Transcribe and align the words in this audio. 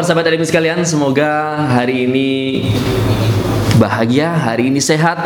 Sahabat 0.00 0.32
Adim 0.32 0.40
sekalian, 0.48 0.80
semoga 0.88 1.60
hari 1.68 2.08
ini 2.08 2.64
bahagia, 3.80 4.28
hari 4.36 4.68
ini 4.68 4.76
sehat, 4.76 5.16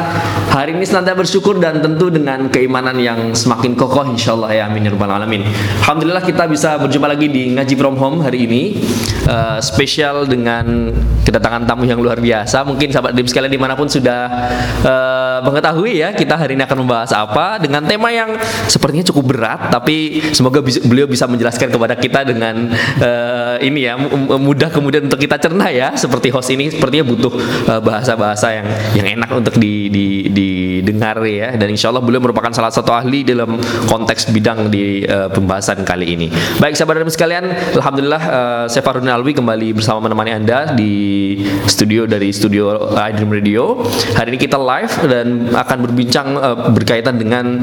hari 0.55 0.79
ini 0.79 0.87
senantiasa 0.87 1.19
bersyukur 1.19 1.59
dan 1.59 1.83
tentu 1.83 2.07
dengan 2.07 2.47
keimanan 2.47 2.95
yang 3.03 3.35
semakin 3.35 3.75
kokoh 3.75 4.07
insya 4.07 4.39
Allah 4.39 4.55
ya 4.55 4.63
amin 4.71 4.87
ya 4.87 4.95
rabbal 4.95 5.11
alamin. 5.11 5.43
Alhamdulillah 5.83 6.23
kita 6.23 6.47
bisa 6.47 6.79
berjumpa 6.79 7.11
lagi 7.11 7.27
di 7.27 7.51
ngaji 7.51 7.75
from 7.75 7.99
home 7.99 8.23
hari 8.23 8.47
ini 8.47 8.79
uh, 9.27 9.59
spesial 9.59 10.31
dengan 10.31 10.95
kedatangan 11.27 11.67
tamu 11.67 11.83
yang 11.83 11.99
luar 11.99 12.23
biasa. 12.23 12.63
Mungkin 12.63 12.95
sahabat 12.95 13.19
Dim 13.19 13.27
sekalian 13.27 13.51
di 13.51 13.59
mana 13.59 13.75
pun 13.75 13.91
sudah 13.91 14.31
uh, 14.87 15.39
mengetahui 15.43 15.99
ya 15.99 16.15
kita 16.15 16.39
hari 16.39 16.55
ini 16.55 16.63
akan 16.63 16.87
membahas 16.87 17.11
apa 17.11 17.59
dengan 17.59 17.83
tema 17.83 18.15
yang 18.15 18.39
sepertinya 18.71 19.03
cukup 19.11 19.35
berat 19.35 19.75
tapi 19.75 20.23
semoga 20.31 20.63
bisa, 20.63 20.79
beliau 20.87 21.11
bisa 21.11 21.27
menjelaskan 21.27 21.75
kepada 21.75 21.99
kita 21.99 22.23
dengan 22.23 22.71
uh, 23.03 23.59
ini 23.59 23.91
ya 23.91 23.99
mudah 24.39 24.71
kemudian 24.71 25.11
untuk 25.11 25.19
kita 25.19 25.43
cerna 25.43 25.67
ya 25.75 25.99
seperti 25.99 26.31
host 26.31 26.55
ini 26.55 26.71
sepertinya 26.71 27.03
butuh 27.03 27.33
bahasa-bahasa 27.83 28.44
bahasa 28.44 28.44
yang 28.51 28.67
yang 28.95 29.07
enak 29.21 29.31
untuk 29.33 29.55
di, 29.57 29.89
di, 29.89 30.07
didengar 30.29 31.21
ya 31.25 31.55
dan 31.57 31.69
insya 31.71 31.89
Allah 31.93 32.03
beliau 32.05 32.21
merupakan 32.21 32.51
salah 32.51 32.73
satu 32.73 32.91
ahli 32.93 33.25
dalam 33.25 33.57
konteks 33.89 34.33
bidang 34.35 34.69
di 34.69 35.05
uh, 35.07 35.31
pembahasan 35.31 35.87
kali 35.87 36.17
ini. 36.17 36.29
Baik 36.59 36.77
sahabat 36.77 37.05
dan 37.05 37.13
sekalian, 37.13 37.45
alhamdulillah 37.77 38.23
uh, 38.25 38.65
saya 38.69 38.83
Farudin 38.85 39.13
Alwi 39.13 39.33
kembali 39.37 39.77
bersama 39.77 40.09
menemani 40.09 40.33
anda 40.35 40.73
di 40.73 40.93
studio 41.69 42.05
dari 42.05 42.33
studio 42.35 42.93
iDream 42.95 43.31
Radio. 43.31 43.85
Hari 44.17 44.35
ini 44.35 44.39
kita 44.41 44.59
live 44.59 44.95
dan 45.09 45.53
akan 45.53 45.79
berbincang 45.89 46.29
uh, 46.37 46.57
berkaitan 46.73 47.21
dengan 47.21 47.61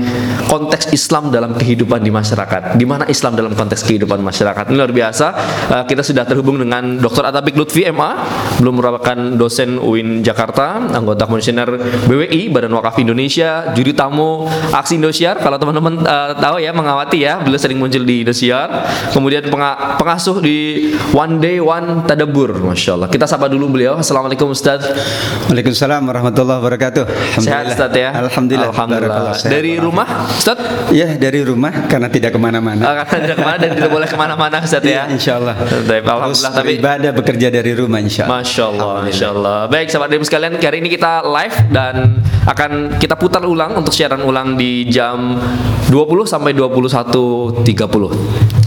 konteks 0.47 0.93
Islam 0.95 1.29
dalam 1.29 1.53
kehidupan 1.57 2.01
di 2.01 2.11
masyarakat. 2.13 2.77
Di 2.77 2.85
mana 2.87 3.05
Islam 3.09 3.35
dalam 3.35 3.53
konteks 3.53 3.83
kehidupan 3.85 4.21
masyarakat 4.21 4.69
ini 4.71 4.75
luar 4.77 4.93
biasa. 4.93 5.27
Uh, 5.67 5.83
kita 5.85 6.05
sudah 6.05 6.23
terhubung 6.23 6.61
dengan 6.61 6.99
Dr. 7.01 7.27
Atabik 7.27 7.57
Lutfi 7.57 7.87
MA, 7.91 8.23
belum 8.61 8.79
merupakan 8.79 9.17
dosen 9.35 9.81
UIN 9.81 10.21
Jakarta 10.21 10.70
anggota 10.79 11.27
komisioner 11.27 11.67
BWI 12.07 12.53
Badan 12.53 12.71
Wakaf 12.77 12.99
Indonesia, 13.01 13.73
juri 13.75 13.91
tamu 13.91 14.47
aksi 14.71 14.95
Indosiar. 15.01 15.41
Kalau 15.41 15.57
teman-teman 15.59 16.03
uh, 16.05 16.31
tahu 16.37 16.61
ya 16.61 16.71
mengawati 16.71 17.25
ya, 17.25 17.41
beliau 17.43 17.59
sering 17.59 17.81
muncul 17.81 18.03
di 18.05 18.23
Indosiar. 18.23 18.87
Kemudian 19.11 19.49
pengasuh 19.99 20.39
di 20.39 20.91
One 21.11 21.41
Day 21.43 21.59
One 21.59 22.07
Tadabur, 22.07 22.55
masya 22.63 22.95
Allah. 22.95 23.09
Kita 23.11 23.27
sapa 23.27 23.51
dulu 23.51 23.75
beliau. 23.75 23.99
Assalamualaikum 23.99 24.53
Ustaz. 24.53 24.85
Waalaikumsalam 25.51 26.01
warahmatullahi 26.05 26.57
wabarakatuh. 26.63 27.03
Sehat 27.41 27.73
Ustaz 27.73 27.91
ya. 27.91 28.15
Alhamdulillah. 28.15 28.71
Alhamdulillah. 28.71 29.35
Dari 29.43 29.81
rumah 29.81 30.07
Ustaz? 30.31 30.57
Ya 30.95 31.17
dari 31.19 31.43
rumah 31.43 31.91
karena 31.91 32.07
tidak 32.07 32.35
ke 32.35 32.39
mana-mana. 32.39 32.83
Uh, 32.85 32.93
karena 33.03 33.19
tidak 33.27 33.37
ke 33.37 33.45
mana 33.45 33.57
dan 33.59 33.71
tidak 33.75 33.91
boleh 33.91 34.07
ke 34.07 34.17
mana-mana 34.17 34.57
Ustaz 34.63 34.83
ya. 34.85 35.03
ya 35.07 35.11
insya 35.11 35.41
Allah. 35.41 35.55
Alhamdulillah. 35.59 36.51
Tapi 36.55 36.71
ibadah 36.79 37.11
bekerja 37.11 37.47
dari 37.51 37.71
rumah 37.75 37.99
insya 37.99 38.29
Allah. 38.29 38.39
Masya 38.43 38.63
Allah. 38.69 38.93
Masya 39.07 39.27
Allah. 39.33 39.59
Baik 39.67 39.87
sahabat 39.91 40.09
sekalian 40.21 40.53
hari 40.65 40.77
ini 40.81 40.89
kita 40.93 41.25
live 41.25 41.57
dan 41.73 42.21
akan 42.45 42.97
kita 42.97 43.13
putar 43.17 43.45
ulang 43.45 43.77
untuk 43.77 43.93
siaran 43.93 44.21
ulang 44.25 44.57
di 44.57 44.85
jam 44.89 45.37
20 45.89 46.25
sampai 46.25 46.55
21.30. 46.57 47.65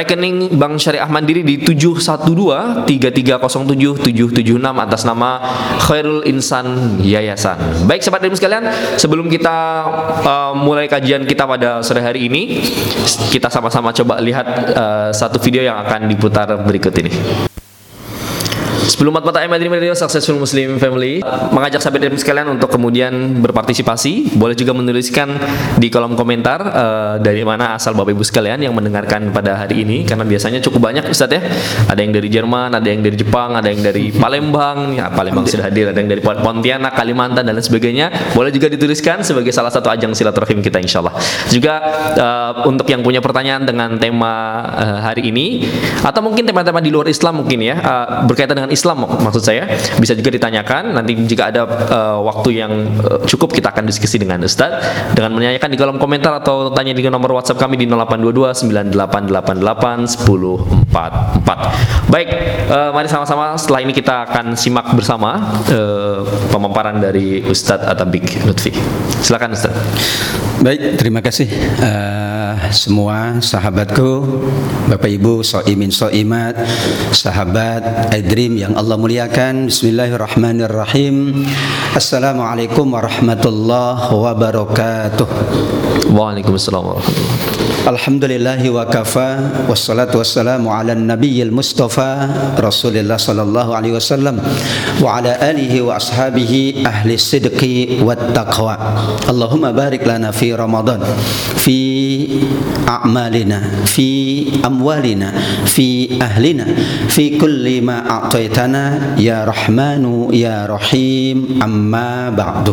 rekening 0.00 0.56
Bank 0.56 0.80
Syariah 0.80 1.06
Mandiri 1.06 1.44
di 1.44 1.60
712 1.60 2.88
3307 2.88 4.00
776 4.00 4.84
atas 4.88 5.02
nama 5.04 5.30
Khairul 5.84 6.24
Insan 6.24 6.96
Yayasan. 7.04 7.84
Baik 7.84 8.00
sahabat 8.00 8.24
dan 8.24 8.32
sekalian, 8.32 8.64
sebelum 8.96 9.28
kita 9.28 9.56
uh, 10.24 10.52
mulai 10.56 10.88
kajian 10.88 11.28
kita 11.28 11.44
pada 11.44 11.84
sore 11.84 12.00
hari 12.00 12.32
ini, 12.32 12.64
kita 13.28 13.52
sama-sama 13.52 13.92
coba 13.92 14.18
lihat 14.24 14.46
uh, 14.72 15.08
satu 15.12 15.36
video 15.38 15.60
yang 15.60 15.76
akan 15.84 16.08
diputar 16.08 16.48
berikut 16.64 16.96
ini. 16.96 17.12
Sebelum 18.80 19.12
empat 19.12 19.24
mata 19.28 19.44
Madrid 19.44 19.68
Radio 19.68 19.92
Successful 19.92 20.40
Muslim 20.40 20.80
Family 20.80 21.20
mengajak 21.52 21.84
sahabat 21.84 22.00
dan 22.00 22.16
sekalian 22.16 22.48
untuk 22.48 22.72
kemudian 22.72 23.12
berpartisipasi. 23.44 24.32
Boleh 24.40 24.56
juga 24.56 24.72
menuliskan 24.72 25.36
di 25.76 25.92
kolom 25.92 26.16
komentar 26.16 26.60
uh, 26.64 27.14
dari 27.20 27.44
mana 27.44 27.76
asal 27.76 27.92
Bapak 27.92 28.16
Ibu 28.16 28.24
sekalian 28.24 28.56
yang 28.64 28.72
mendengarkan 28.72 29.28
pada 29.36 29.60
hari 29.66 29.84
ini 29.84 30.08
karena 30.08 30.24
biasanya 30.24 30.64
cukup 30.64 30.88
banyak 30.88 31.04
Ustaz 31.12 31.28
ya. 31.28 31.44
Ada 31.92 32.00
yang 32.00 32.12
dari 32.16 32.28
Jerman, 32.32 32.72
ada 32.72 32.88
yang 32.88 33.04
dari 33.04 33.16
Jepang, 33.20 33.52
ada 33.52 33.68
yang 33.68 33.84
dari 33.84 34.14
Palembang, 34.16 34.96
ya 34.96 35.12
Palembang 35.12 35.44
sudah 35.44 35.68
hadir, 35.68 35.92
ada 35.92 35.98
yang 36.00 36.08
dari 36.08 36.22
Pontianak, 36.24 36.96
Kalimantan 36.96 37.44
dan 37.44 37.52
lain 37.52 37.66
sebagainya. 37.66 38.32
Boleh 38.32 38.48
juga 38.48 38.72
dituliskan 38.72 39.20
sebagai 39.20 39.52
salah 39.52 39.68
satu 39.68 39.92
ajang 39.92 40.16
silaturahim 40.16 40.64
kita 40.64 40.80
insya 40.80 41.04
Allah. 41.04 41.20
Juga 41.52 41.74
uh, 42.16 42.52
untuk 42.64 42.88
yang 42.88 43.04
punya 43.04 43.20
pertanyaan 43.20 43.66
dengan 43.66 44.00
tema 44.00 44.64
uh, 44.72 44.98
hari 45.04 45.28
ini 45.28 45.68
atau 46.00 46.24
mungkin 46.24 46.48
tema-tema 46.48 46.80
di 46.80 46.88
luar 46.88 47.10
Islam 47.10 47.44
mungkin 47.44 47.60
ya 47.60 47.76
uh, 47.76 48.06
berkaitan 48.24 48.56
dengan 48.56 48.69
Islam 48.70 49.04
maksud 49.04 49.42
saya 49.42 49.66
bisa 49.98 50.14
juga 50.16 50.30
ditanyakan 50.32 50.94
nanti 50.96 51.12
jika 51.26 51.50
ada 51.52 51.62
uh, 51.66 52.18
waktu 52.24 52.62
yang 52.62 52.72
uh, 53.02 53.20
cukup 53.26 53.52
kita 53.52 53.74
akan 53.74 53.84
diskusi 53.84 54.16
dengan 54.16 54.40
Ustaz 54.46 54.80
dengan 55.12 55.36
menanyakan 55.36 55.68
di 55.70 55.76
kolom 55.76 55.98
komentar 55.98 56.32
atau 56.40 56.72
tanya 56.72 56.94
di 56.94 57.02
nomor 57.04 57.34
WhatsApp 57.36 57.60
kami 57.60 57.76
di 57.76 57.86
0822 57.90 58.70
9888 58.70 60.24
1044. 60.24 62.10
Baik, 62.10 62.28
uh, 62.70 62.90
mari 62.94 63.08
sama-sama 63.10 63.58
setelah 63.58 63.80
ini 63.82 63.92
kita 63.94 64.30
akan 64.30 64.54
simak 64.54 64.90
bersama 64.94 65.60
uh, 65.70 66.22
pemaparan 66.50 66.98
dari 67.02 67.42
Ustadz 67.44 67.86
Atabik 67.86 68.42
Lutfi. 68.46 68.72
Silakan 69.22 69.54
Ustaz. 69.54 69.74
Baik, 70.60 71.00
terima 71.00 71.20
kasih 71.24 71.48
uh, 71.80 72.39
semua 72.72 73.38
sahabatku, 73.38 74.24
Bapak 74.88 75.10
Ibu, 75.10 75.44
soimin 75.44 75.92
soimat, 75.92 76.56
sahabat 77.14 78.10
iDream 78.14 78.58
yang 78.58 78.72
Allah 78.74 78.96
muliakan. 78.98 79.68
Bismillahirrahmanirrahim. 79.68 81.46
Assalamualaikum 81.94 82.90
warahmatullahi 82.90 84.10
wabarakatuh. 84.10 85.28
Waalaikumsalam 86.10 86.82
warahmatullahi 86.82 87.60
Alhamdulillahi 87.80 88.68
wa 88.68 88.84
kafa 88.84 89.40
Wassalatu 89.64 90.20
wassalamu 90.20 90.68
ala 90.68 90.92
nabiyyil 90.92 91.48
mustafa 91.48 92.28
Rasulullah 92.60 93.16
sallallahu 93.16 93.72
alaihi 93.72 93.96
wasallam 93.96 94.36
Wa 95.00 95.16
ala 95.16 95.40
alihi 95.40 95.80
wa 95.80 95.96
ashabihi 95.96 96.84
ahli 96.84 97.16
sidqi 97.16 98.04
wa 98.04 98.12
taqwa. 98.12 98.76
Allahumma 99.24 99.72
barik 99.72 100.04
lana 100.04 100.28
fi 100.28 100.52
Ramadan 100.52 101.00
Fi 101.56 102.28
a'malina 102.88 103.86
Fi 103.86 104.50
amwalina 104.64 105.30
Fi 105.68 106.18
ahlina 106.18 106.66
Fi 107.06 107.38
kulli 107.38 107.78
ma 107.84 108.02
a'taytana 108.02 108.80
Rabbana 108.80 109.18
ya 109.20 109.44
Rahmanu 109.44 110.32
ya 110.32 110.64
Rahim 110.66 111.60
amma 111.60 112.30
ba'du 112.32 112.72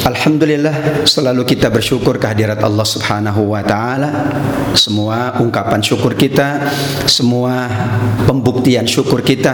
Alhamdulillah 0.00 1.04
selalu 1.04 1.44
kita 1.44 1.68
bersyukur 1.68 2.16
kehadirat 2.16 2.56
Allah 2.64 2.88
Subhanahu 2.88 3.52
wa 3.52 3.60
taala. 3.60 4.08
Semua 4.72 5.36
ungkapan 5.36 5.84
syukur 5.84 6.16
kita, 6.16 6.72
semua 7.04 7.68
pembuktian 8.24 8.88
syukur 8.88 9.20
kita 9.20 9.52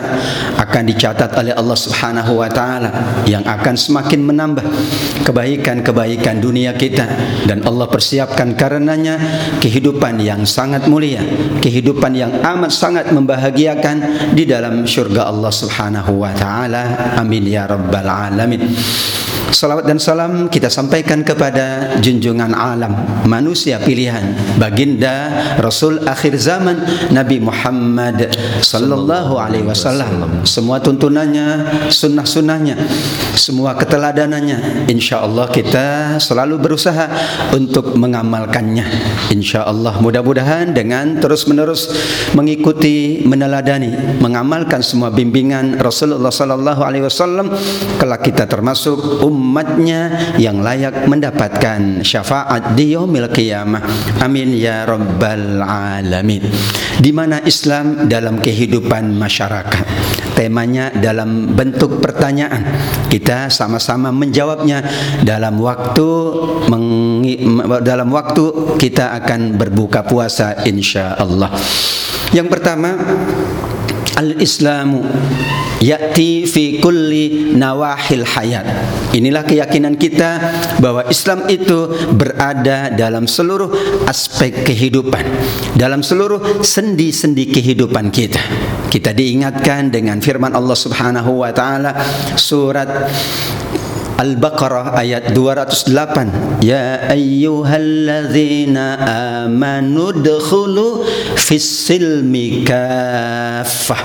akan 0.55 0.83
dicatat 0.87 1.35
oleh 1.35 1.51
Allah 1.51 1.75
Subhanahu 1.75 2.39
wa 2.39 2.47
taala 2.47 2.95
yang 3.27 3.43
akan 3.43 3.75
semakin 3.75 4.23
menambah 4.23 4.63
kebaikan-kebaikan 5.27 6.39
dunia 6.39 6.79
kita 6.79 7.11
dan 7.51 7.67
Allah 7.67 7.91
persiapkan 7.91 8.55
karenanya 8.55 9.19
kehidupan 9.59 10.23
yang 10.23 10.47
sangat 10.47 10.87
mulia, 10.87 11.27
kehidupan 11.59 12.15
yang 12.15 12.31
amat 12.47 12.71
sangat 12.71 13.11
membahagiakan 13.11 14.31
di 14.39 14.47
dalam 14.47 14.87
syurga 14.87 15.27
Allah 15.27 15.51
Subhanahu 15.51 16.23
wa 16.23 16.31
taala. 16.39 17.19
Amin 17.19 17.51
ya 17.51 17.67
rabbal 17.67 18.07
alamin. 18.07 18.63
Salawat 19.47 19.87
dan 19.87 20.03
salam 20.03 20.51
kita 20.51 20.67
sampaikan 20.67 21.23
kepada 21.23 21.97
junjungan 22.03 22.51
alam 22.51 22.91
manusia 23.31 23.79
pilihan 23.79 24.35
baginda 24.59 25.31
Rasul 25.63 26.03
akhir 26.03 26.35
zaman 26.35 26.83
Nabi 27.15 27.39
Muhammad 27.39 28.35
sallallahu 28.59 29.39
alaihi 29.39 29.63
wasallam. 29.63 30.43
Semua 30.43 30.83
tuntunannya 30.83 31.63
sunnah-sunnahnya 31.87 32.75
semua 33.39 33.79
keteladanannya 33.79 34.91
insyaallah 34.91 35.47
kita 35.55 36.19
selalu 36.19 36.59
berusaha 36.59 37.07
untuk 37.55 37.95
mengamalkannya. 37.95 38.83
Insyaallah 39.31 40.03
mudah-mudahan 40.03 40.75
dengan 40.75 41.23
terus-menerus 41.23 41.95
mengikuti 42.35 43.23
meneladani 43.23 44.19
mengamalkan 44.19 44.83
semua 44.83 45.15
bimbingan 45.15 45.79
Rasulullah 45.79 46.35
sallallahu 46.35 46.83
alaihi 46.83 47.07
wasallam 47.07 47.55
kelak 48.03 48.27
kita 48.27 48.51
termasuk 48.51 49.23
umat 49.23 49.36
umatnya 49.37 50.33
yang 50.41 50.65
layak 50.65 51.05
mendapatkan 51.05 52.01
syafaat 52.01 52.73
di 52.73 52.97
yaumil 52.97 53.29
qiyamah. 53.29 53.85
Amin 54.25 54.57
ya 54.57 54.89
rabbal 54.89 55.61
alamin. 55.61 56.49
Di 56.97 57.13
mana 57.13 57.45
Islam 57.45 58.09
dalam 58.09 58.41
kehidupan 58.41 59.13
masyarakat. 59.13 59.85
Temanya 60.33 60.93
dalam 60.93 61.53
bentuk 61.53 62.01
pertanyaan. 62.01 62.65
Kita 63.09 63.49
sama-sama 63.53 64.13
menjawabnya 64.13 64.85
dalam 65.25 65.61
waktu 65.61 66.09
dalam 67.81 68.09
waktu 68.13 68.45
kita 68.77 69.17
akan 69.25 69.57
berbuka 69.57 70.05
puasa 70.05 70.65
insyaallah. 70.65 71.57
Yang 72.37 72.49
pertama 72.53 72.97
Al-Islamu 74.17 75.05
ya'ti 75.81 76.49
fi 76.49 76.81
kulli 76.81 77.53
nawahil 77.53 78.25
hayat. 78.25 78.67
Inilah 79.13 79.45
keyakinan 79.45 79.97
kita 79.97 80.41
bahwa 80.81 81.05
Islam 81.09 81.49
itu 81.49 81.93
berada 82.17 82.93
dalam 82.93 83.29
seluruh 83.29 83.73
aspek 84.09 84.65
kehidupan, 84.65 85.25
dalam 85.77 86.01
seluruh 86.01 86.65
sendi-sendi 86.65 87.49
kehidupan 87.49 88.09
kita. 88.09 88.41
Kita 88.89 89.13
diingatkan 89.13 89.93
dengan 89.93 90.21
firman 90.25 90.57
Allah 90.57 90.77
Subhanahu 90.77 91.45
wa 91.45 91.53
taala 91.53 91.93
surat 92.41 92.89
Al-Baqarah 94.17 94.97
ayat 94.97 95.37
208 95.37 96.65
Ya 96.65 97.05
ayyuhalladzina 97.13 98.97
amanu 99.45 100.09
dkhulu 100.17 101.05
fis 101.37 101.63
silmi 101.63 102.65
kaffah 102.65 104.01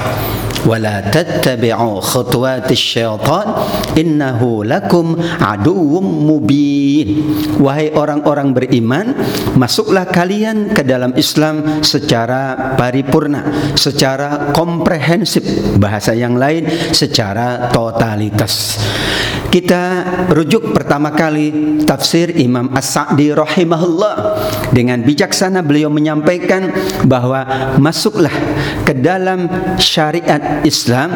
wa 0.68 0.76
la 0.78 1.00
tattabi'u 1.00 2.04
khutuwatis 2.04 2.78
syaitan 2.78 3.56
innahu 3.96 4.68
lakum 4.68 5.16
aduwwum 5.40 6.04
mubin. 6.04 7.24
Wahai 7.64 7.96
orang-orang 7.96 8.52
beriman 8.52 9.16
masuklah 9.56 10.06
kalian 10.12 10.76
ke 10.76 10.84
dalam 10.84 11.16
Islam 11.16 11.82
secara 11.82 12.76
paripurna 12.76 13.74
secara 13.80 14.52
komprehensif 14.52 15.48
bahasa 15.80 16.12
yang 16.12 16.36
lain 16.36 16.68
secara 16.92 17.72
totalitas 17.72 18.76
kita 19.52 19.84
rujuk 20.32 20.72
pertama 20.72 21.12
kali 21.12 21.52
tafsir 21.84 22.32
Imam 22.40 22.72
As-Sa'di 22.72 23.36
rahimahullah 23.36 24.14
dengan 24.72 25.04
bijaksana 25.04 25.60
beliau 25.60 25.92
menyampaikan 25.92 26.72
bahwa 27.04 27.44
masuklah 27.76 28.32
ke 28.88 28.96
dalam 28.96 29.52
syariat 29.76 30.64
Islam 30.64 31.12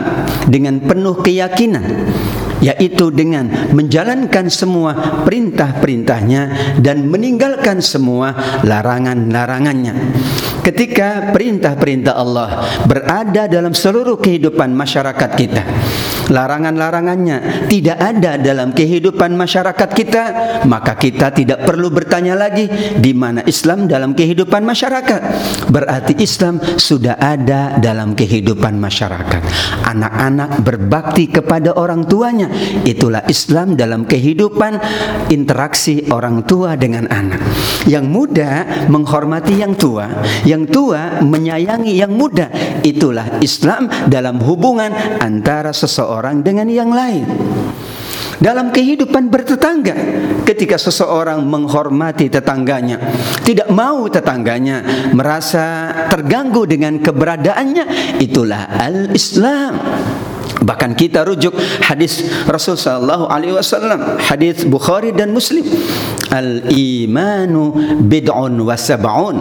dengan 0.52 0.84
penuh 0.84 1.16
keyakinan 1.24 2.12
yaitu 2.60 3.12
dengan 3.12 3.48
menjalankan 3.72 4.52
semua 4.52 5.24
perintah-perintahnya 5.24 6.76
dan 6.80 7.08
meninggalkan 7.08 7.84
semua 7.84 8.36
larangan-larangannya. 8.64 9.94
Ketika 10.64 11.30
perintah-perintah 11.30 12.16
Allah 12.16 12.66
berada 12.90 13.46
dalam 13.46 13.76
seluruh 13.76 14.18
kehidupan 14.18 14.74
masyarakat 14.74 15.30
kita, 15.38 15.64
larangan-larangannya 16.30 17.70
tidak 17.70 17.98
ada 18.00 18.38
dalam 18.40 18.74
kehidupan 18.74 19.36
masyarakat 19.38 19.90
kita, 19.94 20.24
maka 20.66 20.98
kita 20.98 21.30
tidak 21.36 21.66
perlu 21.66 21.94
bertanya 21.94 22.34
lagi 22.34 22.66
di 22.98 23.12
mana 23.14 23.46
Islam 23.46 23.86
dalam 23.86 24.18
kehidupan 24.18 24.66
masyarakat. 24.66 25.22
Berarti 25.70 26.14
Islam 26.22 26.58
sudah 26.62 27.20
ada 27.20 27.78
dalam 27.78 28.18
kehidupan 28.18 28.78
masyarakat. 28.80 29.42
Anak-anak 29.86 30.66
berbakti 30.66 31.30
kepada 31.30 31.78
orang 31.78 32.10
tuanya, 32.10 32.50
itulah 32.86 33.22
Islam 33.30 33.78
dalam 33.78 34.10
kehidupan 34.10 34.82
interaksi 35.30 36.10
orang 36.10 36.46
tua 36.48 36.74
dengan 36.80 37.06
anak. 37.12 37.42
Yang 37.86 38.06
muda 38.10 38.52
menghormati 38.90 39.62
yang 39.62 39.78
tua, 39.78 40.10
yang 40.42 40.66
tua 40.66 41.22
menyayangi 41.22 41.94
yang 41.94 42.14
muda. 42.14 42.50
Itulah 42.82 43.42
Islam 43.42 43.90
dalam 44.10 44.42
hubungan 44.42 44.90
antara 45.22 45.70
seseorang 45.70 46.15
seseorang 46.16 46.40
dengan 46.40 46.72
yang 46.72 46.96
lain. 46.96 47.28
Dalam 48.40 48.72
kehidupan 48.72 49.28
bertetangga, 49.28 49.96
ketika 50.48 50.80
seseorang 50.80 51.44
menghormati 51.44 52.32
tetangganya, 52.32 53.00
tidak 53.44 53.68
mau 53.72 54.08
tetangganya 54.08 55.12
merasa 55.12 55.92
terganggu 56.08 56.64
dengan 56.64 57.00
keberadaannya, 57.00 58.16
itulah 58.24 58.72
al-Islam. 58.80 59.76
Bahkan 60.56 60.92
kita 60.96 61.28
rujuk 61.28 61.52
hadis 61.84 62.28
Rasul 62.48 62.80
sallallahu 62.80 63.28
alaihi 63.28 63.56
wasallam, 63.56 64.20
hadis 64.24 64.64
Bukhari 64.64 65.12
dan 65.12 65.36
Muslim. 65.36 65.68
Al-imanu 66.32 67.76
bid'un 68.04 68.56
wa 68.56 68.76
sab'un 68.76 69.38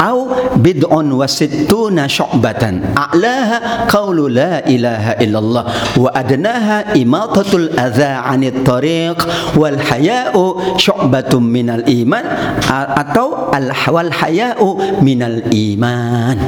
au 0.00 0.32
bid'un 0.58 1.08
wa 1.12 1.26
sittuna 1.28 2.08
syu'batan. 2.08 2.96
A'laha 2.96 3.86
qawlu 3.86 4.30
la 4.30 4.64
ilaha 4.66 5.18
illallah. 5.20 5.64
Wa 5.96 6.10
adnaha 6.14 6.94
imatatul 6.96 7.72
adza 7.76 8.24
'anit 8.24 8.62
tariq. 8.64 9.18
Wal 9.58 9.78
haya'u 9.78 10.76
syu'batun 10.78 11.42
minal 11.44 11.84
iman. 11.84 12.24
Atau 12.70 13.50
al 13.50 13.74
wal 13.90 14.12
haya'u 14.14 15.02
minal 15.02 15.42
iman 15.50 16.38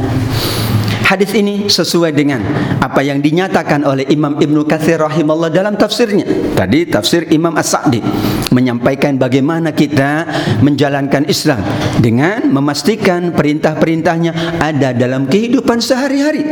Hadis 1.12 1.36
ini 1.36 1.68
sesuai 1.68 2.16
dengan 2.16 2.40
apa 2.80 3.04
yang 3.04 3.20
dinyatakan 3.20 3.84
oleh 3.84 4.08
Imam 4.08 4.40
Ibnu 4.40 4.64
Katsir 4.64 4.96
rahimahullah 4.96 5.52
dalam 5.52 5.76
tafsirnya. 5.76 6.24
Tadi 6.56 6.88
tafsir 6.88 7.28
Imam 7.36 7.52
As-Sa'di 7.52 8.00
menyampaikan 8.48 9.20
bagaimana 9.20 9.76
kita 9.76 10.24
menjalankan 10.64 11.28
Islam 11.28 11.60
dengan 12.00 12.48
memastikan 12.48 13.28
perintah-perintahnya 13.36 14.56
ada 14.56 14.96
dalam 14.96 15.28
kehidupan 15.28 15.84
sehari-hari. 15.84 16.48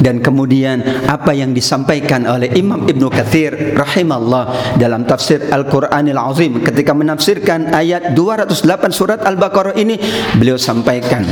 Dan 0.00 0.24
kemudian 0.24 1.04
apa 1.04 1.36
yang 1.36 1.52
disampaikan 1.52 2.24
oleh 2.24 2.56
Imam 2.56 2.88
Ibnu 2.88 3.12
Katsir 3.12 3.76
rahimahullah 3.76 4.80
dalam 4.80 5.04
tafsir 5.04 5.52
Al-Qur'anil 5.52 6.16
Azim 6.16 6.64
ketika 6.64 6.96
menafsirkan 6.96 7.68
ayat 7.76 8.16
208 8.16 8.64
surat 8.96 9.20
Al-Baqarah 9.20 9.76
ini 9.76 10.00
beliau 10.40 10.56
sampaikan 10.56 11.28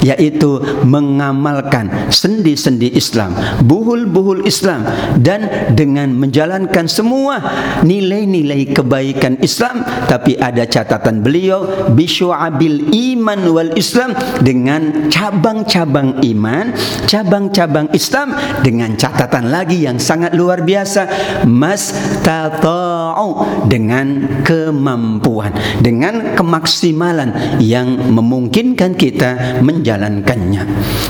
yaitu 0.00 0.60
mengamalkan 0.84 2.10
sendi-sendi 2.10 2.92
Islam, 2.96 3.36
buhul-buhul 3.64 4.48
Islam 4.48 4.84
dan 5.20 5.72
dengan 5.76 6.12
menjalankan 6.16 6.88
semua 6.88 7.40
nilai-nilai 7.84 8.72
kebaikan 8.72 9.36
Islam. 9.44 9.84
Tapi 10.08 10.40
ada 10.40 10.64
catatan 10.66 11.22
beliau 11.22 11.90
bisyu'abil 11.92 12.90
iman 12.90 13.40
wal 13.52 13.72
Islam 13.76 14.16
dengan 14.40 15.12
cabang-cabang 15.12 16.24
iman, 16.24 16.72
cabang-cabang 17.06 17.92
Islam 17.94 18.34
dengan 18.64 18.96
catatan 18.96 19.52
lagi 19.52 19.84
yang 19.84 20.00
sangat 20.00 20.34
luar 20.34 20.64
biasa 20.64 21.06
mas 21.46 21.92
tata'u 22.24 23.64
dengan 23.68 24.42
kemampuan, 24.42 25.54
dengan 25.78 26.34
kemaksimalan 26.34 27.60
yang 27.62 27.88
memungkinkan 28.10 28.96
kita 28.96 29.60
menjalankan 29.60 29.89
menjalankannya. 29.90 30.62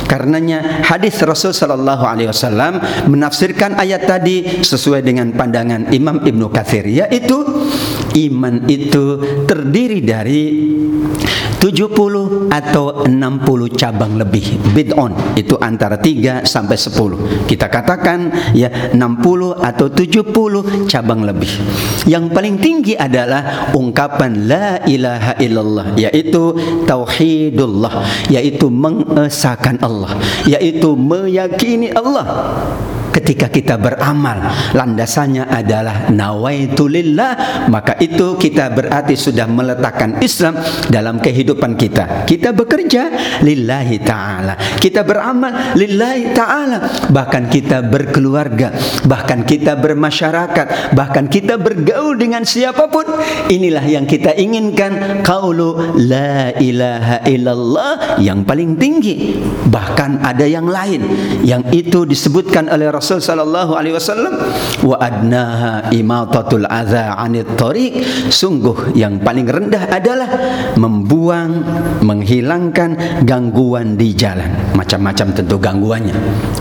Karenanya 0.09 0.81
hadis 0.89 1.21
Rasul 1.21 1.53
sallallahu 1.53 2.05
alaihi 2.09 2.33
wasallam 2.33 2.81
menafsirkan 3.13 3.77
ayat 3.77 4.09
tadi 4.09 4.65
sesuai 4.65 5.05
dengan 5.05 5.29
pandangan 5.37 5.93
Imam 5.93 6.25
Ibnu 6.25 6.49
Katsir 6.49 6.89
yaitu 6.89 7.45
iman 8.17 8.65
itu 8.67 9.21
terdiri 9.45 10.01
dari 10.01 10.43
70 11.61 12.49
atau 12.49 13.05
60 13.05 13.79
cabang 13.79 14.17
lebih. 14.17 14.57
Bid'on 14.73 15.13
itu 15.37 15.55
antara 15.61 16.01
3 16.01 16.49
sampai 16.49 16.77
10 16.81 17.47
kita 17.47 17.69
katakan 17.69 18.33
ya 18.57 18.91
60 18.97 19.61
atau 19.61 19.87
70 19.93 20.89
cabang 20.89 21.21
lebih. 21.23 21.53
Yang 22.09 22.25
paling 22.33 22.57
tinggi 22.59 22.97
adalah 22.97 23.71
ungkapan 23.77 24.49
la 24.49 24.81
ilaha 24.89 25.37
illallah 25.37 25.87
yaitu 26.01 26.57
tauhidullah 26.89 28.09
yaitu 28.33 28.73
mengesahkan 28.73 29.77
Allah 29.85 30.17
yaitu 30.49 30.97
meyakini 30.97 31.93
Allah 31.93 32.25
ketika 33.11 33.51
kita 33.51 33.75
beramal 33.77 34.39
landasannya 34.73 35.47
adalah 35.47 36.09
nawaitulillah 36.11 37.67
maka 37.69 37.99
itu 37.99 38.39
kita 38.39 38.71
berarti 38.73 39.15
sudah 39.19 39.47
meletakkan 39.51 40.23
Islam 40.23 40.57
dalam 40.89 41.19
kehidupan 41.19 41.75
kita. 41.75 42.25
Kita 42.25 42.55
bekerja 42.55 43.11
lillahi 43.43 43.97
ta'ala. 44.01 44.55
Kita 44.79 45.03
beramal 45.03 45.77
lillahi 45.77 46.33
ta'ala. 46.33 47.11
Bahkan 47.11 47.51
kita 47.51 47.85
berkeluarga 47.85 48.73
bahkan 49.05 49.43
kita 49.43 49.75
bermasyarakat 49.79 50.95
bahkan 50.95 51.27
kita 51.27 51.59
bergaul 51.59 52.17
dengan 52.17 52.47
siapa 52.47 52.87
pun. 52.89 53.05
Inilah 53.51 53.85
yang 53.85 54.07
kita 54.07 54.35
inginkan. 54.39 55.23
Qaulu 55.27 55.99
la 55.99 56.55
ilaha 56.57 57.23
illallah 57.27 58.21
yang 58.23 58.47
paling 58.47 58.79
tinggi. 58.79 59.37
Bahkan 59.71 60.23
ada 60.23 60.47
yang 60.47 60.67
lain 60.67 61.03
yang 61.45 61.67
itu 61.71 62.07
disebutkan 62.07 62.71
oleh 62.71 62.91
Rasul 63.01 63.17
sallallahu 63.17 63.81
alaihi 63.81 63.97
wasallam 63.97 64.37
wa 64.85 65.01
adnaha 65.01 65.89
imatatul 65.89 66.69
adza 66.69 67.17
anit 67.17 67.49
tariq. 67.57 68.05
Sungguh 68.29 68.93
yang 68.93 69.25
paling 69.25 69.49
rendah 69.49 69.89
adalah 69.89 70.29
membuang 70.77 71.65
menghilangkan 72.05 73.25
gangguan 73.25 73.97
di 73.97 74.13
jalan. 74.13 74.53
Macam-macam 74.77 75.33
tentu 75.33 75.57
gangguannya. 75.57 76.13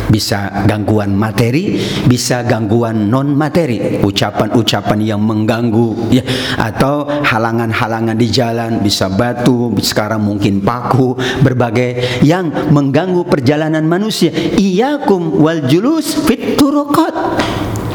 Bisa 0.08 0.64
gangguan 0.64 1.12
materi 1.12 1.76
bisa 2.08 2.48
gangguan 2.48 3.12
non 3.12 3.36
materi 3.36 4.00
ucapan-ucapan 4.00 5.00
yang 5.04 5.20
mengganggu 5.20 6.16
ya. 6.16 6.24
Atau 6.56 7.04
halangan-halangan 7.04 8.16
di 8.16 8.32
jalan 8.32 8.80
bisa 8.80 9.12
batu 9.12 9.76
sekarang 9.84 10.24
mungkin 10.24 10.64
paku 10.64 11.20
berbagai 11.44 12.24
yang 12.24 12.72
mengganggu 12.72 13.28
perjalanan 13.28 13.84
manusia. 13.84 14.32
Iyakum 14.56 15.44
wal 15.44 15.68
julus 15.68 16.29
fit 16.30 16.54
turuqat 16.54 17.14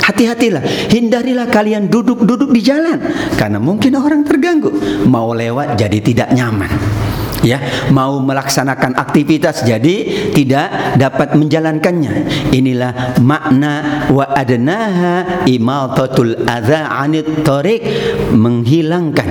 Hati-hatilah, 0.04 0.92
hindarilah 0.92 1.48
kalian 1.48 1.88
duduk-duduk 1.88 2.52
di 2.52 2.60
jalan. 2.60 3.00
Karena 3.40 3.56
mungkin 3.56 3.96
orang 3.96 4.20
terganggu, 4.20 4.68
mau 5.08 5.32
lewat 5.32 5.80
jadi 5.80 5.96
tidak 6.04 6.28
nyaman. 6.36 6.68
Ya 7.40 7.60
mau 7.88 8.20
melaksanakan 8.20 9.00
aktivitas 9.00 9.64
jadi 9.64 10.28
tidak 10.36 10.96
dapat 11.00 11.36
menjalankannya. 11.36 12.12
Inilah 12.52 13.16
makna 13.24 14.04
wa 14.12 14.28
adnaha 14.32 15.44
imatatul 15.48 16.36
adza 16.48 16.84
anit 16.88 17.44
tariq. 17.44 17.84
Menghilangkan 18.36 19.28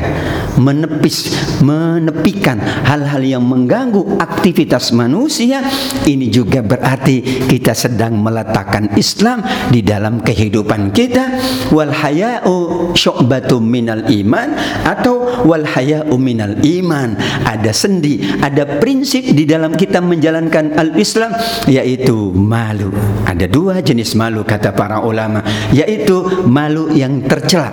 menepis 0.57 1.38
menepikan 1.63 2.60
hal-hal 2.60 3.24
yang 3.24 3.48
mengganggu 3.48 4.20
aktivitas 4.20 4.91
manusia 4.91 5.63
ini 6.03 6.27
juga 6.27 6.60
berarti 6.60 7.48
kita 7.48 7.72
sedang 7.72 8.20
meletakkan 8.20 8.91
Islam 9.00 9.39
di 9.72 9.79
dalam 9.79 10.20
kehidupan 10.20 10.91
kita. 10.91 11.39
Wal 11.72 11.96
haya'u 11.96 12.91
syu'batum 12.91 13.63
minal 13.63 14.03
iman 14.12 14.51
atau 14.84 15.48
wal 15.48 15.63
haya'u 15.63 16.13
minal 16.20 16.60
iman. 16.60 17.15
Ada 17.48 17.72
sendi 17.72 18.20
ada 18.43 18.67
prinsip 18.84 19.32
di 19.32 19.48
dalam 19.48 19.74
kita 19.79 20.03
menjalankan 20.03 20.75
al-Islam 20.75 21.32
yaitu 21.72 22.36
malu. 22.36 22.91
Ada 23.24 23.48
dua 23.48 23.79
jenis 23.79 24.13
malu 24.20 24.43
kata 24.43 24.75
para 24.75 25.00
ulama, 25.00 25.39
yaitu 25.72 26.43
malu 26.43 26.91
yang 26.91 27.24
tercela 27.24 27.72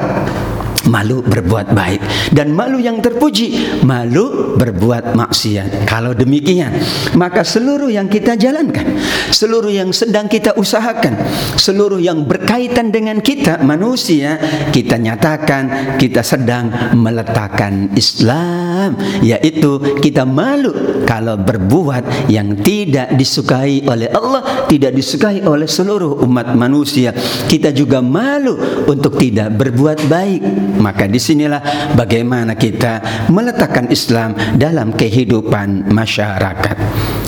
malu 0.90 1.22
berbuat 1.22 1.70
baik. 1.70 2.02
Dan 2.34 2.50
malu 2.50 2.82
yang 2.82 2.98
terpuji 2.98 3.80
malu 3.86 4.58
berbuat 4.58 5.14
maksiat. 5.14 5.86
Kalau 5.86 6.10
demikian 6.10 6.74
maka 7.14 7.46
seluruh 7.46 7.88
yang 7.88 8.10
kita 8.10 8.34
jalankan 8.34 8.98
seluruh 9.30 9.70
yang 9.70 9.94
sedang 9.94 10.26
kita 10.26 10.58
usahakan 10.58 11.14
seluruh 11.54 12.02
yang 12.02 12.26
berkaitan 12.26 12.90
dengan 12.90 13.22
kita 13.22 13.62
manusia 13.62 14.40
kita 14.74 14.98
nyatakan 14.98 15.94
kita 16.00 16.24
sedang 16.26 16.72
meletakkan 16.96 17.92
Islam. 17.94 18.96
Yaitu 19.20 20.00
kita 20.00 20.24
malu 20.24 21.04
kalau 21.04 21.36
berbuat 21.36 22.30
yang 22.32 22.56
tidak 22.60 23.14
disukai 23.14 23.84
oleh 23.84 24.08
Allah 24.10 24.66
tidak 24.66 24.96
disukai 24.96 25.44
oleh 25.44 25.68
seluruh 25.68 26.22
umat 26.24 26.54
manusia. 26.56 27.12
Kita 27.46 27.70
juga 27.74 28.00
malu 28.00 28.56
untuk 28.86 29.20
tidak 29.20 29.54
berbuat 29.58 30.08
baik 30.08 30.40
maka 30.80 31.06
di 31.06 31.20
sinilah 31.20 31.92
bagaimana 31.94 32.56
kita 32.56 33.26
meletakkan 33.28 33.86
Islam 33.92 34.34
dalam 34.56 34.96
kehidupan 34.96 35.92
masyarakat. 35.92 36.76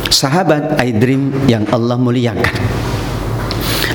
Sahabat 0.08 0.80
Aidrim 0.80 1.46
yang 1.46 1.68
Allah 1.70 1.96
muliakan. 2.00 2.56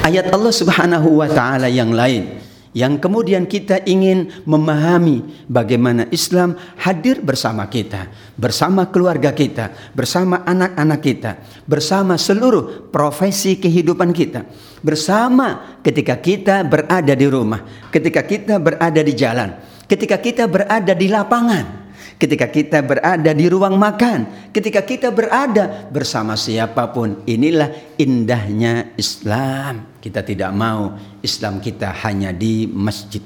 Ayat 0.07 0.31
Allah 0.31 0.53
Subhanahu 0.55 1.19
wa 1.19 1.27
taala 1.27 1.67
yang 1.67 1.91
lain 1.91 2.46
yang 2.77 3.01
kemudian 3.01 3.49
kita 3.49 3.81
ingin 3.89 4.29
memahami 4.45 5.25
bagaimana 5.49 6.05
Islam 6.13 6.53
hadir 6.77 7.25
bersama 7.25 7.65
kita, 7.65 8.05
bersama 8.37 8.85
keluarga 8.93 9.33
kita, 9.33 9.73
bersama 9.97 10.45
anak-anak 10.45 11.01
kita, 11.01 11.31
bersama 11.65 12.21
seluruh 12.21 12.93
profesi 12.93 13.57
kehidupan 13.57 14.13
kita, 14.13 14.45
bersama 14.85 15.81
ketika 15.81 16.21
kita 16.21 16.61
berada 16.69 17.17
di 17.17 17.25
rumah, 17.25 17.65
ketika 17.89 18.21
kita 18.21 18.61
berada 18.61 19.01
di 19.01 19.13
jalan, 19.17 19.57
ketika 19.89 20.21
kita 20.21 20.45
berada 20.45 20.93
di 20.93 21.09
lapangan 21.09 21.86
ketika 22.17 22.49
kita 22.49 22.81
berada 22.81 23.31
di 23.31 23.45
ruang 23.47 23.77
makan, 23.77 24.51
ketika 24.51 24.81
kita 24.83 25.13
berada 25.13 25.87
bersama 25.93 26.33
siapa 26.33 26.89
pun. 26.91 27.21
Inilah 27.29 27.97
indahnya 27.97 28.93
Islam. 28.97 30.01
Kita 30.01 30.25
tidak 30.25 30.51
mau 30.53 30.97
Islam 31.21 31.61
kita 31.61 31.93
hanya 32.05 32.33
di 32.33 32.65
masjid. 32.65 33.21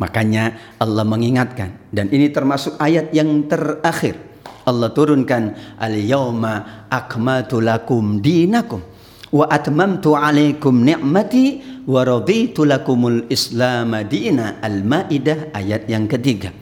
Makanya 0.00 0.76
Allah 0.80 1.04
mengingatkan 1.04 1.92
dan 1.92 2.08
ini 2.08 2.32
termasuk 2.32 2.76
ayat 2.80 3.12
yang 3.12 3.44
terakhir. 3.44 4.16
Allah 4.64 4.92
turunkan 4.92 5.76
al-yauma 5.80 6.86
akmaltu 6.88 7.60
lakum 7.60 8.20
dinakum 8.20 8.80
wa 9.30 9.46
atmamtu 9.48 10.18
alaikum 10.18 10.84
ni'mati 10.84 11.62
wa 11.88 12.04
raditu 12.04 12.68
lakumul 12.68 13.24
islam 13.30 13.94
al-maidah 13.94 15.54
ayat 15.54 15.86
yang 15.86 16.04
ketiga 16.10 16.52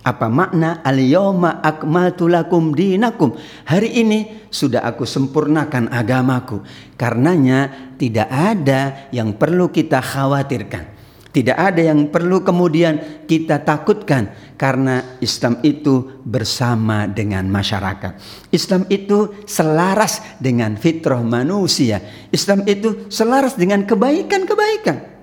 apa 0.00 0.32
makna 0.32 0.80
al-yawma 0.80 1.60
akmaltu 1.60 2.24
lakum 2.24 2.72
dinakum? 2.72 3.36
Hari 3.68 4.00
ini 4.00 4.48
sudah 4.48 4.80
aku 4.80 5.04
sempurnakan 5.04 5.92
agamaku. 5.92 6.64
Karenanya 6.96 7.92
tidak 8.00 8.28
ada 8.32 9.12
yang 9.12 9.36
perlu 9.36 9.68
kita 9.68 10.00
khawatirkan. 10.00 11.00
Tidak 11.30 11.54
ada 11.54 11.78
yang 11.78 12.10
perlu 12.10 12.42
kemudian 12.42 13.22
kita 13.30 13.62
takutkan 13.62 14.34
karena 14.58 15.20
Islam 15.22 15.62
itu 15.62 16.18
bersama 16.26 17.06
dengan 17.06 17.46
masyarakat. 17.46 18.18
Islam 18.50 18.82
itu 18.90 19.46
selaras 19.46 20.18
dengan 20.42 20.74
fitrah 20.74 21.22
manusia. 21.22 22.02
Islam 22.34 22.66
itu 22.66 23.06
selaras 23.06 23.54
dengan 23.54 23.86
kebaikan-kebaikan. 23.86 25.19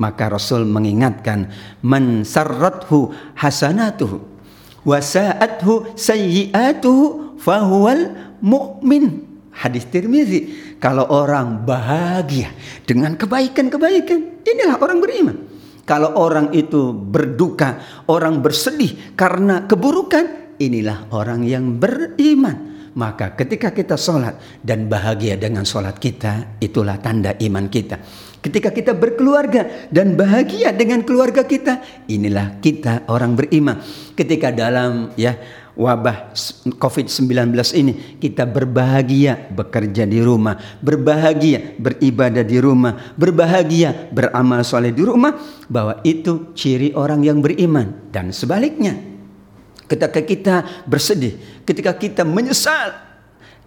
Maka 0.00 0.32
Rasul 0.32 0.64
mengingatkan 0.64 1.52
man 1.84 2.24
sarrathu 2.24 3.12
hasanatuhu 3.36 4.24
wa 4.82 4.98
sa'athu 4.98 5.94
sayyi'atuhu 5.94 7.38
fahuwal 7.38 8.36
mu'min. 8.42 9.28
Hadis 9.52 9.84
Tirmizi. 9.92 10.74
Kalau 10.80 11.06
orang 11.12 11.62
bahagia 11.62 12.50
dengan 12.82 13.14
kebaikan-kebaikan, 13.14 14.42
inilah 14.42 14.76
orang 14.80 14.98
beriman. 14.98 15.36
Kalau 15.82 16.14
orang 16.18 16.50
itu 16.56 16.90
berduka, 16.94 17.78
orang 18.08 18.40
bersedih 18.40 19.14
karena 19.14 19.68
keburukan, 19.68 20.56
inilah 20.58 21.12
orang 21.12 21.44
yang 21.44 21.78
beriman. 21.78 22.72
Maka 22.92 23.32
ketika 23.36 23.72
kita 23.72 23.96
sholat 23.96 24.36
dan 24.60 24.88
bahagia 24.88 25.36
dengan 25.40 25.64
sholat 25.64 25.96
kita, 25.96 26.60
itulah 26.60 27.00
tanda 27.00 27.36
iman 27.40 27.66
kita. 27.68 27.96
Ketika 28.42 28.74
kita 28.74 28.90
berkeluarga 28.98 29.86
dan 29.94 30.18
bahagia 30.18 30.74
dengan 30.74 31.06
keluarga 31.06 31.46
kita, 31.46 31.78
inilah 32.10 32.58
kita 32.58 33.06
orang 33.06 33.38
beriman. 33.38 33.78
Ketika 34.18 34.50
dalam 34.50 35.14
ya 35.14 35.38
wabah 35.78 36.34
COVID-19 36.74 37.54
ini 37.78 38.18
kita 38.18 38.42
berbahagia 38.42 39.46
bekerja 39.46 40.10
di 40.10 40.18
rumah, 40.18 40.58
berbahagia 40.82 41.78
beribadah 41.78 42.42
di 42.42 42.58
rumah, 42.58 43.14
berbahagia 43.14 44.10
beramal 44.10 44.66
soleh 44.66 44.90
di 44.90 45.06
rumah, 45.06 45.38
bahwa 45.70 46.02
itu 46.02 46.50
ciri 46.58 46.90
orang 46.98 47.22
yang 47.22 47.38
beriman 47.38 48.10
dan 48.10 48.34
sebaliknya. 48.34 48.98
Ketika 49.86 50.18
kita 50.18 50.54
bersedih, 50.90 51.62
ketika 51.62 51.94
kita 51.94 52.26
menyesal 52.26 53.11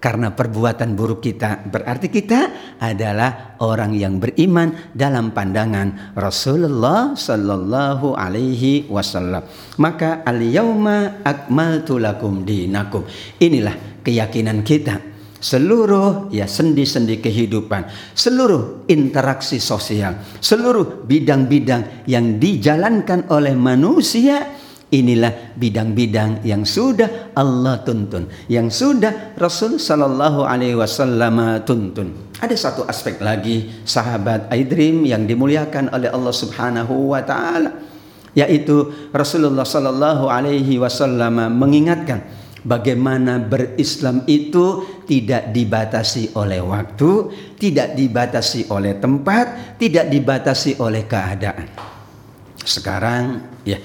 karena 0.05 0.37
perbuatan 0.37 0.93
buruk 0.93 1.25
kita 1.25 1.65
berarti 1.65 2.13
kita 2.13 2.41
adalah 2.77 3.57
orang 3.57 3.97
yang 3.97 4.21
beriman 4.21 4.93
dalam 4.93 5.33
pandangan 5.33 6.13
Rasulullah 6.13 7.17
sallallahu 7.17 8.13
alaihi 8.13 8.85
wasallam. 8.85 9.41
Maka 9.81 10.21
al 10.21 10.45
yauma 10.45 11.25
akmaltu 11.25 11.97
lakum 11.97 12.45
dinakum. 12.45 13.01
Inilah 13.41 14.05
keyakinan 14.05 14.61
kita. 14.61 15.01
Seluruh 15.41 16.29
ya 16.29 16.45
sendi-sendi 16.45 17.17
kehidupan, 17.17 18.13
seluruh 18.13 18.85
interaksi 18.85 19.57
sosial, 19.57 20.21
seluruh 20.37 21.05
bidang-bidang 21.05 22.05
yang 22.05 22.37
dijalankan 22.37 23.29
oleh 23.33 23.53
manusia 23.53 24.64
inilah 24.95 25.55
bidang-bidang 25.59 26.47
yang 26.47 26.63
sudah 26.63 27.35
Allah 27.35 27.83
tuntun, 27.83 28.31
yang 28.47 28.71
sudah 28.71 29.35
Rasul 29.35 29.75
sallallahu 29.75 30.47
alaihi 30.47 30.79
wasallam 30.79 31.59
tuntun. 31.67 32.31
Ada 32.39 32.55
satu 32.55 32.87
aspek 32.87 33.19
lagi 33.19 33.83
sahabat 33.83 34.47
Aidrim 34.51 35.03
yang 35.03 35.27
dimuliakan 35.27 35.91
oleh 35.91 36.11
Allah 36.11 36.35
Subhanahu 36.35 37.11
wa 37.11 37.19
taala 37.23 37.95
yaitu 38.35 38.91
Rasulullah 39.15 39.63
sallallahu 39.63 40.27
alaihi 40.27 40.75
wasallam 40.75 41.55
mengingatkan 41.55 42.27
bagaimana 42.67 43.39
berislam 43.39 44.27
itu 44.27 44.83
tidak 45.07 45.55
dibatasi 45.55 46.35
oleh 46.35 46.59
waktu, 46.59 47.31
tidak 47.55 47.95
dibatasi 47.95 48.67
oleh 48.73 48.99
tempat, 48.99 49.77
tidak 49.79 50.11
dibatasi 50.11 50.81
oleh 50.83 51.07
keadaan. 51.07 51.71
Sekarang 52.59 53.39
ya 53.63 53.79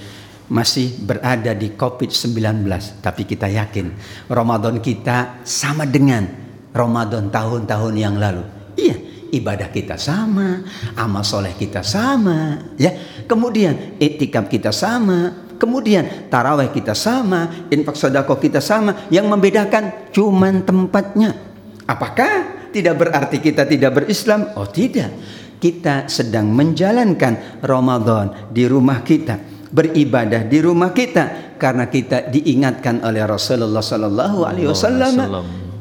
masih 0.51 0.99
berada 1.07 1.55
di 1.55 1.73
Covid-19, 1.79 2.67
tapi 3.01 3.23
kita 3.23 3.47
yakin 3.47 3.95
Ramadan 4.27 4.83
kita 4.83 5.47
sama 5.47 5.87
dengan 5.87 6.27
Ramadan 6.75 7.31
tahun-tahun 7.31 7.95
yang 7.95 8.19
lalu. 8.19 8.43
Iya, 8.75 8.97
ibadah 9.31 9.71
kita 9.71 9.95
sama, 9.95 10.67
amal 10.99 11.23
soleh 11.23 11.55
kita 11.55 11.87
sama, 11.87 12.75
ya. 12.75 12.91
Kemudian 13.31 13.97
etikap 14.03 14.51
kita 14.51 14.75
sama, 14.75 15.49
Kemudian 15.61 16.33
taraweh 16.33 16.73
kita 16.73 16.97
sama, 16.97 17.69
infak 17.69 17.93
sedekah 17.93 18.41
kita 18.41 18.65
sama, 18.65 19.05
yang 19.13 19.29
membedakan 19.29 20.09
cuman 20.09 20.65
tempatnya. 20.65 21.37
Apakah 21.85 22.65
tidak 22.73 22.97
berarti 22.97 23.45
kita 23.45 23.69
tidak 23.69 23.93
berislam? 24.01 24.57
Oh 24.57 24.65
tidak. 24.65 25.13
Kita 25.61 26.09
sedang 26.09 26.49
menjalankan 26.49 27.61
Ramadan 27.61 28.49
di 28.49 28.65
rumah 28.65 29.05
kita, 29.05 29.37
beribadah 29.71 30.45
di 30.47 30.59
rumah 30.61 30.91
kita 30.91 31.57
karena 31.57 31.87
kita 31.87 32.29
diingatkan 32.31 33.03
oleh 33.07 33.23
Rasulullah 33.23 33.83
sallallahu 33.83 34.39
alaihi 34.47 34.69
wasallam, 34.69 35.15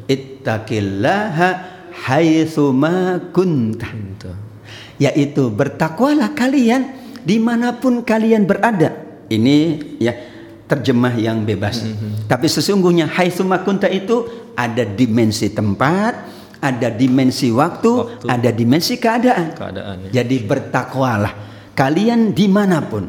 "Ittaqillaha 0.06 1.48
haitsu 2.06 2.70
ma 2.70 3.18
kunta." 3.34 3.90
Yaitu 5.00 5.48
bertakwalah 5.50 6.36
kalian 6.36 6.92
di 7.24 7.40
mana 7.40 7.76
pun 7.76 8.04
kalian 8.04 8.44
berada 8.44 9.10
ini 9.30 9.80
ya 10.02 10.12
terjemah 10.66 11.14
yang 11.18 11.42
bebas. 11.42 11.82
Mm 11.82 11.94
-hmm. 11.94 12.12
Tapi 12.30 12.46
sesungguhnya 12.46 13.10
hai 13.10 13.30
kunta 13.66 13.90
itu 13.90 14.26
ada 14.54 14.86
dimensi 14.86 15.50
tempat, 15.50 16.12
ada 16.60 16.88
dimensi 16.92 17.48
waktu, 17.50 17.90
waktu. 17.90 18.26
ada 18.28 18.50
dimensi 18.52 18.94
keadaan. 19.00 19.56
keadaan 19.56 19.96
ya. 20.06 20.22
Jadi 20.22 20.36
bertakwalah 20.44 21.32
kalian 21.74 22.36
di 22.36 22.46
mana 22.46 22.84
pun, 22.84 23.08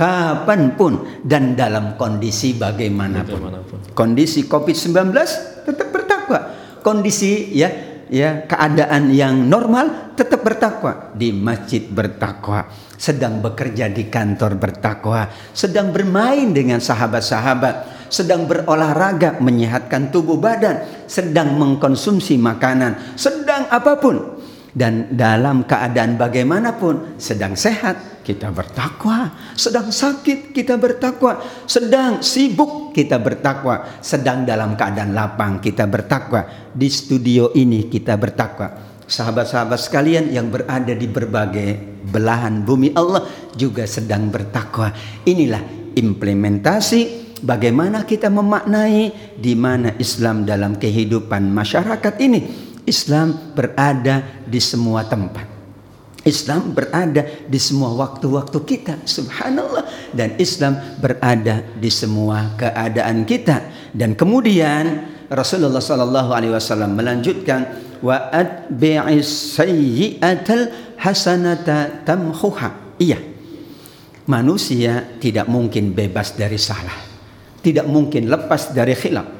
kapan 0.00 0.72
pun 0.80 1.20
dan 1.20 1.52
dalam 1.52 2.00
kondisi 2.00 2.56
bagaimanapun. 2.56 3.36
bagaimanapun. 3.36 3.78
Kondisi 3.92 4.48
COVID-19 4.48 4.96
tetap 5.68 5.92
bertakwa. 5.92 6.40
Kondisi 6.80 7.52
ya 7.52 7.68
ya 8.08 8.48
keadaan 8.48 9.12
yang 9.12 9.44
normal 9.44 10.16
tetap 10.16 10.40
bertakwa 10.40 11.12
di 11.12 11.30
masjid 11.30 11.84
bertakwa 11.84 12.66
sedang 12.98 13.38
bekerja 13.38 13.86
di 13.86 14.10
kantor 14.10 14.58
bertakwa 14.58 15.30
sedang 15.54 15.94
bermain 15.94 16.50
dengan 16.50 16.82
sahabat-sahabat 16.82 18.08
sedang 18.10 18.50
berolahraga 18.50 19.38
menyehatkan 19.38 20.10
tubuh 20.10 20.42
badan 20.42 21.06
sedang 21.06 21.54
mengkonsumsi 21.54 22.34
makanan 22.34 23.14
sedang 23.14 23.70
apa 23.70 23.94
pun 24.02 24.42
dan 24.70 25.10
dalam 25.14 25.66
keadaan 25.66 26.14
bagaimanapun 26.14 27.18
sedang 27.18 27.58
sehat 27.58 28.22
kita 28.22 28.54
bertakwa. 28.54 29.34
Sedang 29.58 29.90
sakit 29.90 30.54
kita 30.54 30.78
bertakwa. 30.78 31.42
Sedang 31.66 32.22
sibuk 32.22 32.94
kita 32.94 33.18
bertakwa. 33.18 33.98
Sedang 33.98 34.46
dalam 34.46 34.78
keadaan 34.78 35.10
lapang 35.10 35.58
kita 35.58 35.90
bertakwa. 35.90 36.70
Di 36.70 36.86
studio 36.86 37.50
ini 37.58 37.90
kita 37.90 38.14
bertakwa. 38.14 38.88
Sahabat-sahabat 39.10 39.80
sekalian 39.82 40.30
yang 40.30 40.54
berada 40.54 40.94
di 40.94 41.10
berbagai 41.10 41.98
belahan 42.06 42.62
bumi 42.62 42.94
Allah 42.94 43.26
juga 43.58 43.82
sedang 43.82 44.30
bertakwa. 44.30 44.94
Inilah 45.26 45.92
implementasi 45.98 47.34
bagaimana 47.42 48.06
kita 48.06 48.30
memaknai 48.30 49.34
di 49.34 49.58
mana 49.58 49.98
Islam 49.98 50.46
dalam 50.46 50.78
kehidupan 50.78 51.50
masyarakat 51.50 52.14
ini 52.22 52.69
Islam 52.86 53.54
berada 53.56 54.44
di 54.46 54.60
semua 54.62 55.04
tempat. 55.04 55.46
Islam 56.20 56.76
berada 56.76 57.24
di 57.48 57.56
semua 57.56 57.96
waktu-waktu 57.96 58.58
kita, 58.68 58.94
subhanallah. 59.08 60.12
Dan 60.12 60.36
Islam 60.36 60.76
berada 61.00 61.64
di 61.80 61.88
semua 61.88 62.54
keadaan 62.60 63.24
kita. 63.24 63.90
Dan 63.96 64.12
kemudian 64.12 65.08
Rasulullah 65.32 65.80
sallallahu 65.80 66.30
alaihi 66.36 66.52
wasallam 66.52 66.92
melanjutkan 66.92 67.64
wa 68.04 68.28
atbi'is 68.28 69.56
sayyi'atal 69.56 70.96
hasanata 71.00 72.04
tamhuha. 72.04 73.00
Iya. 73.00 73.16
Manusia 74.28 75.16
tidak 75.18 75.48
mungkin 75.48 75.96
bebas 75.96 76.36
dari 76.36 76.60
salah. 76.60 77.08
Tidak 77.64 77.88
mungkin 77.88 78.28
lepas 78.28 78.76
dari 78.76 78.92
khilaf 78.92 79.39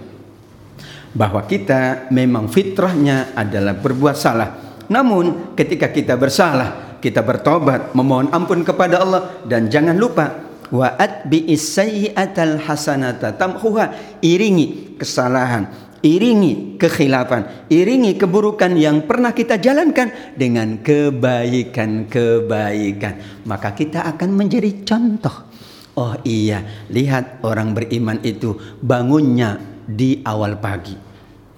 bahwa 1.10 1.42
kita 1.46 2.10
memang 2.14 2.46
fitrahnya 2.46 3.34
adalah 3.34 3.74
berbuat 3.78 4.16
salah. 4.16 4.50
Namun 4.90 5.54
ketika 5.54 5.90
kita 5.90 6.18
bersalah, 6.18 6.98
kita 6.98 7.22
bertobat, 7.22 7.94
memohon 7.94 8.30
ampun 8.30 8.62
kepada 8.62 9.02
Allah 9.02 9.22
dan 9.46 9.70
jangan 9.70 9.96
lupa 9.96 10.50
wa 10.70 10.94
atbi 10.94 11.50
sayyi'atal 11.50 12.62
hasanata 12.62 13.34
tamhuha 13.34 13.90
iringi 14.22 14.94
kesalahan 14.94 15.66
iringi 16.00 16.78
kekhilafan 16.78 17.66
iringi 17.68 18.16
keburukan 18.16 18.72
yang 18.78 19.02
pernah 19.04 19.34
kita 19.34 19.58
jalankan 19.58 20.38
dengan 20.38 20.78
kebaikan-kebaikan 20.80 23.42
maka 23.44 23.74
kita 23.74 24.06
akan 24.14 24.30
menjadi 24.32 24.86
contoh 24.86 25.50
oh 25.98 26.14
iya 26.22 26.62
lihat 26.88 27.42
orang 27.42 27.74
beriman 27.74 28.22
itu 28.22 28.54
bangunnya 28.80 29.58
di 29.96 30.22
awal 30.22 30.58
pagi. 30.62 30.94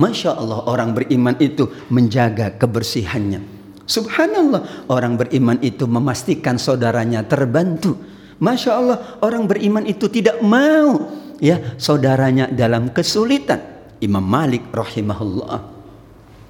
Masya 0.00 0.34
Allah 0.34 0.64
orang 0.66 0.96
beriman 0.96 1.36
itu 1.36 1.68
menjaga 1.92 2.56
kebersihannya. 2.56 3.44
Subhanallah 3.84 4.88
orang 4.88 5.20
beriman 5.20 5.60
itu 5.60 5.84
memastikan 5.84 6.56
saudaranya 6.56 7.22
terbantu. 7.28 7.98
Masya 8.42 8.70
Allah 8.72 8.98
orang 9.22 9.46
beriman 9.46 9.84
itu 9.84 10.08
tidak 10.08 10.40
mau 10.40 11.12
ya 11.38 11.76
saudaranya 11.76 12.48
dalam 12.48 12.90
kesulitan. 12.90 13.60
Imam 14.02 14.24
Malik 14.24 14.66
rahimahullah. 14.74 15.70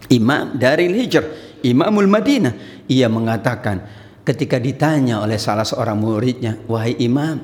Imam 0.09 0.57
dari 0.57 0.88
Hijr, 0.88 1.25
Imamul 1.64 2.09
Madinah. 2.09 2.85
Ia 2.88 3.12
mengatakan 3.12 3.85
ketika 4.25 4.57
ditanya 4.57 5.21
oleh 5.21 5.37
salah 5.37 5.64
seorang 5.64 6.01
muridnya, 6.01 6.57
"Wahai 6.68 6.97
Imam, 7.01 7.40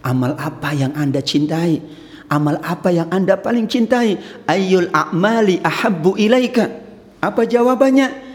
amal 0.00 0.36
apa 0.40 0.72
yang 0.72 0.92
Anda 0.96 1.20
cintai?" 1.20 1.80
Amal 2.30 2.62
apa 2.62 2.94
yang 2.94 3.10
anda 3.10 3.34
paling 3.34 3.66
cintai? 3.66 4.14
Ayyul 4.46 4.94
a'mali 4.94 5.58
ahabbu 5.66 6.14
ilaika? 6.14 6.70
Apa 7.18 7.42
jawabannya? 7.42 8.30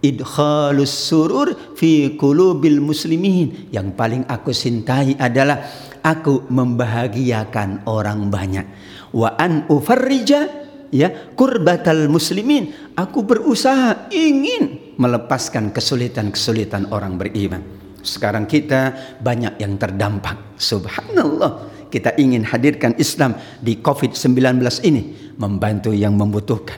Idkhalus 0.00 1.12
surur 1.12 1.52
fi 1.76 2.16
kulubil 2.16 2.80
muslimin. 2.80 3.68
Yang 3.68 3.92
paling 3.92 4.24
aku 4.24 4.56
cintai 4.56 5.20
adalah 5.20 5.68
aku 6.00 6.48
membahagiakan 6.48 7.84
orang 7.84 8.32
banyak. 8.32 8.64
Wa 9.12 9.36
an 9.36 9.68
ufarrija 9.68 10.48
ya 10.88 11.12
kurbatal 11.36 12.08
muslimin. 12.08 12.72
Aku 12.96 13.20
berusaha 13.20 14.08
ingin 14.16 14.96
melepaskan 14.96 15.76
kesulitan-kesulitan 15.76 16.88
orang 16.88 17.20
beriman. 17.20 17.60
Sekarang 18.00 18.48
kita 18.48 18.96
banyak 19.20 19.60
yang 19.60 19.76
terdampak. 19.76 20.56
Subhanallah 20.56 21.75
kita 21.96 22.12
ingin 22.20 22.44
hadirkan 22.44 22.92
Islam 23.00 23.40
di 23.64 23.80
COVID-19 23.80 24.60
ini. 24.84 25.32
Membantu 25.40 25.96
yang 25.96 26.12
membutuhkan. 26.12 26.76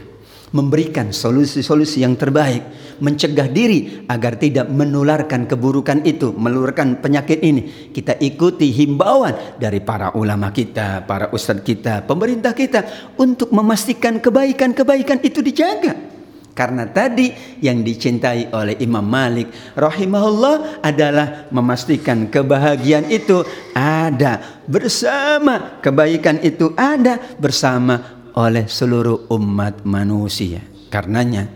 Memberikan 0.55 1.11
solusi-solusi 1.11 2.07
yang 2.07 2.15
terbaik. 2.15 2.63
Mencegah 3.03 3.51
diri 3.51 4.07
agar 4.07 4.39
tidak 4.39 4.71
menularkan 4.71 5.51
keburukan 5.51 6.07
itu 6.07 6.31
menularkan 6.31 7.03
penyakit 7.03 7.43
ini. 7.43 7.91
Kita 7.91 8.15
ikuti 8.23 8.71
himbauan 8.71 9.59
dari 9.59 9.83
para 9.83 10.15
ulama 10.15 10.55
kita 10.55 11.03
para 11.07 11.31
ustadz 11.35 11.63
kita 11.63 12.07
pemerintah 12.07 12.55
kita 12.55 13.13
untuk 13.19 13.55
memastikan 13.55 14.19
kebaikan-kebaikan 14.19 15.23
itu 15.23 15.43
dijaga 15.43 16.18
karena 16.59 16.91
tadi 16.91 17.31
yang 17.63 17.87
dicintai 17.87 18.51
oleh 18.51 18.75
Imam 18.83 19.07
Malik 19.07 19.79
rahimahullah 19.79 20.83
adalah 20.83 21.47
memastikan 21.55 22.27
kebahagiaan 22.27 23.07
itu 23.07 23.47
ada 23.79 24.59
bersama, 24.67 25.79
kebaikan 25.79 26.43
itu 26.43 26.75
ada 26.75 27.23
bersama 27.39 28.27
oleh 28.35 28.67
seluruh 28.67 29.31
umat 29.39 29.87
manusia. 29.87 30.59
Karenanya 30.91 31.47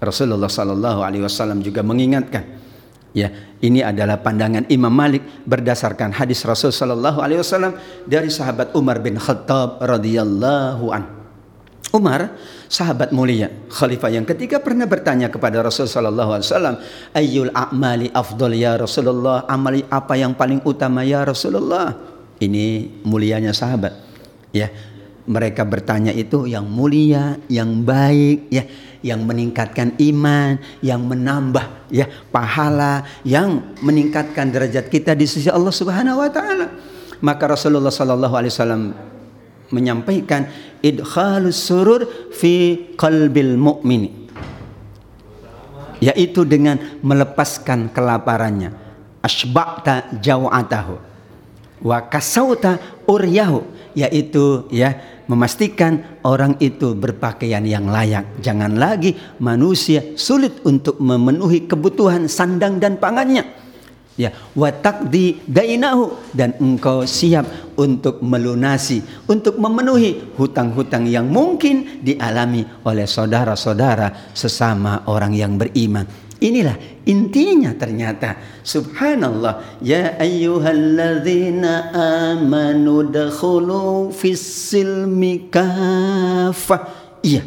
Rasulullah 0.00 0.48
sallallahu 0.48 1.04
alaihi 1.04 1.28
wasallam 1.28 1.60
juga 1.60 1.84
mengingatkan 1.84 2.48
ya 3.12 3.28
ini 3.60 3.84
adalah 3.84 4.16
pandangan 4.24 4.64
Imam 4.72 4.94
Malik 4.94 5.44
berdasarkan 5.44 6.16
hadis 6.16 6.40
Rasul 6.48 6.72
sallallahu 6.72 7.20
alaihi 7.20 7.44
wasallam 7.44 7.76
dari 8.08 8.32
sahabat 8.32 8.72
Umar 8.72 9.04
bin 9.04 9.20
Khattab 9.20 9.84
radhiyallahu 9.84 10.88
an. 10.88 11.04
Umar 11.92 12.32
sahabat 12.68 13.10
mulia 13.16 13.48
khalifah 13.72 14.12
yang 14.12 14.28
ketiga 14.28 14.60
pernah 14.60 14.84
bertanya 14.84 15.32
kepada 15.32 15.64
Rasul 15.64 15.88
sallallahu 15.88 16.36
alaihi 16.36 16.46
wasallam 16.52 16.76
ayyul 17.16 17.50
a'mali 17.50 18.12
afdal 18.12 18.52
ya 18.52 18.76
Rasulullah? 18.76 19.48
Amali 19.48 19.82
apa 19.88 20.14
yang 20.14 20.36
paling 20.36 20.60
utama 20.68 21.02
ya 21.02 21.24
Rasulullah? 21.24 21.96
Ini 22.38 23.00
mulianya 23.02 23.50
sahabat 23.56 23.96
ya. 24.52 24.68
Mereka 25.28 25.60
bertanya 25.68 26.08
itu 26.08 26.48
yang 26.48 26.64
mulia 26.64 27.36
yang 27.52 27.84
baik 27.84 28.48
ya. 28.48 28.64
Yang 28.98 29.20
meningkatkan 29.30 29.94
iman, 29.94 30.58
yang 30.82 31.06
menambah 31.06 31.86
ya 31.92 32.10
pahala, 32.34 33.06
yang 33.22 33.76
meningkatkan 33.78 34.50
derajat 34.50 34.90
kita 34.90 35.14
di 35.14 35.22
sisi 35.22 35.46
Allah 35.46 35.70
Subhanahu 35.70 36.18
wa 36.18 36.30
taala. 36.32 36.66
Maka 37.22 37.44
Rasulullah 37.50 37.94
sallallahu 37.94 38.34
alaihi 38.34 38.52
wasallam 38.54 38.82
menyampaikan 39.70 40.48
idkhalus 40.80 41.58
surur 41.68 42.08
fi 42.32 42.86
qalbil 42.96 43.56
mu'min. 43.58 44.28
Yaitu 45.98 46.46
dengan 46.46 46.78
melepaskan 47.02 47.90
kelaparannya. 47.90 48.70
Asba'ta 49.18 50.14
jaw'atahu. 50.22 50.94
Wa 51.82 52.06
kasauta 52.06 52.78
uryahu. 53.10 53.66
Yaitu 53.98 54.70
ya 54.70 54.94
memastikan 55.26 56.22
orang 56.22 56.54
itu 56.62 56.94
berpakaian 56.94 57.66
yang 57.66 57.90
layak. 57.90 58.38
Jangan 58.38 58.78
lagi 58.78 59.18
manusia 59.42 60.14
sulit 60.14 60.62
untuk 60.62 61.02
memenuhi 61.02 61.66
kebutuhan 61.66 62.30
sandang 62.30 62.78
dan 62.78 63.02
pangannya. 63.02 63.42
Ya 64.14 64.30
wa 64.54 64.70
taqdi 64.70 65.42
dainahu. 65.50 66.14
Dan 66.30 66.54
engkau 66.62 67.02
siap 67.10 67.67
untuk 67.78 68.18
melunasi 68.20 69.00
untuk 69.30 69.56
memenuhi 69.56 70.34
hutang-hutang 70.34 71.06
yang 71.06 71.30
mungkin 71.30 72.02
dialami 72.02 72.66
oleh 72.82 73.06
saudara-saudara 73.06 74.34
sesama 74.34 75.06
orang 75.06 75.32
yang 75.32 75.54
beriman. 75.54 76.04
Inilah 76.38 77.02
intinya 77.06 77.74
ternyata. 77.74 78.62
Subhanallah. 78.62 79.82
Ya 79.82 80.14
ayyuhalladzina 80.18 81.90
amanu 82.34 83.06
dakhulu 83.06 84.14
fis 84.14 84.42
silmi 84.42 85.50
kafah. 85.50 86.94
Iya 87.26 87.42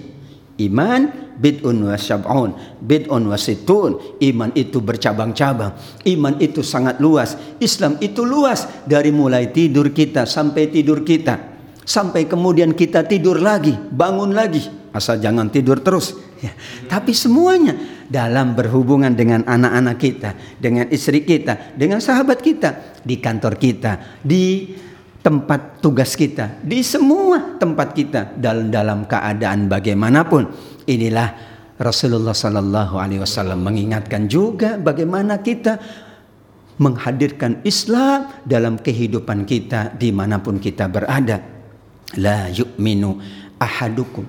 iman 0.68 1.21
bid'un 1.42 1.90
wa 1.90 1.98
syab'un 1.98 2.54
bid'un 2.78 3.24
wa 3.26 3.38
situn 3.38 4.22
iman 4.22 4.54
itu 4.54 4.78
bercabang-cabang. 4.78 5.74
Iman 6.06 6.38
itu 6.38 6.62
sangat 6.62 7.02
luas. 7.02 7.34
Islam 7.58 7.98
itu 7.98 8.22
luas 8.22 8.70
dari 8.86 9.10
mulai 9.10 9.50
tidur 9.50 9.90
kita 9.90 10.30
sampai 10.30 10.70
tidur 10.70 11.02
kita. 11.02 11.50
Sampai 11.82 12.30
kemudian 12.30 12.78
kita 12.78 13.10
tidur 13.10 13.42
lagi 13.42 13.74
bangun 13.74 14.38
lagi. 14.38 14.62
Asal 14.94 15.18
jangan 15.18 15.50
tidur 15.50 15.82
terus. 15.82 16.32
Ya. 16.42 16.58
tapi 16.90 17.14
semuanya 17.14 17.78
dalam 18.10 18.58
berhubungan 18.58 19.14
dengan 19.14 19.46
anak-anak 19.46 19.98
kita 20.02 20.34
dengan 20.58 20.90
istri 20.90 21.22
kita 21.22 21.78
dengan 21.78 22.02
sahabat 22.02 22.42
kita 22.42 22.98
di 23.06 23.22
kantor 23.22 23.62
kita 23.62 24.18
di 24.26 24.74
tempat 25.22 25.78
tugas 25.86 26.18
kita 26.18 26.58
di 26.66 26.82
semua 26.82 27.62
tempat 27.62 27.94
kita 27.94 28.34
dalam 28.42 28.74
dalam 28.74 29.06
keadaan 29.06 29.70
bagaimanapun 29.70 30.71
Inilah 30.90 31.30
Rasulullah 31.82 32.34
Sallallahu 32.34 32.98
Alaihi 32.98 33.22
Wasallam 33.22 33.66
mengingatkan 33.66 34.30
juga 34.30 34.78
bagaimana 34.78 35.42
kita 35.42 35.82
menghadirkan 36.82 37.62
Islam 37.66 38.30
dalam 38.46 38.82
kehidupan 38.82 39.46
kita 39.46 39.94
di 39.98 40.10
mana 40.10 40.42
pun 40.42 40.58
kita 40.58 40.90
berada. 40.90 41.42
La 42.18 42.52
yu'minu 42.52 43.18
ahadukum 43.62 44.26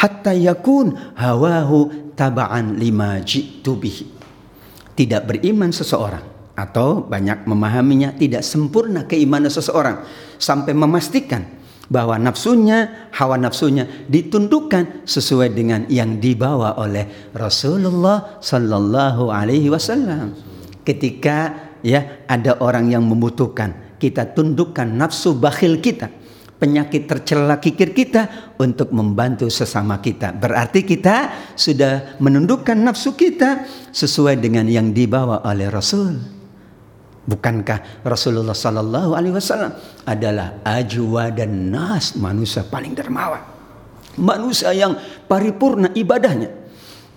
hatta 0.00 0.32
yakun 0.32 0.96
hawahu 1.16 2.12
taba'an 2.16 2.80
lima 2.80 3.20
jitu. 3.20 3.76
Tidak 4.96 5.22
beriman 5.24 5.72
seseorang 5.72 6.24
atau 6.56 7.04
banyak 7.04 7.48
memahaminya 7.48 8.16
tidak 8.16 8.44
sempurna 8.44 9.08
keimanan 9.08 9.48
seseorang 9.48 10.04
sampai 10.36 10.76
memastikan 10.76 11.59
bahwa 11.90 12.16
nafsunya, 12.22 13.10
hawa 13.10 13.34
nafsunya 13.34 14.06
ditundukkan 14.06 15.02
sesuai 15.02 15.50
dengan 15.50 15.90
yang 15.90 16.22
dibawa 16.22 16.78
oleh 16.78 17.34
Rasulullah 17.34 18.38
sallallahu 18.38 19.28
alaihi 19.34 19.66
wasallam. 19.66 20.32
Ketika 20.86 21.52
ya 21.82 22.24
ada 22.30 22.62
orang 22.62 22.94
yang 22.94 23.02
membutuhkan, 23.02 23.98
kita 23.98 24.32
tundukkan 24.32 24.86
nafsu 24.86 25.34
bakhil 25.34 25.82
kita, 25.82 26.08
penyakit 26.62 27.10
tercela 27.10 27.58
kikir 27.58 27.90
kita 27.90 28.54
untuk 28.62 28.94
membantu 28.94 29.50
sesama 29.50 29.98
kita. 29.98 30.30
Berarti 30.30 30.86
kita 30.86 31.34
sudah 31.58 32.16
menundukkan 32.22 32.78
nafsu 32.78 33.18
kita 33.18 33.66
sesuai 33.90 34.38
dengan 34.38 34.70
yang 34.70 34.94
dibawa 34.94 35.42
oleh 35.42 35.66
Rasul. 35.66 36.39
Bukankah 37.20 38.00
Rasulullah 38.00 38.56
Sallallahu 38.56 39.12
Alaihi 39.12 39.36
Wasallam 39.36 39.76
adalah 40.08 40.64
ajwa 40.64 41.28
dan 41.28 41.68
nas 41.68 42.16
manusia 42.16 42.64
paling 42.64 42.96
dermawan, 42.96 43.44
manusia 44.16 44.72
yang 44.72 44.96
paripurna 45.28 45.92
ibadahnya, 45.92 46.48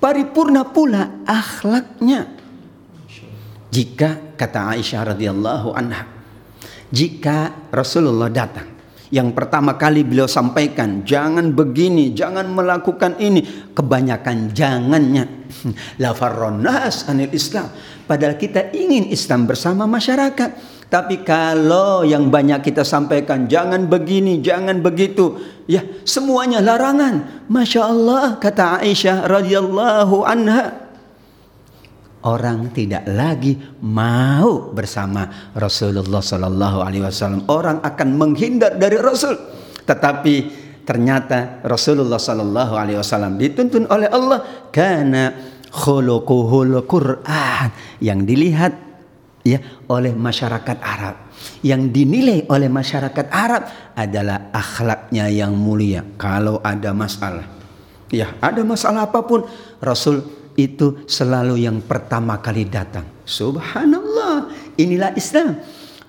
paripurna 0.04 0.68
pula 0.68 1.24
akhlaknya. 1.24 2.36
Jika 3.74 4.38
kata 4.38 4.76
Aisyah 4.76 5.16
radhiyallahu 5.16 5.72
anha, 5.72 6.06
jika 6.94 7.56
Rasulullah 7.72 8.30
datang 8.30 8.73
yang 9.14 9.30
pertama 9.38 9.78
kali 9.78 10.02
beliau 10.02 10.26
sampaikan 10.26 11.06
jangan 11.06 11.54
begini 11.54 12.18
jangan 12.18 12.50
melakukan 12.50 13.22
ini 13.22 13.70
kebanyakan 13.78 14.50
jangannya 14.58 15.46
la 16.02 16.18
farronas 16.18 17.06
anil 17.06 17.30
islam 17.30 17.70
Padahal 18.04 18.36
kita 18.36 18.76
ingin 18.76 19.08
Islam 19.08 19.48
bersama 19.48 19.88
masyarakat. 19.88 20.76
Tapi 20.92 21.26
kalau 21.26 22.06
yang 22.06 22.30
banyak 22.30 22.62
kita 22.62 22.86
sampaikan 22.86 23.50
jangan 23.50 23.90
begini, 23.90 24.44
jangan 24.44 24.84
begitu, 24.84 25.42
ya 25.66 25.82
semuanya 26.06 26.62
larangan. 26.62 27.48
Masya 27.50 27.82
Allah 27.82 28.38
kata 28.38 28.84
Aisyah 28.84 29.26
radhiyallahu 29.26 30.22
anha. 30.22 30.83
Orang 32.24 32.72
tidak 32.72 33.04
lagi 33.04 33.60
mau 33.84 34.72
bersama 34.72 35.52
Rasulullah 35.52 36.24
Sallallahu 36.24 36.80
Alaihi 36.80 37.04
Wasallam. 37.04 37.44
Orang 37.52 37.84
akan 37.84 38.10
menghindar 38.16 38.80
dari 38.80 38.96
Rasul. 38.96 39.36
Tetapi 39.84 40.36
ternyata 40.88 41.64
Rasulullah 41.68 42.20
Sallallahu 42.20 42.74
Alaihi 42.80 43.00
Wasallam 43.00 43.36
dituntun 43.36 43.88
oleh 43.92 44.08
Allah 44.08 44.70
karena 44.72 45.36
khuluquhul 45.74 46.86
Quran 46.86 47.68
yang 48.04 48.24
dilihat 48.24 48.72
ya 49.44 49.60
oleh 49.92 50.16
masyarakat 50.16 50.78
Arab 50.80 51.16
yang 51.66 51.92
dinilai 51.92 52.48
oleh 52.48 52.72
masyarakat 52.72 53.28
Arab 53.28 53.68
adalah 53.98 54.54
akhlaknya 54.56 55.28
yang 55.28 55.52
mulia 55.56 56.04
kalau 56.16 56.64
ada 56.64 56.96
masalah 56.96 57.44
ya 58.14 58.32
ada 58.40 58.62
masalah 58.64 59.10
apa 59.10 59.20
pun 59.26 59.44
Rasul 59.84 60.43
itu 60.56 61.06
selalu 61.10 61.66
yang 61.66 61.82
pertama 61.84 62.38
kali 62.40 62.68
datang 62.70 63.06
subhanallah 63.26 64.50
inilah 64.78 65.12
Islam 65.18 65.58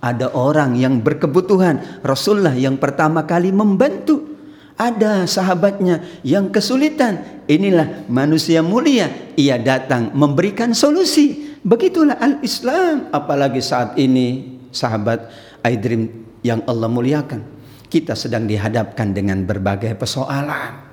ada 0.04 0.28
orang 0.37 0.76
yang 0.76 1.00
berkebutuhan 1.00 2.04
Rasulullah 2.04 2.52
yang 2.52 2.76
pertama 2.76 3.24
kali 3.24 3.48
membantu 3.50 4.35
ada 4.74 5.22
sahabatnya 5.30 6.02
yang 6.26 6.50
kesulitan. 6.50 7.46
Inilah 7.46 8.07
manusia 8.11 8.59
mulia. 8.59 9.07
Ia 9.38 9.54
datang 9.59 10.11
memberikan 10.14 10.74
solusi. 10.74 11.57
Begitulah 11.62 12.18
al-Islam. 12.18 13.09
Apalagi 13.14 13.62
saat 13.62 13.94
ini 13.96 14.59
sahabat 14.74 15.30
Aidrim 15.62 16.11
yang 16.42 16.61
Allah 16.66 16.90
muliakan. 16.90 17.46
Kita 17.87 18.18
sedang 18.18 18.50
dihadapkan 18.50 19.14
dengan 19.14 19.46
berbagai 19.46 19.94
persoalan. 19.94 20.83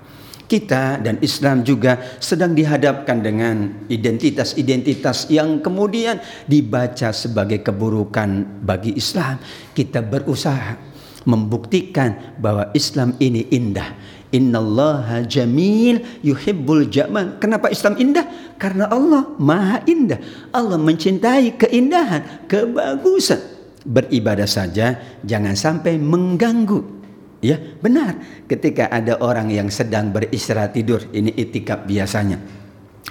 Kita 0.52 1.00
dan 1.00 1.16
Islam 1.24 1.64
juga 1.64 2.20
sedang 2.20 2.52
dihadapkan 2.52 3.24
dengan 3.24 3.88
identitas-identitas 3.88 5.32
yang 5.32 5.64
kemudian 5.64 6.20
dibaca 6.44 7.16
sebagai 7.16 7.64
keburukan 7.64 8.60
bagi 8.60 8.92
Islam. 9.00 9.40
Kita 9.72 10.04
berusaha 10.04 10.76
membuktikan 11.24 12.36
bahwa 12.36 12.68
Islam 12.76 13.16
ini 13.24 13.48
indah. 13.48 13.96
Innallaha 14.36 15.24
jamil 15.24 16.04
yuhibbul 16.20 16.92
jamal. 16.92 17.40
Kenapa 17.40 17.72
Islam 17.72 17.96
indah? 17.96 18.28
Karena 18.60 18.92
Allah 18.92 19.32
Maha 19.40 19.88
Indah. 19.88 20.20
Allah 20.52 20.76
mencintai 20.76 21.56
keindahan, 21.56 22.44
kebagusan. 22.52 23.40
Beribadah 23.88 24.52
saja 24.52 25.00
jangan 25.24 25.56
sampai 25.56 25.96
mengganggu 25.96 27.01
Ya, 27.42 27.58
benar. 27.58 28.22
Ketika 28.46 28.86
ada 28.94 29.18
orang 29.18 29.50
yang 29.50 29.74
sedang 29.74 30.14
beristirahat 30.14 30.78
tidur, 30.78 31.10
ini 31.10 31.34
itikaf 31.34 31.90
biasanya. 31.90 32.38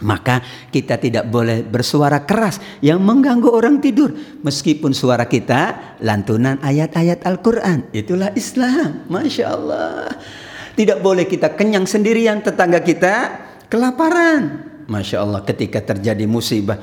Maka 0.01 0.41
kita 0.73 0.97
tidak 0.97 1.29
boleh 1.29 1.67
bersuara 1.67 2.25
keras 2.25 2.63
yang 2.81 3.03
mengganggu 3.05 3.51
orang 3.53 3.83
tidur 3.83 4.15
meskipun 4.41 4.97
suara 4.97 5.29
kita 5.29 5.99
lantunan 6.01 6.57
ayat-ayat 6.63 7.27
Al-Qur'an. 7.27 7.93
Itulah 7.93 8.33
Islam. 8.33 9.05
Masya 9.11 9.45
Allah. 9.51 10.09
Tidak 10.73 11.03
boleh 11.05 11.29
kita 11.29 11.53
kenyang 11.53 11.85
sendirian 11.85 12.41
tetangga 12.41 12.81
kita 12.81 13.15
kelaparan. 13.69 14.65
Masya 14.89 15.21
Allah 15.21 15.45
ketika 15.45 15.85
terjadi 15.85 16.25
musibah 16.25 16.81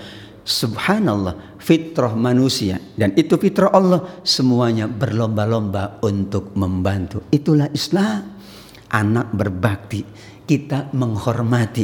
Subhanallah, 0.48 1.57
fitrah 1.68 2.16
manusia 2.16 2.80
dan 2.96 3.12
itu 3.20 3.36
fitrah 3.36 3.76
Allah 3.76 4.24
semuanya 4.24 4.88
berlomba-lomba 4.88 6.00
untuk 6.00 6.56
membantu. 6.56 7.28
Itulah 7.28 7.68
Islam. 7.76 8.40
Anak 8.88 9.36
berbakti, 9.36 10.08
kita 10.48 10.96
menghormati. 10.96 11.84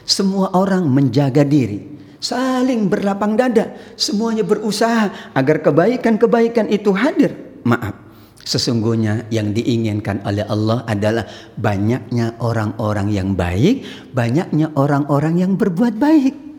Semua 0.00 0.56
orang 0.56 0.88
menjaga 0.88 1.44
diri, 1.44 1.76
saling 2.16 2.88
berlapang 2.88 3.36
dada, 3.36 3.76
semuanya 4.00 4.40
berusaha 4.40 5.36
agar 5.36 5.60
kebaikan-kebaikan 5.60 6.72
itu 6.72 6.88
hadir. 6.96 7.36
Maaf, 7.68 7.92
Sesungguhnya 8.42 9.28
yang 9.30 9.54
diinginkan 9.54 10.24
oleh 10.26 10.42
Allah 10.48 10.82
adalah 10.88 11.28
banyaknya 11.60 12.40
orang-orang 12.40 13.12
yang 13.12 13.36
baik, 13.38 13.84
banyaknya 14.16 14.72
orang-orang 14.74 15.36
yang 15.38 15.52
berbuat 15.54 16.00
baik. 16.00 16.51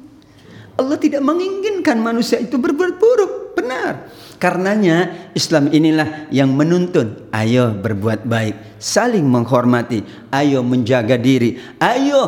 Allah 0.73 0.97
tidak 0.97 1.21
menginginkan 1.21 2.01
manusia 2.01 2.41
itu 2.41 2.57
berbuat 2.57 2.97
buruk. 2.97 3.53
Benar. 3.53 4.09
Karenanya 4.41 5.29
Islam 5.37 5.69
inilah 5.69 6.27
yang 6.33 6.49
menuntun. 6.57 7.29
Ayo 7.29 7.77
berbuat 7.77 8.25
baik. 8.25 8.81
Saling 8.81 9.23
menghormati. 9.23 10.01
Ayo 10.33 10.65
menjaga 10.65 11.15
diri. 11.15 11.61
Ayo 11.77 12.21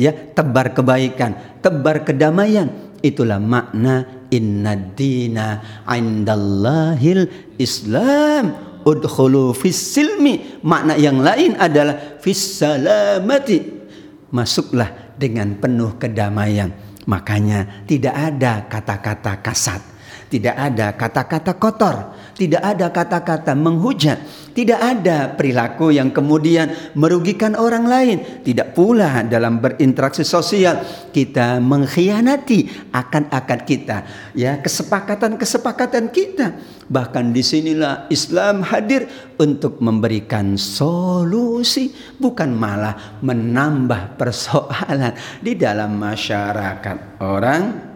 ya 0.00 0.16
tebar 0.16 0.72
kebaikan. 0.72 1.60
Tebar 1.60 2.08
kedamaian. 2.08 2.96
Itulah 3.04 3.36
makna 3.36 4.26
inna 4.32 4.72
dina 4.74 5.60
indallahil 5.84 7.28
Islam. 7.60 8.56
Udkhulu 8.80 9.52
fis 9.52 9.76
silmi. 9.76 10.64
Makna 10.64 10.96
yang 10.96 11.20
lain 11.20 11.60
adalah 11.60 12.16
fis 12.24 12.64
salamati. 12.64 13.60
Masuklah 14.32 15.12
dengan 15.20 15.52
penuh 15.60 16.00
kedamaian 16.00 16.89
Makanya 17.08 17.86
tidak 17.88 18.12
ada 18.12 18.68
kata-kata 18.68 19.40
kasat, 19.40 19.80
tidak 20.28 20.56
ada 20.56 20.92
kata-kata 20.92 21.52
kotor, 21.56 21.96
tidak 22.40 22.64
ada 22.64 22.88
kata-kata 22.88 23.52
menghujat, 23.52 24.16
tidak 24.56 24.80
ada 24.80 25.28
perilaku 25.36 25.92
yang 25.92 26.08
kemudian 26.08 26.72
merugikan 26.96 27.52
orang 27.52 27.84
lain, 27.84 28.40
tidak 28.40 28.72
pula 28.72 29.20
dalam 29.28 29.60
berinteraksi 29.60 30.24
sosial 30.24 30.80
kita 31.12 31.60
mengkhianati 31.60 32.88
akan-akan 32.96 33.60
kita, 33.68 34.08
ya 34.32 34.56
kesepakatan-kesepakatan 34.56 36.08
kita. 36.08 36.56
Bahkan 36.88 37.36
di 37.36 37.44
sinilah 37.44 38.08
Islam 38.08 38.64
hadir 38.64 39.04
untuk 39.36 39.76
memberikan 39.84 40.56
solusi, 40.56 41.92
bukan 42.16 42.56
malah 42.56 43.20
menambah 43.20 44.16
persoalan 44.16 45.12
di 45.44 45.60
dalam 45.60 45.92
masyarakat. 46.00 47.20
Orang 47.20 47.92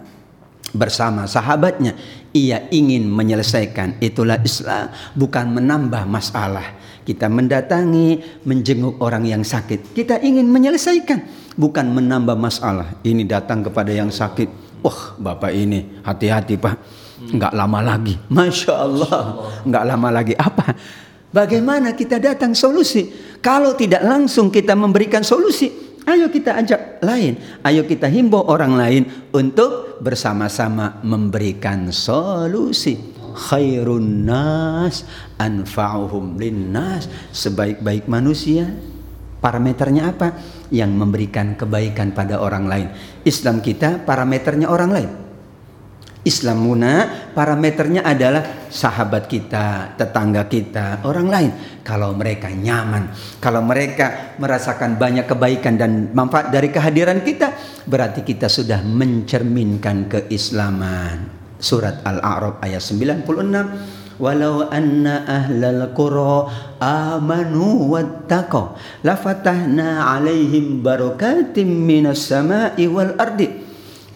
bersama 0.74 1.24
sahabatnya, 1.24 1.94
ia 2.34 2.66
ingin 2.74 3.06
menyelesaikan. 3.06 4.02
Itulah 4.02 4.42
Islam, 4.42 4.90
bukan 5.14 5.54
menambah 5.54 6.04
masalah. 6.10 6.82
Kita 7.06 7.30
mendatangi, 7.30 8.42
menjenguk 8.44 8.98
orang 8.98 9.24
yang 9.24 9.46
sakit. 9.46 9.94
Kita 9.94 10.18
ingin 10.18 10.50
menyelesaikan, 10.50 11.54
bukan 11.54 11.86
menambah 11.94 12.34
masalah. 12.34 12.98
Ini 13.06 13.22
datang 13.24 13.62
kepada 13.62 13.94
yang 13.94 14.10
sakit. 14.10 14.82
Wah, 14.84 15.16
Bapak 15.16 15.52
ini 15.54 16.02
hati-hati, 16.04 16.60
Pak 16.60 16.76
Enggak 17.14 17.52
lama 17.54 17.80
lagi. 17.80 18.14
Masya 18.28 18.74
Allah. 18.74 19.48
Enggak 19.64 19.84
lama 19.86 20.08
lagi. 20.10 20.34
Apa? 20.36 20.74
Bagaimana 21.34 21.94
kita 21.94 22.20
datang 22.20 22.52
solusi? 22.54 23.10
Kalau 23.42 23.74
tidak 23.74 24.02
langsung 24.06 24.50
kita 24.50 24.76
memberikan 24.78 25.24
solusi, 25.26 25.70
ayo 26.04 26.28
kita 26.28 26.56
ajak 26.60 27.00
lain. 27.02 27.40
Ayo 27.64 27.84
kita 27.88 28.08
himbau 28.08 28.44
orang 28.46 28.76
lain 28.76 29.02
untuk 29.32 30.00
bersama-sama 30.04 31.00
memberikan 31.02 31.88
solusi. 31.90 33.12
Khairun 33.34 34.28
nas 34.28 35.02
anfa'uhum 35.40 36.38
linnas. 36.38 37.10
Sebaik-baik 37.34 38.06
manusia 38.06 38.70
parameternya 39.42 40.14
apa? 40.14 40.38
Yang 40.70 40.92
memberikan 40.94 41.58
kebaikan 41.58 42.14
pada 42.14 42.38
orang 42.40 42.64
lain. 42.64 42.88
Islam 43.26 43.60
kita 43.60 44.04
parameternya 44.06 44.70
orang 44.70 44.90
lain. 44.92 45.23
Islam 46.24 46.64
muna 46.64 46.92
parameternya 47.36 48.00
adalah 48.00 48.64
sahabat 48.72 49.28
kita, 49.28 49.92
tetangga 50.00 50.48
kita, 50.48 51.04
orang 51.04 51.28
lain. 51.28 51.50
Kalau 51.84 52.16
mereka 52.16 52.48
nyaman, 52.48 53.12
kalau 53.44 53.60
mereka 53.60 54.32
merasakan 54.40 54.96
banyak 54.96 55.28
kebaikan 55.28 55.76
dan 55.76 56.16
manfaat 56.16 56.48
dari 56.48 56.72
kehadiran 56.72 57.20
kita, 57.20 57.52
berarti 57.84 58.24
kita 58.24 58.48
sudah 58.48 58.80
mencerminkan 58.80 60.08
keislaman. 60.08 61.44
Surat 61.60 62.00
Al-A'raf 62.08 62.64
ayat 62.64 62.80
96 62.80 64.04
Walau 64.14 64.70
anna 64.70 65.26
ahlal 65.26 65.90
qura 65.90 66.46
amanu 66.78 67.90
wattaqaw 67.90 68.78
lafatahna 69.02 70.06
alaihim 70.06 70.86
barakatim 70.86 71.66
minas 71.66 72.30
sama'i 72.30 72.86
wal 72.86 73.18
ardi. 73.18 73.50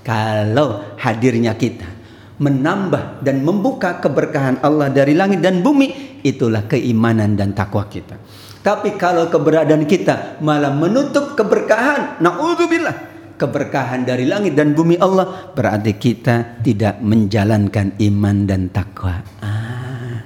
Kalau 0.07 0.94
hadirnya 1.03 1.59
kita 1.59 1.97
menambah 2.38 3.22
dan 3.22 3.42
membuka 3.42 3.98
keberkahan 3.98 4.62
Allah 4.62 4.88
dari 4.90 5.14
langit 5.14 5.42
dan 5.42 5.61
bumi 5.62 6.18
itulah 6.22 6.66
keimanan 6.70 7.35
dan 7.35 7.51
takwa 7.55 7.87
kita 7.90 8.14
tapi 8.62 8.94
kalau 8.94 9.27
keberadaan 9.27 9.87
kita 9.87 10.38
malah 10.42 10.70
menutup 10.70 11.35
keberkahan 11.35 12.22
naudzubillah 12.22 13.09
keberkahan 13.38 14.03
dari 14.03 14.27
langit 14.27 14.59
dan 14.59 14.74
bumi 14.74 14.98
Allah 14.98 15.51
berarti 15.55 15.94
kita 15.94 16.59
tidak 16.62 16.98
menjalankan 16.98 17.94
iman 18.03 18.37
dan 18.46 18.70
takwa 18.70 19.22
ah. 19.42 20.22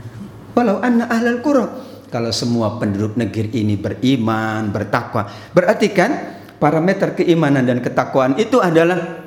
walau 0.57 0.81
anna 0.81 1.09
ahlal 1.13 1.45
qura 1.45 1.67
kalau 2.09 2.33
semua 2.33 2.77
penduduk 2.81 3.17
negeri 3.17 3.53
ini 3.57 3.77
beriman 3.77 4.69
bertakwa 4.73 5.29
berarti 5.53 5.89
kan 5.93 6.13
parameter 6.57 7.13
keimanan 7.17 7.69
dan 7.69 7.85
ketakwaan 7.85 8.37
itu 8.41 8.61
adalah 8.61 9.22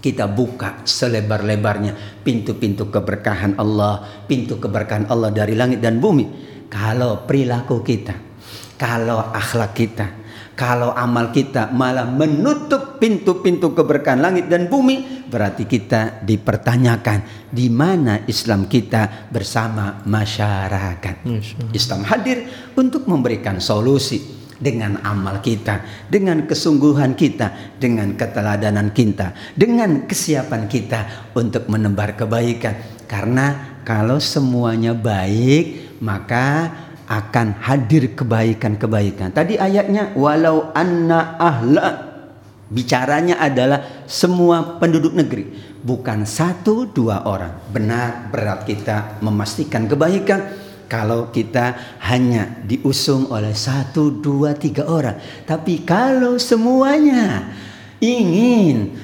kita 0.00 0.24
buka 0.26 0.80
selebar-lebarnya 0.82 2.24
pintu-pintu 2.24 2.88
keberkahan 2.88 3.60
Allah, 3.60 4.24
pintu 4.24 4.56
keberkahan 4.56 5.06
Allah 5.12 5.28
dari 5.28 5.52
langit 5.52 5.84
dan 5.84 6.00
bumi. 6.00 6.48
Kalau 6.72 7.28
perilaku 7.28 7.84
kita, 7.84 8.16
kalau 8.80 9.20
akhlak 9.30 9.76
kita, 9.76 10.06
kalau 10.56 10.96
amal 10.96 11.28
kita 11.28 11.68
malah 11.68 12.08
menutup 12.08 12.96
pintu-pintu 12.96 13.76
keberkahan 13.76 14.24
langit 14.24 14.48
dan 14.48 14.72
bumi, 14.72 15.28
berarti 15.28 15.68
kita 15.68 16.24
dipertanyakan 16.24 17.48
di 17.52 17.68
mana 17.68 18.24
Islam 18.24 18.68
kita 18.68 19.28
bersama 19.28 20.00
masyarakat. 20.08 21.28
Islam 21.76 22.08
hadir 22.08 22.48
untuk 22.72 23.04
memberikan 23.04 23.60
solusi 23.60 24.39
dengan 24.60 25.00
amal 25.00 25.40
kita, 25.40 26.06
dengan 26.12 26.44
kesungguhan 26.44 27.16
kita, 27.16 27.80
dengan 27.80 28.12
keteladanan 28.14 28.92
kita, 28.92 29.32
dengan 29.56 30.04
kesiapan 30.04 30.68
kita 30.68 31.32
untuk 31.32 31.66
menebar 31.72 32.14
kebaikan. 32.14 32.76
Karena 33.08 33.80
kalau 33.82 34.20
semuanya 34.20 34.92
baik, 34.92 35.98
maka 36.04 36.70
akan 37.10 37.58
hadir 37.58 38.14
kebaikan-kebaikan. 38.14 39.34
Tadi 39.34 39.58
ayatnya 39.58 40.14
walau 40.14 40.70
anna 40.70 41.34
ahla 41.42 41.88
bicaranya 42.70 43.42
adalah 43.42 44.06
semua 44.06 44.78
penduduk 44.78 45.18
negeri, 45.18 45.50
bukan 45.82 46.22
satu 46.22 46.86
dua 46.86 47.26
orang. 47.26 47.66
Benar 47.74 48.30
berat 48.30 48.62
kita 48.62 49.18
memastikan 49.26 49.90
kebaikan 49.90 50.69
kalau 50.90 51.30
kita 51.30 51.78
hanya 52.02 52.50
diusung 52.66 53.30
oleh 53.30 53.54
satu, 53.54 54.10
dua, 54.10 54.58
tiga 54.58 54.90
orang. 54.90 55.14
Tapi 55.46 55.86
kalau 55.86 56.34
semuanya 56.42 57.46
ingin 58.02 58.98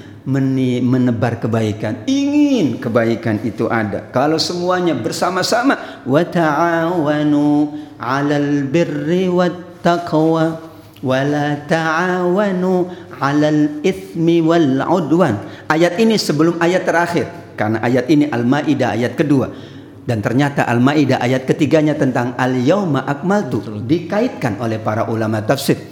menebar 0.83 1.39
kebaikan, 1.39 2.03
ingin 2.11 2.83
kebaikan 2.83 3.39
itu 3.47 3.71
ada. 3.71 4.11
Kalau 4.11 4.43
semuanya 4.43 4.99
bersama-sama, 4.99 6.03
wa 6.03 6.23
ta'awanu 6.27 7.71
'alal 8.03 8.67
birri 8.67 9.31
wat 9.31 9.79
taqwa 9.87 10.59
wa 11.07 11.19
la 11.23 11.55
ta'awanu 11.71 12.91
'alal 13.23 13.87
itsmi 13.87 14.43
wal 14.43 14.83
'udwan. 14.83 15.39
Ayat 15.71 15.95
ini 16.03 16.19
sebelum 16.19 16.59
ayat 16.59 16.83
terakhir 16.83 17.31
karena 17.55 17.79
ayat 17.81 18.11
ini 18.11 18.27
Al-Maidah 18.27 18.99
ayat 18.99 19.15
kedua 19.15 19.76
Dan 20.07 20.23
ternyata 20.23 20.71
Al-Maidah 20.71 21.19
ayat 21.19 21.51
ketiganya 21.51 21.99
tentang 21.99 22.39
al-yauma 22.39 23.03
akmaltu 23.03 23.83
dikaitkan 23.83 24.63
oleh 24.63 24.79
para 24.79 25.11
ulama 25.11 25.43
tafsir 25.43 25.83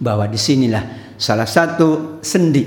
bahwa 0.00 0.24
di 0.24 0.40
sinilah 0.40 1.12
salah 1.20 1.44
satu 1.44 2.16
sendi 2.24 2.64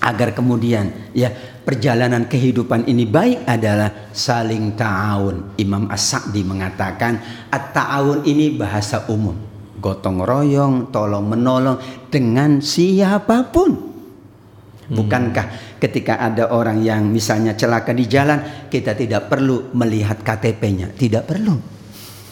agar 0.00 0.36
kemudian 0.36 1.12
ya 1.16 1.32
perjalanan 1.64 2.28
kehidupan 2.28 2.84
ini 2.84 3.08
baik 3.08 3.48
adalah 3.48 4.12
saling 4.12 4.76
ta'awun. 4.76 5.56
Imam 5.56 5.88
As-Sa'di 5.88 6.44
mengatakan 6.44 7.46
at-ta'awun 7.48 8.28
ini 8.28 8.52
bahasa 8.56 9.08
umum. 9.08 9.36
Gotong 9.80 10.20
royong, 10.20 10.92
tolong 10.92 11.24
menolong 11.24 11.80
dengan 12.12 12.60
siapa 12.60 13.48
pun. 13.48 13.89
Bukankah 14.90 15.78
ketika 15.78 16.18
ada 16.18 16.50
orang 16.50 16.82
yang 16.82 17.06
misalnya 17.06 17.54
celaka 17.54 17.94
di 17.94 18.10
jalan, 18.10 18.66
kita 18.66 18.98
tidak 18.98 19.30
perlu 19.30 19.70
melihat 19.70 20.18
KTP-nya, 20.18 20.90
tidak 20.98 21.30
perlu. 21.30 21.54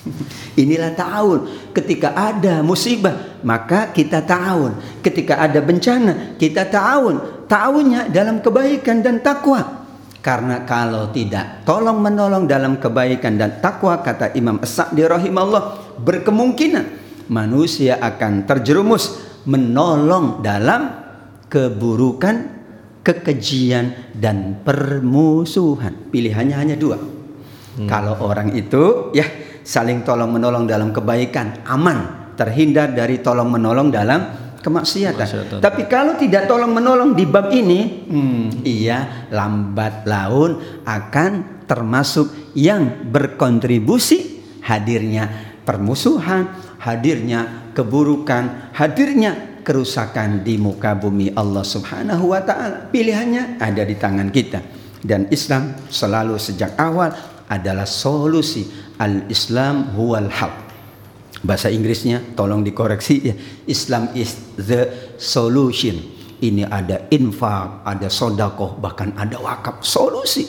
Inilah 0.63 0.93
tahun. 0.99 1.71
Ketika 1.71 2.19
ada 2.19 2.67
musibah, 2.67 3.39
maka 3.47 3.95
kita 3.95 4.27
tahun. 4.27 5.01
Ketika 5.07 5.39
ada 5.39 5.63
bencana, 5.63 6.35
kita 6.35 6.67
tahun. 6.67 7.47
Tahunnya 7.47 8.11
dalam 8.11 8.43
kebaikan 8.43 9.07
dan 9.07 9.23
takwa. 9.23 9.87
Karena 10.19 10.67
kalau 10.67 11.15
tidak 11.15 11.63
tolong 11.63 12.03
menolong 12.03 12.45
dalam 12.51 12.83
kebaikan 12.83 13.39
dan 13.39 13.63
takwa 13.63 14.03
kata 14.03 14.35
Imam 14.35 14.59
As-Sa'di 14.59 15.07
rahimahullah 15.07 15.97
berkemungkinan 16.03 16.85
manusia 17.31 18.03
akan 18.03 18.45
terjerumus 18.45 19.15
menolong 19.47 20.43
dalam 20.43 21.08
keburukan, 21.49 22.37
kekejian 23.03 24.15
dan 24.15 24.63
permusuhan. 24.63 26.13
Pilihannya 26.13 26.57
hanya 26.57 26.77
dua. 26.77 26.97
Hmm. 27.01 27.89
Kalau 27.89 28.21
orang 28.25 28.53
itu 28.53 29.13
ya 29.17 29.25
saling 29.65 30.05
tolong 30.05 30.33
menolong 30.33 30.69
dalam 30.69 30.93
kebaikan, 30.93 31.65
aman, 31.69 32.33
terhindar 32.37 32.93
dari 32.93 33.21
tolong 33.25 33.49
menolong 33.49 33.89
dalam 33.93 34.21
kemaksiatan. 34.61 35.27
Maksiatan. 35.29 35.59
Tapi 35.65 35.89
kalau 35.89 36.15
tidak 36.21 36.47
tolong 36.47 36.73
menolong 36.73 37.17
di 37.17 37.25
bab 37.25 37.49
ini, 37.51 38.07
hmm, 38.09 38.47
ia 38.69 39.29
lambat 39.33 40.05
laun 40.05 40.83
akan 40.85 41.65
termasuk 41.69 42.53
yang 42.57 43.09
berkontribusi 43.13 44.41
hadirnya 44.65 45.49
permusuhan, 45.65 46.49
hadirnya 46.81 47.73
keburukan, 47.73 48.73
hadirnya 48.73 49.48
kerusakan 49.63 50.43
di 50.43 50.59
muka 50.59 50.95
bumi 50.99 51.33
Allah 51.35 51.63
Subhanahu 51.63 52.35
wa 52.35 52.41
taala. 52.43 52.91
Pilihannya 52.91 53.63
ada 53.63 53.83
di 53.83 53.95
tangan 53.95 54.29
kita. 54.29 54.61
Dan 54.99 55.31
Islam 55.31 55.79
selalu 55.87 56.37
sejak 56.37 56.75
awal 56.75 57.15
adalah 57.47 57.87
solusi. 57.87 58.67
Al-Islam 58.99 59.95
huwal 59.95 60.27
haq. 60.27 60.55
Bahasa 61.47 61.71
Inggrisnya 61.71 62.35
tolong 62.35 62.67
dikoreksi 62.67 63.15
ya. 63.23 63.35
Islam 63.71 64.11
is 64.19 64.35
the 64.59 65.15
solution. 65.23 65.95
Ini 66.39 66.67
ada 66.67 67.07
infak, 67.11 67.83
ada 67.87 68.11
sodakoh, 68.11 68.79
bahkan 68.79 69.15
ada 69.15 69.39
wakaf. 69.39 69.83
Solusi. 69.87 70.47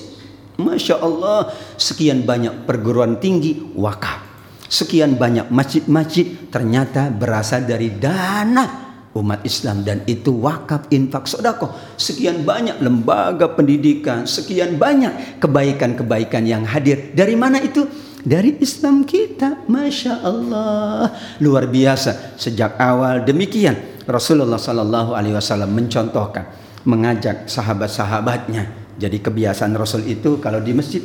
Masya 0.60 1.00
Allah, 1.00 1.50
sekian 1.80 2.26
banyak 2.26 2.65
perguruan 2.67 3.22
tinggi 3.22 3.74
wakaf. 3.78 4.26
Sekian 4.69 5.17
banyak 5.17 5.50
masjid-masjid 5.50 6.50
ternyata 6.54 7.10
berasal 7.10 7.65
dari 7.65 7.89
dana 7.98 8.88
umat 9.15 9.41
Islam. 9.45 9.82
Dan 9.82 10.06
itu 10.06 10.36
wakaf 10.38 10.89
infak 10.93 11.26
sodako 11.26 11.74
sekian 11.98 12.45
banyak 12.45 12.78
lembaga 12.84 13.50
pendidikan 13.54 14.30
sekian 14.30 14.78
banyak 14.78 15.39
kebaikan-kebaikan 15.41 16.45
yang 16.45 16.63
hadir. 16.65 17.13
Dari 17.13 17.34
mana 17.34 17.62
itu? 17.62 17.86
Dari 18.19 18.60
Islam 18.60 19.08
kita. 19.08 19.65
Masya 19.65 20.22
Allah. 20.22 21.13
Luar 21.39 21.65
biasa. 21.72 22.36
Sejak 22.36 22.76
awal 22.78 23.24
demikian 23.24 24.04
Rasulullah 24.04 24.60
Sallallahu 24.60 25.15
Alaihi 25.15 25.38
Wasallam 25.38 25.72
mencontohkan 25.72 26.50
mengajak 26.84 27.48
sahabat-sahabatnya. 27.48 28.91
Jadi 29.00 29.24
kebiasaan 29.24 29.72
Rasul 29.80 30.04
itu 30.12 30.43
kalau 30.43 30.60
di 30.60 30.76
masjid 30.76 31.00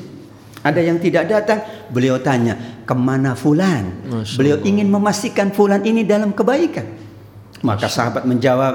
ada 0.64 0.80
yang 0.80 0.96
tidak 0.96 1.28
datang, 1.28 1.60
beliau 1.92 2.16
tanya, 2.24 2.80
ke 2.88 2.94
mana 2.96 3.36
fulan? 3.36 4.00
Beliau 4.34 4.56
ingin 4.64 4.88
memastikan 4.88 5.52
fulan 5.52 5.84
ini 5.84 6.08
dalam 6.08 6.32
kebaikan. 6.32 6.88
Maka 7.64 7.88
sahabat 7.88 8.28
menjawab, 8.28 8.74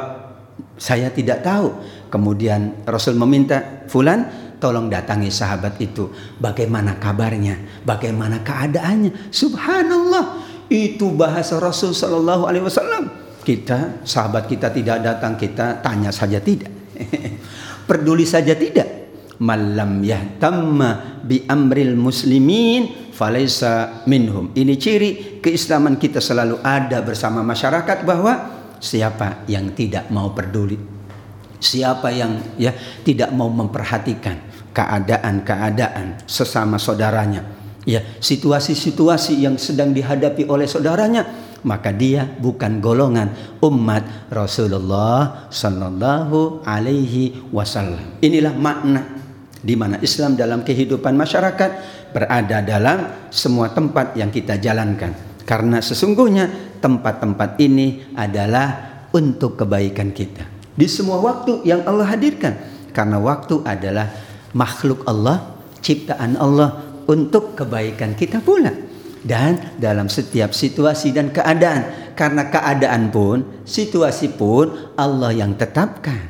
saya 0.82 1.13
tidak 1.13 1.45
tahu. 1.45 1.78
Kemudian 2.10 2.84
Rasul 2.89 3.13
meminta, 3.13 3.86
Fulan 3.86 4.49
tolong 4.58 4.89
datangi 4.89 5.30
sahabat 5.30 5.78
itu. 5.78 6.10
Bagaimana 6.41 6.97
kabarnya? 6.97 7.86
Bagaimana 7.86 8.41
keadaannya? 8.41 9.30
Subhanallah. 9.30 10.49
Itu 10.69 11.13
bahasa 11.13 11.58
Rasul 11.58 11.93
Sallallahu 11.93 12.45
Alaihi 12.45 12.65
Wasallam. 12.65 13.04
Kita, 13.41 14.06
sahabat 14.06 14.45
kita 14.45 14.69
tidak 14.69 15.02
datang, 15.02 15.34
kita 15.34 15.82
tanya 15.82 16.13
saja 16.13 16.38
tidak. 16.38 16.69
Peduli 17.89 18.25
saja 18.25 18.54
tidak. 18.54 19.10
Malam 19.39 20.04
yahtamma 20.04 21.23
bi 21.25 21.47
amril 21.47 21.95
muslimin 21.95 23.13
falaisa 23.15 24.04
minhum. 24.06 24.52
Ini 24.54 24.73
ciri 24.75 25.41
keislaman 25.41 25.95
kita 25.97 26.21
selalu 26.21 26.60
ada 26.62 26.99
bersama 27.02 27.41
masyarakat 27.41 28.04
bahwa 28.04 28.59
siapa 28.80 29.46
yang 29.46 29.76
tidak 29.76 30.08
mau 30.10 30.32
peduli? 30.32 30.80
Siapa 31.60 32.08
yang 32.15 32.56
ya 32.56 32.72
tidak 33.04 33.36
mau 33.36 33.52
memperhatikan 33.52 34.39
keadaan-keadaan 34.72 36.24
sesama 36.24 36.80
saudaranya? 36.80 37.44
Ya 37.84 38.04
situasi-situasi 38.24 39.44
yang 39.44 39.60
sedang 39.60 39.92
dihadapi 39.92 40.48
oleh 40.48 40.68
saudaranya 40.68 41.28
maka 41.68 41.92
dia 41.92 42.24
bukan 42.39 42.80
golongan 42.80 43.60
umat 43.60 44.32
Rasulullah 44.32 45.52
sallallahu 45.52 46.63
alaihi 46.63 47.52
wasallam. 47.52 48.20
Inilah 48.24 48.56
makna 48.56 49.04
di 49.60 49.76
mana 49.76 50.00
Islam 50.00 50.39
dalam 50.39 50.63
kehidupan 50.63 51.20
masyarakat 51.20 51.72
berada 52.15 52.63
dalam 52.63 53.28
semua 53.28 53.68
tempat 53.76 54.15
yang 54.15 54.32
kita 54.32 54.56
jalankan 54.56 55.29
karena 55.49 55.81
sesungguhnya 55.81 56.77
tempat-tempat 56.77 57.57
ini 57.57 58.13
adalah 58.13 59.01
untuk 59.09 59.57
kebaikan 59.57 60.13
kita. 60.13 60.45
Di 60.77 60.85
semua 60.85 61.17
waktu 61.17 61.65
yang 61.65 61.81
Allah 61.89 62.05
hadirkan. 62.05 62.53
Karena 62.93 63.17
waktu 63.17 63.65
adalah 63.65 64.13
makhluk 64.53 65.01
Allah, 65.09 65.57
ciptaan 65.81 66.38
Allah 66.38 67.01
untuk 67.09 67.57
kebaikan 67.57 68.13
kita 68.13 68.45
pula. 68.45 68.69
Dan 69.25 69.73
dalam 69.81 70.05
setiap 70.05 70.53
situasi 70.53 71.17
dan 71.17 71.33
keadaan. 71.33 72.13
Karena 72.13 72.45
keadaan 72.45 73.09
pun, 73.09 73.65
situasi 73.65 74.38
pun 74.38 74.93
Allah 74.93 75.33
yang 75.33 75.57
tetapkan. 75.57 76.29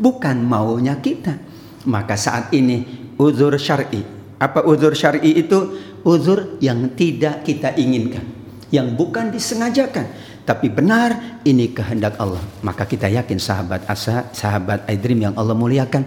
Bukan 0.00 0.40
maunya 0.40 0.96
kita. 0.96 1.36
Maka 1.84 2.16
saat 2.16 2.56
ini 2.56 3.12
uzur 3.20 3.60
syar'i. 3.60 4.00
Apa 4.40 4.64
uzur 4.64 4.96
syar'i 4.96 5.36
itu? 5.36 5.89
Uzur 6.06 6.56
yang 6.64 6.96
tidak 6.96 7.44
kita 7.44 7.76
inginkan 7.76 8.24
yang 8.70 8.94
bukan 8.94 9.34
disengajakan 9.34 10.06
tapi 10.46 10.72
benar 10.72 11.40
ini 11.44 11.70
kehendak 11.70 12.16
Allah. 12.16 12.40
Maka 12.64 12.88
kita 12.88 13.06
yakin 13.06 13.36
sahabat 13.36 13.84
asa 13.86 14.30
sahabat 14.32 14.88
Aidrim 14.88 15.20
yang 15.20 15.34
Allah 15.36 15.54
muliakan 15.54 16.06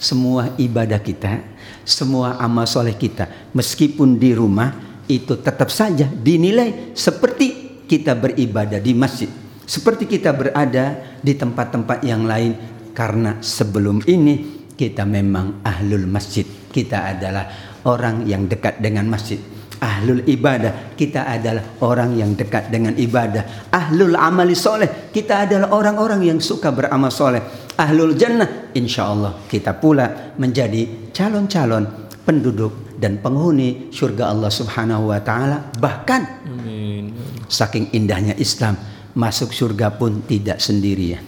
semua 0.00 0.56
ibadah 0.56 0.98
kita 0.98 1.44
semua 1.84 2.40
amal 2.40 2.64
soleh 2.64 2.96
kita 2.96 3.52
meskipun 3.52 4.16
di 4.16 4.32
rumah 4.32 4.72
itu 5.06 5.36
tetap 5.36 5.68
saja 5.68 6.08
dinilai 6.08 6.96
seperti 6.96 7.82
kita 7.84 8.16
beribadah 8.16 8.80
di 8.80 8.96
masjid 8.96 9.28
seperti 9.70 10.10
kita 10.10 10.34
berada 10.34 11.14
di 11.22 11.30
tempat-tempat 11.38 12.02
yang 12.02 12.26
lain. 12.26 12.58
Karena 12.90 13.38
sebelum 13.38 14.02
ini 14.02 14.66
kita 14.74 15.06
memang 15.06 15.62
ahlul 15.62 16.10
masjid. 16.10 16.42
Kita 16.42 17.06
adalah 17.06 17.69
orang 17.84 18.26
yang 18.28 18.48
dekat 18.50 18.80
dengan 18.82 19.08
masjid 19.08 19.40
Ahlul 19.80 20.28
ibadah 20.28 20.92
kita 20.92 21.24
adalah 21.24 21.80
orang 21.80 22.12
yang 22.12 22.36
dekat 22.36 22.68
dengan 22.68 22.92
ibadah. 23.00 23.72
Ahlul 23.72 24.12
amali 24.12 24.52
soleh 24.52 25.08
kita 25.08 25.48
adalah 25.48 25.72
orang-orang 25.72 26.20
yang 26.20 26.36
suka 26.36 26.68
beramal 26.68 27.08
soleh. 27.08 27.40
Ahlul 27.80 28.12
jannah 28.12 28.68
insya 28.76 29.08
Allah 29.08 29.40
kita 29.48 29.80
pula 29.80 30.36
menjadi 30.36 31.08
calon-calon 31.16 32.12
penduduk 32.28 32.92
dan 33.00 33.24
penghuni 33.24 33.88
surga 33.88 34.28
Allah 34.28 34.52
Subhanahu 34.52 35.08
wa 35.08 35.20
taala. 35.24 35.72
Bahkan 35.72 36.22
Amin. 36.44 37.16
saking 37.48 37.96
indahnya 37.96 38.36
Islam 38.36 38.76
masuk 39.16 39.48
surga 39.48 39.96
pun 39.96 40.20
tidak 40.28 40.60
sendirian. 40.60 41.24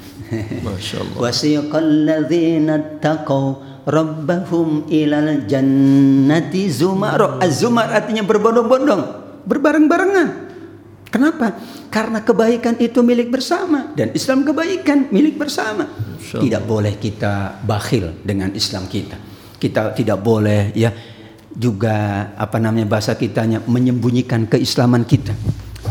Masya 0.60 1.00
Allah. 1.00 1.18
Rabbahum 3.82 4.86
ilal 4.86 5.46
jannati 5.50 6.70
zumar. 6.70 7.42
Az-zumar 7.42 7.90
artinya 7.90 8.22
berbondong-bondong, 8.22 9.02
berbareng-barengan. 9.46 10.28
Kenapa? 11.12 11.60
Karena 11.92 12.24
kebaikan 12.24 12.80
itu 12.80 13.04
milik 13.04 13.28
bersama 13.28 13.92
dan 13.92 14.16
Islam 14.16 14.48
kebaikan 14.48 15.12
milik 15.12 15.36
bersama. 15.36 15.84
Tidak 16.16 16.64
boleh 16.64 16.96
kita 16.96 17.60
bakhil 17.60 18.24
dengan 18.24 18.48
Islam 18.56 18.88
kita. 18.88 19.20
Kita 19.60 19.92
tidak 19.92 20.24
boleh 20.24 20.72
ya 20.72 20.88
juga 21.52 22.32
apa 22.32 22.56
namanya 22.56 22.88
bahasa 22.88 23.12
kitanya 23.12 23.60
menyembunyikan 23.68 24.48
keislaman 24.48 25.04
kita. 25.04 25.36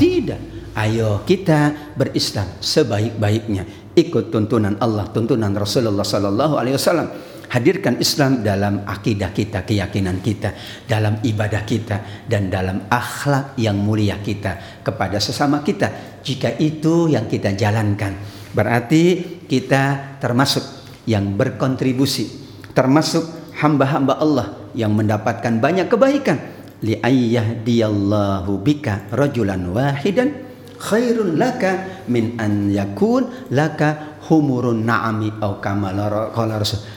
Tidak. 0.02 0.74
Ayo 0.74 1.22
kita 1.22 1.94
berislam 1.94 2.58
sebaik-baiknya. 2.58 3.94
Ikut 3.94 4.34
tuntunan 4.34 4.80
Allah, 4.82 5.06
tuntunan 5.14 5.54
Rasulullah 5.54 6.08
sallallahu 6.08 6.58
alaihi 6.58 6.82
wasallam. 6.82 7.08
Hadirkan 7.52 8.00
Islam 8.00 8.48
dalam 8.48 8.88
akidah 8.88 9.36
kita, 9.36 9.68
keyakinan 9.68 10.24
kita, 10.24 10.56
dalam 10.88 11.20
ibadah 11.20 11.68
kita 11.68 12.24
dan 12.24 12.48
dalam 12.48 12.88
akhlak 12.88 13.60
yang 13.60 13.76
mulia 13.76 14.24
kita 14.24 14.80
kepada 14.80 15.20
sesama 15.20 15.60
kita. 15.60 16.18
Jika 16.24 16.56
itu 16.64 17.12
yang 17.12 17.28
kita 17.28 17.52
jalankan, 17.52 18.16
berarti 18.56 19.04
kita 19.52 20.16
termasuk 20.24 20.64
yang 21.04 21.36
berkontribusi, 21.36 22.32
termasuk 22.72 23.54
hamba-hamba 23.60 24.16
Allah 24.16 24.48
yang 24.72 24.96
mendapatkan 24.96 25.60
banyak 25.60 25.92
kebaikan 25.92 26.40
li 26.82 26.98
ayyahdiyallahu 26.98 28.64
bika 28.64 29.12
rajulan 29.14 29.62
wahidan 29.70 30.34
khairun 30.82 31.38
laka 31.38 32.04
min 32.10 32.42
an 32.42 32.74
yakun 32.74 33.30
laka 33.54 34.11
humurun 34.30 34.84
na'ami 34.84 35.32
au 35.42 35.58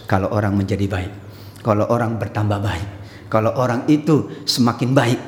kalau 0.08 0.28
orang 0.32 0.52
menjadi 0.56 0.86
baik 0.88 1.12
kalau 1.64 1.88
orang 1.88 2.20
bertambah 2.20 2.58
baik 2.60 2.88
kalau 3.32 3.56
orang 3.56 3.86
itu 3.88 4.44
semakin 4.44 4.90
baik 4.92 5.20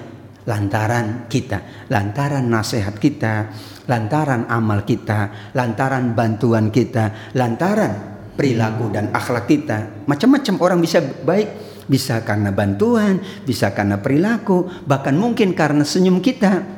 lantaran 0.47 1.27
kita 1.27 1.89
lantaran 1.91 2.45
nasihat 2.47 2.95
kita 2.99 3.51
lantaran 3.89 4.47
amal 4.51 4.85
kita 4.85 5.51
lantaran 5.55 6.13
bantuan 6.13 6.71
kita 6.71 7.33
lantaran 7.35 8.17
perilaku 8.37 8.93
dan 8.93 9.11
akhlak 9.11 9.49
kita. 9.49 10.05
Macam-macam 10.05 10.55
orang 10.61 10.79
bisa 10.85 11.01
baik, 11.01 11.49
bisa 11.89 12.21
karena 12.23 12.53
bantuan, 12.53 13.19
bisa 13.49 13.73
karena 13.73 13.99
perilaku, 13.99 14.69
bahkan 14.85 15.17
mungkin 15.17 15.57
karena 15.57 15.83
senyum 15.83 16.21
kita. 16.21 16.76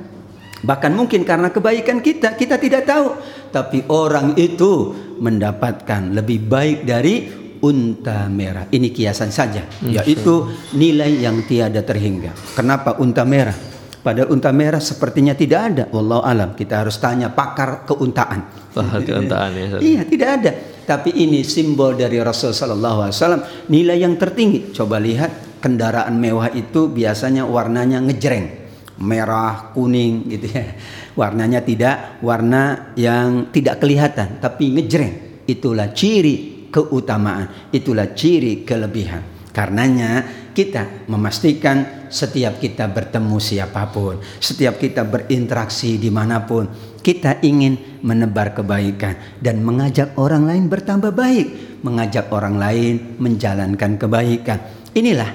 Bahkan 0.58 0.92
mungkin 0.94 1.22
karena 1.22 1.54
kebaikan 1.54 2.02
kita, 2.02 2.34
kita 2.34 2.58
tidak 2.58 2.86
tahu. 2.86 3.14
Tapi 3.54 3.86
orang 3.88 4.34
itu 4.34 4.94
mendapatkan 5.18 6.14
lebih 6.14 6.46
baik 6.46 6.78
dari 6.82 7.14
unta 7.62 8.26
merah. 8.30 8.66
Ini 8.70 8.90
kiasan 8.90 9.30
saja, 9.34 9.66
yaitu 9.82 10.46
nilai 10.74 11.22
yang 11.22 11.42
tiada 11.46 11.82
terhingga. 11.82 12.34
Kenapa 12.54 12.98
unta 12.98 13.26
merah? 13.26 13.54
Pada 13.98 14.30
unta 14.30 14.54
merah 14.54 14.78
sepertinya 14.78 15.34
tidak 15.34 15.60
ada. 15.74 15.84
Wallahu 15.90 16.22
alam. 16.22 16.54
Kita 16.54 16.86
harus 16.86 16.96
tanya 17.02 17.34
pakar 17.34 17.82
keuntaan. 17.82 18.70
Pakar 18.72 19.02
keuntaan 19.02 19.50
ya. 19.58 19.66
iya, 19.82 20.02
tidak 20.06 20.28
ada. 20.38 20.52
Tapi 20.88 21.12
ini 21.12 21.44
simbol 21.44 21.92
dari 21.98 22.16
Rasul 22.16 22.56
Sallallahu 22.56 23.04
Alaihi 23.04 23.16
Wasallam 23.18 23.42
nilai 23.68 23.98
yang 24.00 24.14
tertinggi. 24.16 24.72
Coba 24.72 24.96
lihat 25.02 25.60
kendaraan 25.60 26.16
mewah 26.16 26.48
itu 26.54 26.88
biasanya 26.88 27.44
warnanya 27.44 28.00
ngejreng, 28.00 28.67
merah, 28.98 29.70
kuning 29.74 30.26
gitu 30.26 30.46
ya. 30.50 30.74
Warnanya 31.18 31.62
tidak 31.62 32.22
warna 32.22 32.94
yang 32.98 33.50
tidak 33.54 33.82
kelihatan, 33.82 34.42
tapi 34.42 34.74
ngejreng. 34.74 35.42
Itulah 35.48 35.94
ciri 35.96 36.68
keutamaan, 36.68 37.72
itulah 37.72 38.12
ciri 38.12 38.62
kelebihan. 38.62 39.38
Karenanya 39.48 40.22
kita 40.54 41.08
memastikan 41.10 42.06
setiap 42.12 42.62
kita 42.62 42.86
bertemu 42.86 43.36
siapa 43.42 43.90
pun, 43.90 44.20
setiap 44.38 44.78
kita 44.78 45.02
berinteraksi 45.02 45.98
di 45.98 46.12
mana 46.12 46.44
pun, 46.46 46.68
kita 47.02 47.42
ingin 47.42 48.02
menebar 48.04 48.54
kebaikan 48.54 49.40
dan 49.42 49.64
mengajak 49.64 50.14
orang 50.20 50.46
lain 50.46 50.70
bertambah 50.70 51.10
baik, 51.10 51.80
mengajak 51.82 52.30
orang 52.30 52.54
lain 52.54 53.18
menjalankan 53.18 53.98
kebaikan. 53.98 54.58
Inilah 54.94 55.30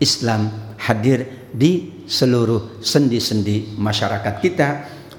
Islam 0.00 0.74
hadir 0.80 1.50
di 1.52 1.99
seluruh 2.10 2.82
sendi-sendi 2.82 3.78
masyarakat 3.78 4.34
kita 4.42 4.68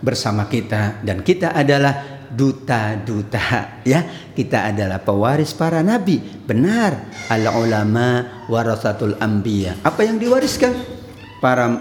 bersama 0.03 0.51
kita 0.51 0.99
dan 0.99 1.23
kita 1.23 1.55
adalah 1.55 2.27
duta-duta 2.27 3.79
ya. 3.87 4.03
Kita 4.35 4.75
adalah 4.75 4.99
pewaris 4.99 5.55
para 5.55 5.79
nabi. 5.79 6.19
Benar 6.19 7.23
al 7.31 7.47
ulama 7.55 8.43
warasatul 8.51 9.15
anbiya. 9.23 9.79
Apa 9.87 10.03
yang 10.03 10.19
diwariskan? 10.19 10.75
Para 11.39 11.71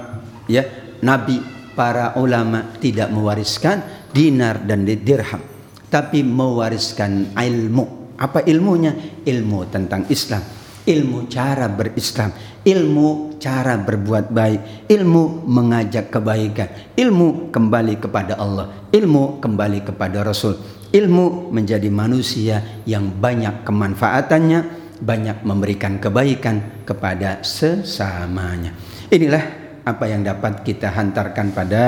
ya 0.46 0.62
nabi 1.02 1.42
para 1.74 2.14
ulama 2.14 2.78
tidak 2.78 3.10
mewariskan 3.10 3.82
dinar 4.14 4.62
dan 4.62 4.86
dirham 4.86 5.42
tapi 5.90 6.22
mewariskan 6.22 7.34
ilmu. 7.34 8.14
Apa 8.20 8.46
ilmunya? 8.46 8.94
Ilmu 9.26 9.58
tentang 9.72 10.06
Islam 10.12 10.59
ilmu 10.90 11.30
cara 11.30 11.70
berislam. 11.70 12.34
Ilmu 12.66 13.38
cara 13.38 13.78
berbuat 13.78 14.34
baik. 14.34 14.90
Ilmu 14.90 15.46
mengajak 15.46 16.10
kebaikan. 16.10 16.98
Ilmu 16.98 17.54
kembali 17.54 17.94
kepada 18.02 18.34
Allah. 18.36 18.90
Ilmu 18.90 19.38
kembali 19.38 19.86
kepada 19.86 20.26
Rasul. 20.26 20.58
Ilmu 20.90 21.54
menjadi 21.54 21.86
manusia 21.86 22.82
yang 22.82 23.14
banyak 23.14 23.62
kemanfaatannya 23.62 24.82
banyak 25.00 25.46
memberikan 25.48 25.96
kebaikan 25.96 26.84
kepada 26.84 27.40
sesamanya. 27.40 28.76
Inilah 29.08 29.44
apa 29.86 30.04
yang 30.04 30.20
dapat 30.20 30.60
kita 30.60 30.92
hantarkan 30.92 31.56
pada 31.56 31.84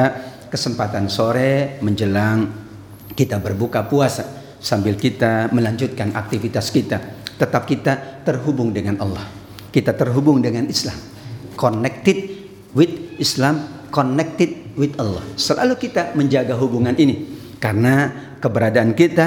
kesempatan 0.49 1.13
sore 1.13 1.77
menjelang 1.85 2.49
kita 3.13 3.37
berbuka 3.37 3.85
puasa 3.85 4.57
sambil 4.57 4.97
kita 4.97 5.53
melanjutkan 5.53 6.17
aktivitas 6.17 6.73
kita 6.73 7.22
tetap 7.37 7.69
kita 7.69 8.25
terhubung 8.27 8.73
dengan 8.75 9.01
Allah. 9.01 9.25
Kita 9.73 9.97
terhubung 9.97 10.41
dengan 10.45 10.69
Islam. 10.69 10.97
Connected 11.57 12.19
with 12.73 13.21
Islam 13.21 13.83
connected 13.93 14.73
with 14.75 14.97
Allah. 14.97 15.21
Selalu 15.37 15.77
kita 15.77 16.17
menjaga 16.17 16.57
hubungan 16.57 16.97
ini. 16.97 17.29
Karena 17.61 18.11
keberadaan 18.41 18.97
kita 18.97 19.27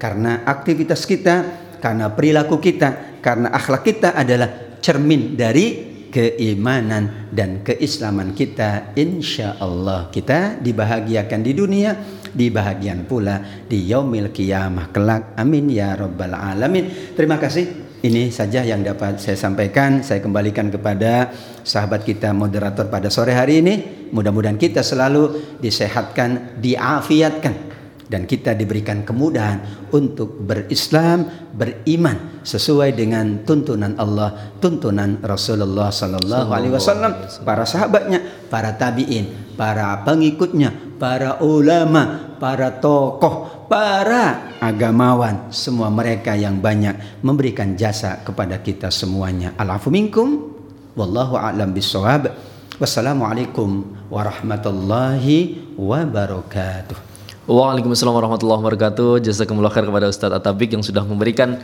karena 0.00 0.46
aktivitas 0.46 1.04
kita 1.04 1.34
karena 1.82 2.08
perilaku 2.08 2.56
kita 2.56 3.20
karena 3.20 3.52
akhlak 3.52 3.84
kita 3.84 4.16
adalah 4.16 4.80
cermin 4.80 5.36
dari 5.36 5.93
keimanan 6.14 7.26
dan 7.34 7.66
keislaman 7.66 8.38
kita 8.38 8.94
insya 8.94 9.58
Allah 9.58 10.06
kita 10.14 10.62
dibahagiakan 10.62 11.42
di 11.42 11.52
dunia 11.58 11.90
dibahagian 12.30 13.02
pula 13.02 13.66
di 13.66 13.90
yaumil 13.90 14.30
kiamah 14.30 14.94
kelak. 14.94 15.34
Amin 15.34 15.70
ya 15.74 15.98
rabbal 15.98 16.38
alamin. 16.38 17.14
Terima 17.18 17.42
kasih. 17.42 17.82
Ini 18.04 18.28
saja 18.28 18.60
yang 18.60 18.84
dapat 18.84 19.16
saya 19.16 19.34
sampaikan. 19.34 20.04
Saya 20.04 20.20
kembalikan 20.20 20.68
kepada 20.68 21.32
sahabat 21.64 22.04
kita 22.04 22.36
moderator 22.36 22.92
pada 22.92 23.08
sore 23.08 23.32
hari 23.32 23.64
ini. 23.64 24.06
Mudah-mudahan 24.12 24.60
kita 24.60 24.84
selalu 24.84 25.56
disehatkan 25.58 26.60
diafiatkan 26.60 27.73
dan 28.14 28.30
kita 28.30 28.54
diberikan 28.54 29.02
kemudahan 29.02 29.90
untuk 29.90 30.38
berislam, 30.46 31.26
beriman 31.50 32.38
sesuai 32.46 32.94
dengan 32.94 33.42
tuntunan 33.42 33.98
Allah, 33.98 34.54
tuntunan 34.62 35.18
Rasulullah 35.18 35.90
sallallahu 35.90 36.54
alaihi 36.54 36.78
wasallam, 36.78 37.26
para 37.42 37.66
sahabatnya, 37.66 38.46
para 38.46 38.70
tabi'in, 38.78 39.58
para 39.58 40.06
pengikutnya, 40.06 40.94
para 40.94 41.42
ulama, 41.42 42.38
para 42.38 42.70
tokoh, 42.78 43.66
para 43.66 44.54
agamawan, 44.62 45.50
semua 45.50 45.90
mereka 45.90 46.38
yang 46.38 46.62
banyak 46.62 47.18
memberikan 47.18 47.74
jasa 47.74 48.22
kepada 48.22 48.62
kita 48.62 48.94
semuanya. 48.94 49.58
Alafu 49.58 49.90
minkum 49.90 50.54
wallahu 50.94 51.34
a'lam 51.34 51.74
bissawab. 51.74 52.30
Wassalamualaikum 52.78 54.06
warahmatullahi 54.06 55.74
wabarakatuh. 55.74 57.13
Waalaikumsalam 57.44 58.16
warahmatullahi 58.16 58.56
wabarakatuh. 58.56 59.20
Jazakumullah 59.20 59.68
khair 59.68 59.84
kepada 59.84 60.08
Ustadz 60.08 60.32
Atabik 60.32 60.72
yang 60.72 60.80
sudah 60.80 61.04
memberikan 61.04 61.60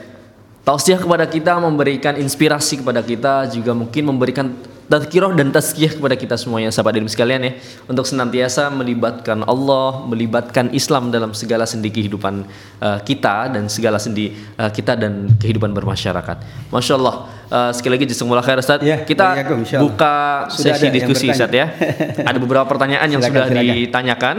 tausiah 0.61 1.01
kepada 1.01 1.25
kita, 1.25 1.57
memberikan 1.57 2.21
inspirasi 2.21 2.85
kepada 2.85 3.01
kita, 3.01 3.49
juga 3.49 3.73
mungkin 3.73 4.13
memberikan 4.13 4.53
tazkirah 4.93 5.33
dan 5.33 5.49
tazkiyah 5.49 5.97
kepada 5.97 6.21
kita 6.21 6.37
semuanya 6.37 6.69
sahabat 6.69 7.01
dan 7.01 7.09
sekalian 7.09 7.41
ya 7.49 7.53
untuk 7.89 8.05
senantiasa 8.05 8.69
melibatkan 8.69 9.41
Allah, 9.49 10.05
melibatkan 10.05 10.69
Islam 10.77 11.09
dalam 11.09 11.33
segala 11.33 11.65
sendi 11.65 11.89
kehidupan 11.89 12.45
uh, 12.85 13.01
kita 13.01 13.49
dan 13.49 13.73
segala 13.73 13.97
sendi 13.97 14.37
uh, 14.61 14.69
kita 14.69 15.01
dan 15.01 15.33
kehidupan 15.41 15.73
bermasyarakat. 15.73 16.69
Masya 16.69 16.95
Allah. 17.01 17.17
Uh, 17.49 17.73
sekali 17.73 17.97
lagi 17.97 18.05
jazakumullah 18.13 18.45
khair 18.45 18.61
Ustaz. 18.61 18.85
Ya, 18.85 19.01
kita 19.01 19.49
buka 19.81 20.45
sesi 20.53 20.93
diskusi 20.93 21.33
Ustaz 21.33 21.49
ya. 21.49 21.73
Ada 22.29 22.37
beberapa 22.37 22.69
pertanyaan 22.69 23.09
yang 23.09 23.25
silakan, 23.25 23.49
sudah 23.49 23.65
silakan. 23.65 23.81
ditanyakan. 23.81 24.37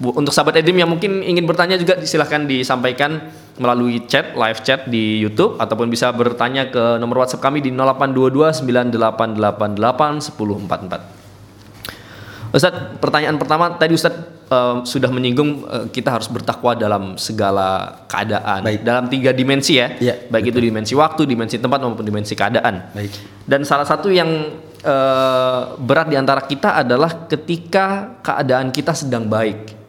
Untuk 0.00 0.32
sahabat 0.32 0.56
Edim 0.64 0.80
yang 0.80 0.88
mungkin 0.88 1.20
ingin 1.20 1.44
bertanya 1.44 1.76
juga 1.76 2.00
silahkan 2.08 2.48
disampaikan 2.48 3.20
melalui 3.60 4.00
chat, 4.08 4.32
live 4.32 4.64
chat 4.64 4.88
di 4.88 5.20
YouTube 5.20 5.60
ataupun 5.60 5.92
bisa 5.92 6.08
bertanya 6.08 6.72
ke 6.72 6.96
nomor 6.96 7.20
WhatsApp 7.20 7.44
kami 7.44 7.60
di 7.60 7.68
0822 7.68 8.64
9888 8.64 10.32
1044. 10.32 11.20
Ustadz, 12.50 12.98
pertanyaan 12.98 13.36
pertama 13.38 13.76
tadi 13.78 13.94
Ustadz 13.94 14.50
uh, 14.50 14.82
sudah 14.82 15.06
menyinggung 15.12 15.62
uh, 15.68 15.86
kita 15.92 16.10
harus 16.10 16.26
bertakwa 16.26 16.74
dalam 16.74 17.14
segala 17.14 18.02
keadaan, 18.10 18.66
Baik. 18.66 18.82
dalam 18.82 19.06
tiga 19.06 19.30
dimensi 19.30 19.78
ya, 19.78 19.94
ya 20.02 20.18
baik 20.26 20.50
betul. 20.50 20.58
itu 20.58 20.60
dimensi 20.66 20.92
waktu, 20.98 21.22
dimensi 21.30 21.56
tempat 21.62 21.78
maupun 21.78 22.02
dimensi 22.02 22.34
keadaan. 22.34 22.90
Baik. 22.90 23.12
Dan 23.46 23.62
salah 23.62 23.86
satu 23.86 24.10
yang 24.10 24.50
eh, 24.82 25.60
berat 25.78 26.10
di 26.10 26.18
antara 26.18 26.42
kita 26.42 26.82
adalah 26.82 27.30
ketika 27.30 28.18
keadaan 28.18 28.74
kita 28.74 28.98
sedang 28.98 29.30
baik. 29.30 29.79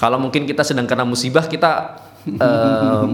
Kalau 0.00 0.18
mungkin 0.18 0.48
kita 0.48 0.64
sedang 0.66 0.88
kena 0.88 1.04
musibah 1.06 1.44
kita 1.46 2.00
eh, 2.26 3.04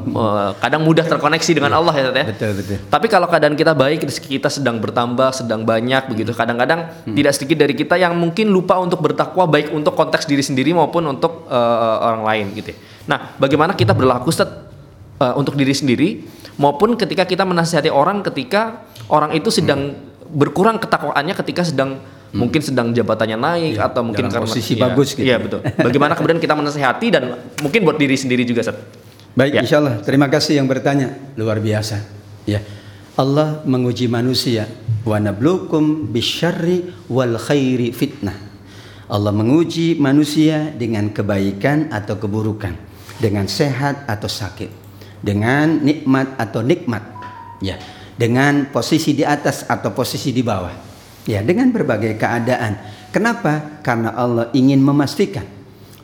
kadang 0.59 0.83
mudah 0.83 1.05
terkoneksi 1.07 1.53
dengan 1.53 1.73
Allah 1.79 1.95
ya 1.95 2.11
ya. 2.11 2.25
Betul, 2.27 2.53
betul. 2.59 2.77
Tapi 2.91 3.07
kalau 3.07 3.27
keadaan 3.31 3.55
kita 3.55 3.73
baik, 3.77 4.07
rezeki 4.07 4.41
kita 4.41 4.49
sedang 4.51 4.81
bertambah, 4.83 5.31
sedang 5.37 5.63
banyak 5.63 6.11
begitu. 6.11 6.33
Kadang-kadang 6.33 7.07
tidak 7.13 7.33
sedikit 7.37 7.63
dari 7.63 7.75
kita 7.77 7.95
yang 8.01 8.17
mungkin 8.17 8.51
lupa 8.51 8.79
untuk 8.81 9.03
bertakwa 9.05 9.47
baik 9.47 9.71
untuk 9.71 9.95
konteks 9.95 10.27
diri 10.27 10.43
sendiri 10.43 10.73
maupun 10.73 11.07
untuk 11.07 11.47
eh, 11.51 11.97
orang 12.03 12.23
lain 12.25 12.47
gitu. 12.57 12.73
ya. 12.73 12.77
Nah, 13.07 13.19
bagaimana 13.39 13.79
kita 13.79 13.95
berlaku 13.95 14.35
Ustaz, 14.35 14.49
eh, 15.21 15.35
untuk 15.37 15.55
diri 15.55 15.75
sendiri 15.77 16.09
maupun 16.57 16.97
ketika 16.97 17.29
kita 17.29 17.45
menasihati 17.45 17.93
orang 17.93 18.25
ketika 18.25 18.87
orang 19.13 19.37
itu 19.37 19.53
sedang 19.53 19.93
berkurang 20.27 20.83
ketakwaannya 20.83 21.35
ketika 21.39 21.63
sedang 21.63 22.03
mungkin 22.37 22.61
sedang 22.61 22.93
jabatannya 22.93 23.39
naik 23.41 23.75
atau 23.81 24.05
mungkin 24.05 24.29
karena 24.29 24.45
posisi 24.45 24.77
Iya, 24.77 24.83
bagus 24.87 25.09
gitu. 25.17 25.25
Iya, 25.25 25.37
betul. 25.41 25.61
Bagaimana 25.65 26.13
kemudian 26.13 26.39
kita 26.39 26.53
menasihati 26.53 27.07
dan 27.09 27.23
mungkin 27.65 27.81
buat 27.83 27.97
diri 27.97 28.15
sendiri 28.15 28.45
juga, 28.45 28.61
Ustaz. 28.63 28.77
Baik, 29.37 29.57
Ya. 29.57 29.61
insya 29.65 29.77
Allah. 29.81 30.01
Terima 30.05 30.29
kasih 30.29 30.61
yang 30.61 30.69
bertanya. 30.69 31.13
Luar 31.37 31.61
biasa. 31.61 32.01
Ya. 32.45 32.61
Allah 33.17 33.65
menguji 33.65 34.09
manusia. 34.13 34.69
Wa 35.05 35.17
nablukum 35.17 36.13
bisyarri 36.13 36.93
wal 37.09 37.41
khairi 37.41 37.93
fitnah. 37.93 38.37
Allah 39.07 39.31
menguji 39.31 39.97
manusia 39.97 40.73
dengan 40.75 41.09
kebaikan 41.15 41.95
atau 41.95 42.19
keburukan, 42.19 42.75
dengan 43.23 43.47
sehat 43.47 44.03
atau 44.11 44.27
sakit, 44.27 44.69
dengan 45.23 45.79
nikmat 45.79 46.35
atau 46.37 46.59
nikmat. 46.61 47.07
Ya, 47.63 47.79
dengan 48.19 48.69
posisi 48.69 49.15
di 49.15 49.23
atas 49.23 49.65
atau 49.69 49.95
posisi 49.95 50.33
di 50.35 50.43
bawah. 50.43 50.86
Ya, 51.27 51.43
dengan 51.43 51.75
berbagai 51.75 52.15
keadaan. 52.17 52.79
Kenapa? 53.11 53.83
Karena 53.83 54.15
Allah 54.15 54.47
ingin 54.55 54.79
memastikan 54.79 55.43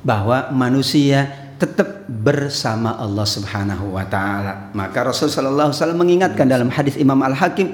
bahwa 0.02 0.50
manusia 0.50 1.30
tetap 1.62 2.10
bersama 2.10 2.98
Allah 2.98 3.22
Subhanahu 3.22 3.94
wa 3.94 4.02
taala. 4.02 4.74
Maka 4.74 5.06
Rasul 5.06 5.30
sallallahu 5.30 5.70
alaihi 5.70 5.94
mengingatkan 5.94 6.50
dalam 6.50 6.74
hadis 6.74 6.98
Imam 6.98 7.22
Al-Hakim, 7.22 7.70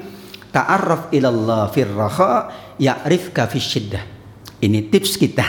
ta'arraf 0.52 1.08
ilallah 1.08 1.72
fir 1.72 1.88
raha 1.88 2.52
ya'rifka 2.76 3.48
fis 3.48 3.64
syiddah. 3.64 4.04
Ini 4.60 4.92
tips 4.92 5.16
kita 5.16 5.46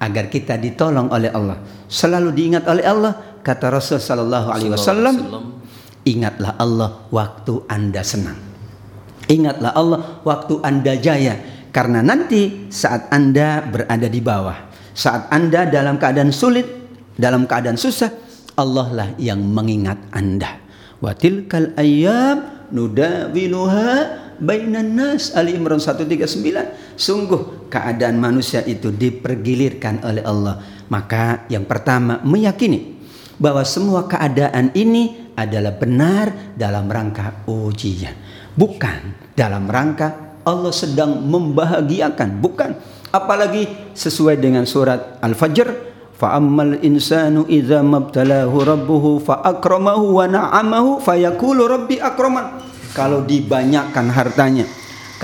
agar 0.00 0.32
kita 0.32 0.56
ditolong 0.56 1.12
oleh 1.12 1.28
Allah. 1.28 1.60
Selalu 1.84 2.32
diingat 2.32 2.64
oleh 2.64 2.88
Allah 2.88 3.12
kata 3.44 3.68
Rasul 3.68 4.00
sallallahu 4.00 4.48
alaihi 4.48 4.72
wasallam, 4.72 5.14
ingatlah 6.08 6.56
Allah 6.56 7.04
waktu 7.12 7.68
Anda 7.68 8.00
senang. 8.00 8.53
Ingatlah 9.28 9.72
Allah 9.72 10.00
waktu 10.24 10.60
Anda 10.60 10.96
jaya. 11.00 11.36
Karena 11.74 12.04
nanti 12.06 12.70
saat 12.70 13.10
Anda 13.10 13.64
berada 13.66 14.06
di 14.06 14.22
bawah, 14.22 14.70
saat 14.94 15.26
Anda 15.34 15.66
dalam 15.66 15.98
keadaan 15.98 16.30
sulit, 16.30 16.66
dalam 17.18 17.50
keadaan 17.50 17.74
susah, 17.74 18.14
Allah 18.54 18.88
lah 18.94 19.08
yang 19.18 19.42
mengingat 19.42 19.98
Anda. 20.14 20.62
Wa 21.02 21.18
tilkal 21.18 21.74
ayyam 21.74 22.70
nudawiluha 22.70 23.90
bainan 24.38 24.94
nas. 24.94 25.34
Ali 25.34 25.58
Imran 25.58 25.82
139 25.82 26.94
sungguh 26.94 27.66
keadaan 27.66 28.22
manusia 28.22 28.62
itu 28.62 28.94
dipergilirkan 28.94 30.06
oleh 30.06 30.22
Allah. 30.22 30.62
Maka 30.86 31.50
yang 31.50 31.66
pertama 31.66 32.22
meyakini 32.22 33.02
bahwa 33.34 33.66
semua 33.66 34.06
keadaan 34.06 34.70
ini 34.78 35.34
adalah 35.34 35.74
benar 35.74 36.54
dalam 36.54 36.86
rangka 36.86 37.42
ujian 37.50 38.14
bukan 38.54 39.14
dalam 39.34 39.66
rangka 39.70 40.40
Allah 40.44 40.72
sedang 40.74 41.24
membahagiakan 41.24 42.40
bukan. 42.40 42.76
Apalagi 43.14 43.70
sesuai 43.94 44.42
dengan 44.42 44.66
surat 44.66 45.22
Al-Fajr 45.22 45.70
fa'ammal 46.18 46.82
insanu 46.82 47.46
idza 47.46 47.78
mabtalahu 47.80 48.56
rabbuhu 48.58 49.22
fa'akramahu 49.22 50.18
wa 50.18 50.26
na'amahu 50.26 50.98
fayaqulu 50.98 51.70
rabbi 51.70 52.02
akraman. 52.02 52.58
Kalau 52.94 53.22
dibanyakkan 53.22 54.10
hartanya 54.10 54.66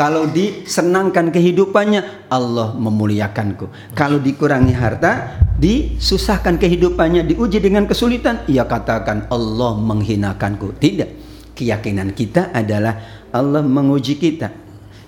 kalau 0.00 0.24
disenangkan 0.30 1.34
kehidupannya 1.34 2.32
Allah 2.32 2.72
memuliakanku. 2.72 3.92
Kalau 3.92 4.16
dikurangi 4.16 4.72
harta 4.72 5.42
disusahkan 5.60 6.56
kehidupannya 6.56 7.26
diuji 7.26 7.60
dengan 7.60 7.84
kesulitan 7.84 8.46
ia 8.48 8.64
katakan 8.64 9.26
Allah 9.28 9.76
menghinakanku. 9.76 10.78
Tidak. 10.78 11.10
Keyakinan 11.52 12.16
kita 12.16 12.48
adalah 12.54 13.19
Allah 13.30 13.62
menguji 13.64 14.18
kita 14.18 14.50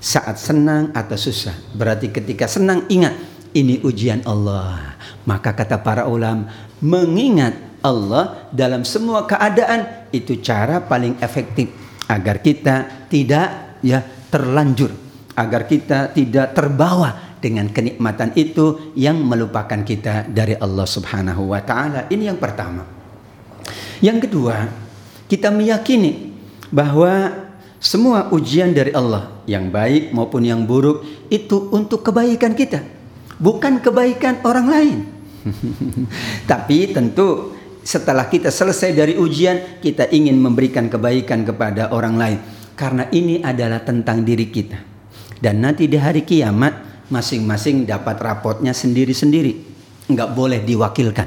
saat 0.03 0.39
senang 0.39 0.91
atau 0.95 1.15
susah 1.15 1.55
berarti 1.75 2.11
ketika 2.11 2.51
senang 2.51 2.87
ingat 2.91 3.15
ini 3.55 3.79
ujian 3.87 4.23
Allah 4.27 4.99
maka 5.29 5.55
kata 5.55 5.79
para 5.79 6.11
ulama 6.11 6.51
mengingat 6.83 7.55
Allah 7.83 8.51
dalam 8.55 8.87
semua 8.87 9.27
keadaan 9.27 10.11
itu 10.15 10.39
cara 10.39 10.83
paling 10.83 11.19
efektif 11.19 11.71
agar 12.07 12.43
kita 12.43 13.07
tidak 13.11 13.79
ya 13.83 14.03
terlanjur 14.31 14.91
agar 15.35 15.65
kita 15.67 16.13
tidak 16.13 16.55
terbawa 16.55 17.33
dengan 17.43 17.67
kenikmatan 17.75 18.31
itu 18.39 18.95
yang 18.95 19.19
melupakan 19.19 19.83
kita 19.83 20.31
dari 20.31 20.55
Allah 20.55 20.87
Subhanahu 20.87 21.51
wa 21.51 21.59
taala. 21.59 22.07
Ini 22.07 22.31
yang 22.31 22.39
pertama. 22.39 22.87
Yang 23.99 24.31
kedua, 24.31 24.71
kita 25.27 25.51
meyakini 25.51 26.31
bahwa 26.71 27.35
semua 27.83 28.31
ujian 28.31 28.71
dari 28.71 28.95
Allah 28.95 29.43
yang 29.43 29.67
baik 29.75 30.15
maupun 30.15 30.47
yang 30.47 30.63
buruk 30.63 31.03
itu 31.35 31.67
untuk 31.75 32.07
kebaikan 32.07 32.55
kita, 32.55 32.79
bukan 33.43 33.83
kebaikan 33.83 34.39
orang 34.47 34.67
lain. 34.71 34.99
Tapi 36.51 36.95
tentu 36.95 37.51
setelah 37.83 38.31
kita 38.31 38.55
selesai 38.55 38.95
dari 38.95 39.19
ujian, 39.19 39.83
kita 39.83 40.07
ingin 40.15 40.39
memberikan 40.39 40.87
kebaikan 40.87 41.43
kepada 41.43 41.91
orang 41.91 42.15
lain. 42.15 42.39
Karena 42.79 43.11
ini 43.11 43.43
adalah 43.43 43.83
tentang 43.83 44.23
diri 44.23 44.47
kita. 44.47 44.79
Dan 45.43 45.67
nanti 45.67 45.91
di 45.91 45.99
hari 45.99 46.23
kiamat, 46.23 47.07
masing-masing 47.11 47.83
dapat 47.83 48.15
rapotnya 48.23 48.71
sendiri-sendiri. 48.71 49.59
Enggak 50.07 50.31
boleh 50.39 50.63
diwakilkan. 50.63 51.27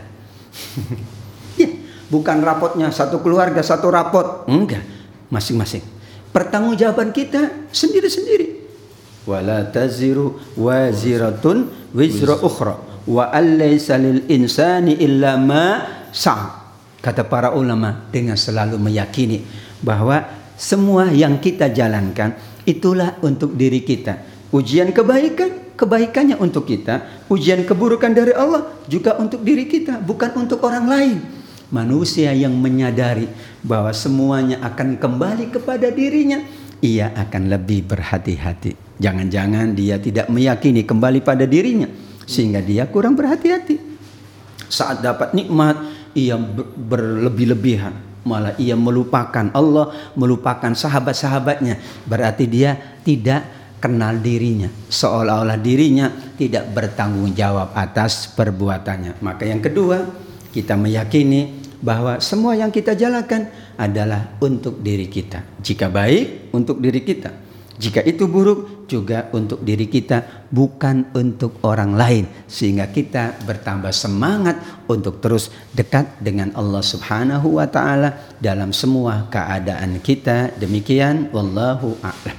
ya, 1.59 1.67
bukan 2.07 2.39
rapotnya 2.39 2.87
satu 2.95 3.19
keluarga, 3.19 3.59
satu 3.59 3.91
rapot. 3.91 4.47
Enggak, 4.47 4.87
masing-masing. 5.27 5.94
Pertanggungjawaban 6.35 7.15
kita 7.15 7.71
sendiri-sendiri. 7.71 8.67
Wala 9.23 9.71
taziru 9.71 10.35
waziratun 10.59 11.87
wizra 11.95 12.35
ukhra. 12.43 12.75
Wa 13.07 13.31
allaysa 13.31 13.95
lil 13.95 14.27
insani 14.27 14.99
illa 14.99 15.39
ma 15.39 15.79
sa 16.11 16.67
kata 16.99 17.23
para 17.23 17.55
ulama 17.55 18.11
dengan 18.11 18.35
selalu 18.35 18.75
meyakini 18.75 19.47
bahwa 19.79 20.27
semua 20.59 21.07
yang 21.07 21.39
kita 21.39 21.71
jalankan 21.71 22.35
itulah 22.67 23.15
untuk 23.23 23.55
diri 23.55 23.87
kita. 23.87 24.19
Ujian 24.51 24.91
kebaikan 24.91 25.79
kebaikannya 25.79 26.35
untuk 26.35 26.67
kita. 26.67 27.23
Ujian 27.31 27.63
keburukan 27.63 28.11
dari 28.11 28.35
Allah 28.35 28.75
juga 28.91 29.15
untuk 29.23 29.39
diri 29.39 29.71
kita 29.71 30.03
bukan 30.03 30.35
untuk 30.35 30.59
orang 30.67 30.83
lain 30.83 31.44
manusia 31.69 32.33
yang 32.33 32.53
menyadari 32.57 33.29
bahwa 33.65 33.93
semuanya 33.95 34.61
akan 34.61 34.97
kembali 34.97 35.53
kepada 35.53 35.89
dirinya 35.89 36.41
ia 36.83 37.09
akan 37.13 37.49
lebih 37.49 37.87
berhati-hati 37.89 39.01
jangan-jangan 39.01 39.73
dia 39.73 39.97
tidak 39.97 40.29
meyakini 40.29 40.85
kembali 40.85 41.25
pada 41.25 41.47
dirinya 41.47 41.87
sehingga 42.25 42.59
dia 42.59 42.89
kurang 42.89 43.13
berhati-hati. 43.13 43.77
Saat 44.65 45.05
dapat 45.05 45.37
nikmat, 45.37 45.77
ia 46.17 46.35
ber- 46.35 46.73
berlebih-lebihan, 46.73 47.93
malah 48.25 48.57
ia 48.57 48.73
melupakan 48.73 49.53
Allah, 49.53 49.93
melupakan 50.17 50.73
sahabat-sahabatnya. 50.73 51.77
Berarti 52.09 52.49
dia 52.49 52.97
tidak 53.05 53.45
kenal 53.77 54.17
dirinya, 54.17 54.67
seolah-olah 54.89 55.61
dirinya 55.61 56.09
tidak 56.33 56.73
bertanggung 56.73 57.37
jawab 57.37 57.77
atas 57.77 58.25
perbuatannya. 58.33 59.21
Maka 59.21 59.45
yang 59.45 59.61
kedua, 59.61 60.01
kita 60.55 60.79
meyakini 60.79 61.67
bahwa 61.83 62.23
semua 62.23 62.55
yang 62.55 62.71
kita 62.71 62.95
jalankan 62.95 63.51
adalah 63.75 64.39
untuk 64.39 64.79
diri 64.79 65.11
kita. 65.11 65.59
Jika 65.59 65.91
baik, 65.91 66.55
untuk 66.55 66.79
diri 66.79 67.03
kita. 67.03 67.43
Jika 67.75 67.99
itu 68.07 68.31
buruk 68.31 68.87
juga 68.87 69.27
untuk 69.35 69.59
diri 69.59 69.91
kita 69.91 70.47
bukan 70.47 71.11
untuk 71.11 71.59
orang 71.67 71.91
lain 71.91 72.23
sehingga 72.47 72.87
kita 72.87 73.43
bertambah 73.43 73.91
semangat 73.91 74.87
untuk 74.87 75.19
terus 75.19 75.51
dekat 75.75 76.07
dengan 76.23 76.55
Allah 76.55 76.79
Subhanahu 76.79 77.59
wa 77.59 77.67
taala 77.67 78.15
dalam 78.39 78.71
semua 78.71 79.27
keadaan 79.27 79.99
kita. 79.99 80.55
Demikian 80.55 81.35
wallahu 81.35 81.99
a'lam. 81.99 82.37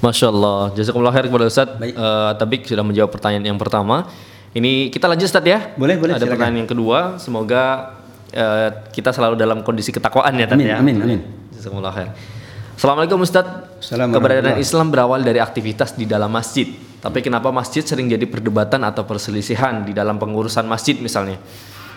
Masya 0.00 0.32
Allah, 0.32 0.72
jazakumullah 0.72 1.12
khair 1.12 1.28
kepada 1.28 1.44
Ustadz 1.44 1.76
Baik. 1.76 1.94
Eh, 1.96 2.32
Tabik 2.40 2.62
sudah 2.64 2.84
menjawab 2.84 3.12
pertanyaan 3.12 3.44
yang 3.52 3.60
pertama. 3.60 4.08
Ini 4.54 4.88
kita 4.94 5.10
lanjut 5.10 5.26
Ustadz 5.26 5.50
ya. 5.50 5.58
Boleh, 5.74 5.98
boleh, 5.98 6.14
Ada 6.14 6.22
silakan. 6.22 6.32
pertanyaan 6.38 6.58
yang 6.62 6.70
kedua. 6.70 6.98
Semoga 7.18 7.62
eh, 8.30 8.70
kita 8.94 9.10
selalu 9.10 9.34
dalam 9.34 9.66
kondisi 9.66 9.90
ketakwaan 9.90 10.30
ya 10.38 10.46
Amin, 10.46 10.66
ya. 10.70 10.78
amin, 10.78 10.96
amin. 11.02 11.20
Jazakumullah 11.50 11.90
khair. 11.90 12.14
Assalamualaikum 12.78 13.18
Ustadz. 13.18 13.82
Assalamualaikum. 13.82 14.22
Keberadaan 14.22 14.58
Islam 14.62 14.86
berawal 14.94 15.20
dari 15.26 15.42
aktivitas 15.42 15.98
di 15.98 16.06
dalam 16.06 16.30
masjid. 16.30 16.70
Tapi 17.02 17.18
kenapa 17.20 17.50
masjid 17.50 17.82
sering 17.84 18.06
jadi 18.08 18.24
perdebatan 18.24 18.80
atau 18.86 19.02
perselisihan 19.04 19.82
di 19.84 19.92
dalam 19.92 20.16
pengurusan 20.22 20.64
masjid 20.64 20.94
misalnya? 21.02 21.36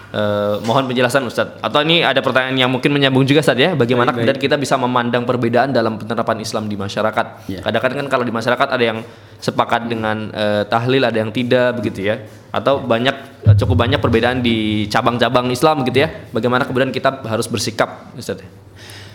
Eh, 0.07 0.55
mohon 0.63 0.87
penjelasan 0.87 1.19
Ustadz. 1.27 1.59
Atau 1.59 1.83
ini 1.83 1.99
ada 1.99 2.23
pertanyaan 2.23 2.55
yang 2.55 2.71
mungkin 2.71 2.95
menyambung 2.95 3.27
juga 3.27 3.43
Ustadz 3.43 3.59
ya. 3.59 3.71
Bagaimana 3.75 4.15
Baik, 4.15 4.23
kemudian 4.23 4.37
kita 4.39 4.55
bisa 4.55 4.79
memandang 4.79 5.27
perbedaan 5.27 5.75
dalam 5.75 5.99
penerapan 5.99 6.39
Islam 6.39 6.71
di 6.71 6.79
masyarakat? 6.79 7.25
Ya. 7.51 7.59
Kadang-kadang 7.59 8.07
kan 8.07 8.09
kalau 8.15 8.23
di 8.23 8.31
masyarakat 8.31 8.67
ada 8.71 8.83
yang 8.83 9.03
sepakat 9.43 9.91
dengan 9.91 10.31
eh, 10.31 10.63
tahlil, 10.63 11.03
ada 11.03 11.17
yang 11.19 11.35
tidak 11.35 11.83
begitu 11.83 12.07
ya. 12.07 12.23
Atau 12.51 12.83
banyak 12.83 13.15
eh, 13.47 13.55
cukup 13.55 13.87
banyak 13.87 13.99
perbedaan 13.99 14.39
di 14.41 14.87
cabang-cabang 14.87 15.51
Islam 15.51 15.83
begitu 15.83 16.07
ya. 16.07 16.09
Bagaimana 16.31 16.63
kemudian 16.63 16.91
kita 16.91 17.23
harus 17.27 17.47
bersikap 17.51 18.13
Ustadz? 18.15 18.45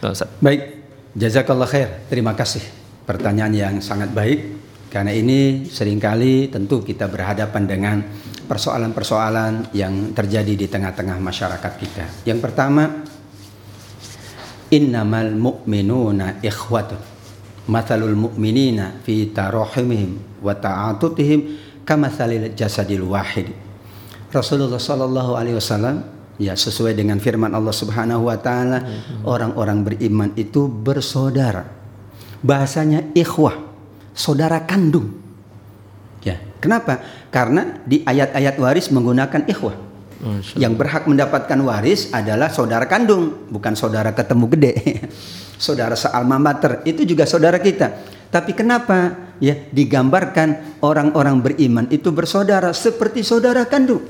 Nah, 0.04 0.12
Ustadz. 0.12 0.38
Baik, 0.42 0.60
jazakallah 1.16 1.68
khair. 1.68 2.06
Terima 2.08 2.36
kasih. 2.36 2.62
Pertanyaan 3.02 3.52
yang 3.52 3.74
sangat 3.82 4.14
baik 4.14 4.62
karena 4.92 5.16
ini 5.16 5.64
sering 5.72 5.96
kali 5.96 6.52
tentu 6.52 6.84
kita 6.84 7.08
berhadapan 7.08 7.64
dengan 7.64 7.96
persoalan-persoalan 8.44 9.72
yang 9.72 10.12
terjadi 10.12 10.52
di 10.52 10.66
tengah-tengah 10.68 11.16
masyarakat 11.16 11.72
kita. 11.80 12.04
Yang 12.28 12.44
pertama, 12.44 13.00
innamal 14.68 15.32
mu'minuna 15.32 16.44
ikhwatun. 16.44 17.00
Mathalul 17.72 18.18
mu'minina 18.18 19.00
fi 19.00 19.32
tarahimihim 19.32 20.44
wa 20.44 20.52
ta'atutihim 20.52 21.40
kamathalil 21.84 22.52
jasadil 22.54 23.06
wahid. 23.06 23.50
Rasulullah 24.32 24.80
sallallahu 24.80 25.36
alaihi 25.36 25.56
wasallam 25.60 26.08
ya 26.40 26.56
sesuai 26.56 26.96
dengan 26.96 27.20
firman 27.20 27.52
Allah 27.52 27.74
Subhanahu 27.74 28.32
wa 28.32 28.36
taala 28.40 28.82
orang-orang 29.22 29.84
beriman 29.84 30.30
itu 30.34 30.66
bersaudara. 30.66 31.68
Bahasanya 32.42 33.12
ikhwah, 33.14 33.54
saudara 34.16 34.58
kandung. 34.66 35.14
Ya, 36.26 36.42
kenapa? 36.58 37.02
Karena 37.30 37.78
di 37.86 38.02
ayat-ayat 38.02 38.58
waris 38.58 38.90
menggunakan 38.90 39.46
ikhwah. 39.46 39.92
Yang 40.54 40.78
berhak 40.78 41.10
mendapatkan 41.10 41.58
waris 41.66 42.14
adalah 42.14 42.46
saudara 42.46 42.86
kandung, 42.86 43.50
bukan 43.50 43.74
saudara 43.74 44.14
ketemu 44.14 44.46
gede. 44.54 44.72
saudara 45.62 45.98
sealma 45.98 46.38
mater 46.38 46.82
itu 46.86 47.02
juga 47.02 47.26
saudara 47.26 47.58
kita. 47.58 48.11
Tapi 48.32 48.56
kenapa 48.56 49.28
ya 49.44 49.52
digambarkan 49.68 50.80
orang-orang 50.80 51.44
beriman 51.44 51.84
itu 51.92 52.08
bersaudara 52.08 52.72
seperti 52.72 53.20
saudara 53.20 53.68
kandung? 53.68 54.00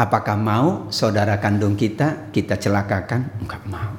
Apakah 0.00 0.32
mau 0.40 0.88
saudara 0.88 1.36
kandung 1.36 1.76
kita 1.76 2.32
kita 2.32 2.56
celakakan? 2.56 3.28
Enggak 3.44 3.60
mau. 3.68 3.92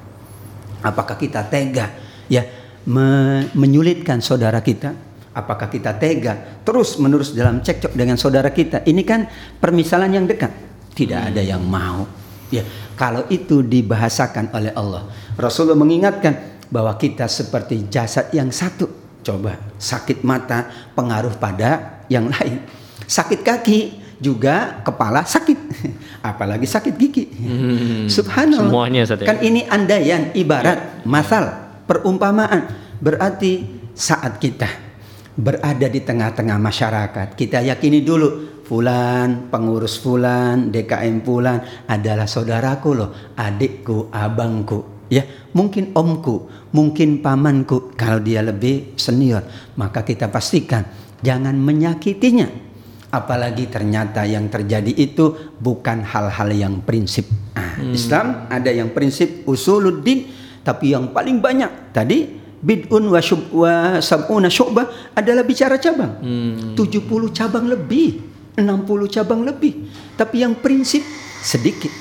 Apakah 0.82 1.14
kita 1.14 1.46
tega 1.46 1.94
ya 2.26 2.42
me- 2.90 3.46
menyulitkan 3.54 4.18
saudara 4.18 4.58
kita? 4.58 4.98
Apakah 5.30 5.70
kita 5.70 5.94
tega 5.94 6.60
terus 6.66 6.98
menerus 6.98 7.30
dalam 7.30 7.62
cekcok 7.62 7.94
dengan 7.94 8.18
saudara 8.18 8.50
kita? 8.50 8.82
Ini 8.82 9.02
kan 9.06 9.30
permisalan 9.62 10.10
yang 10.10 10.26
dekat. 10.26 10.50
Tidak 10.90 11.32
ada 11.32 11.38
yang 11.38 11.62
mau. 11.62 12.04
Ya, 12.50 12.66
kalau 12.98 13.24
itu 13.32 13.62
dibahasakan 13.64 14.52
oleh 14.52 14.74
Allah, 14.76 15.08
Rasulullah 15.38 15.78
mengingatkan 15.78 16.66
bahwa 16.68 16.98
kita 16.98 17.30
seperti 17.30 17.88
jasad 17.88 18.28
yang 18.34 18.52
satu. 18.52 19.01
Coba 19.22 19.58
sakit 19.78 20.26
mata 20.26 20.66
pengaruh 20.98 21.38
pada 21.38 22.02
yang 22.10 22.28
lain. 22.28 22.62
Sakit 23.06 23.40
kaki 23.46 23.80
juga 24.22 24.82
kepala 24.86 25.26
sakit. 25.26 25.58
Apalagi 26.30 26.66
sakit 26.66 26.94
gigi. 26.94 27.26
Hmm, 27.30 28.06
Subhanallah. 28.06 28.70
semuanya, 28.70 29.00
Ustaz, 29.02 29.22
ya. 29.22 29.30
Kan 29.30 29.38
ini 29.42 29.66
andaian 29.66 30.30
ibarat 30.34 31.02
masal 31.02 31.50
perumpamaan 31.86 32.70
berarti 33.02 33.66
saat 33.92 34.38
kita 34.38 34.70
berada 35.34 35.88
di 35.88 36.00
tengah-tengah 36.04 36.60
masyarakat 36.60 37.28
kita 37.34 37.64
yakini 37.64 38.04
dulu 38.04 38.62
fulan 38.68 39.48
pengurus 39.48 39.98
fulan 39.98 40.70
DKM 40.70 41.24
fulan 41.24 41.58
adalah 41.88 42.28
saudaraku 42.28 42.90
loh 42.92 43.10
adikku 43.36 44.12
abangku 44.12 45.01
ya 45.12 45.28
mungkin 45.52 45.92
omku 45.92 46.48
mungkin 46.72 47.20
pamanku. 47.20 47.92
Kalau 47.92 48.24
dia 48.24 48.40
lebih 48.40 48.96
senior 48.96 49.44
maka 49.76 50.00
kita 50.00 50.32
pastikan 50.32 50.88
jangan 51.20 51.52
menyakitinya. 51.52 52.72
Apalagi 53.12 53.68
ternyata 53.68 54.24
yang 54.24 54.48
terjadi 54.48 54.88
itu 54.88 55.52
bukan 55.60 56.00
hal-hal 56.00 56.48
yang 56.48 56.80
prinsip. 56.80 57.28
Ah, 57.52 57.76
Islam 57.92 58.48
ada 58.48 58.72
yang 58.72 58.96
prinsip 58.96 59.44
usuluddin 59.44 60.32
tapi 60.64 60.96
yang 60.96 61.12
paling 61.12 61.36
banyak 61.44 61.92
tadi 61.92 62.40
bid'un 62.62 63.04
wa, 63.12 63.20
syub, 63.20 63.52
wa 63.52 64.00
sab'una 64.00 64.48
syu'bah 64.48 65.12
adalah 65.12 65.44
bicara 65.44 65.76
cabang. 65.76 66.24
70 66.72 67.36
cabang 67.36 67.68
lebih 67.68 68.32
60 68.56 69.12
cabang 69.12 69.44
lebih. 69.44 69.92
Tapi 70.16 70.40
yang 70.40 70.56
prinsip 70.56 71.04
sedikit. 71.44 71.92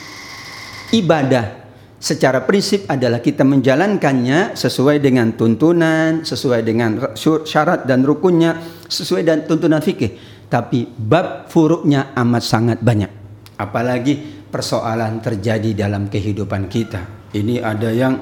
Ibadah 0.95 1.60
secara 2.01 2.41
prinsip 2.41 2.89
adalah 2.89 3.21
kita 3.21 3.45
menjalankannya 3.45 4.57
sesuai 4.57 4.97
dengan 4.97 5.37
tuntunan, 5.37 6.25
sesuai 6.25 6.65
dengan 6.65 7.13
syarat 7.45 7.85
dan 7.85 8.01
rukunnya, 8.01 8.57
sesuai 8.89 9.21
dengan 9.21 9.41
tuntunan 9.45 9.79
fikih. 9.79 10.17
Tapi 10.49 10.89
bab 10.97 11.47
furuknya 11.47 12.11
amat 12.17 12.43
sangat 12.43 12.77
banyak. 12.81 13.07
Apalagi 13.55 14.43
persoalan 14.49 15.21
terjadi 15.23 15.87
dalam 15.87 16.09
kehidupan 16.09 16.67
kita. 16.67 17.31
Ini 17.31 17.63
ada 17.63 17.87
yang 17.93 18.19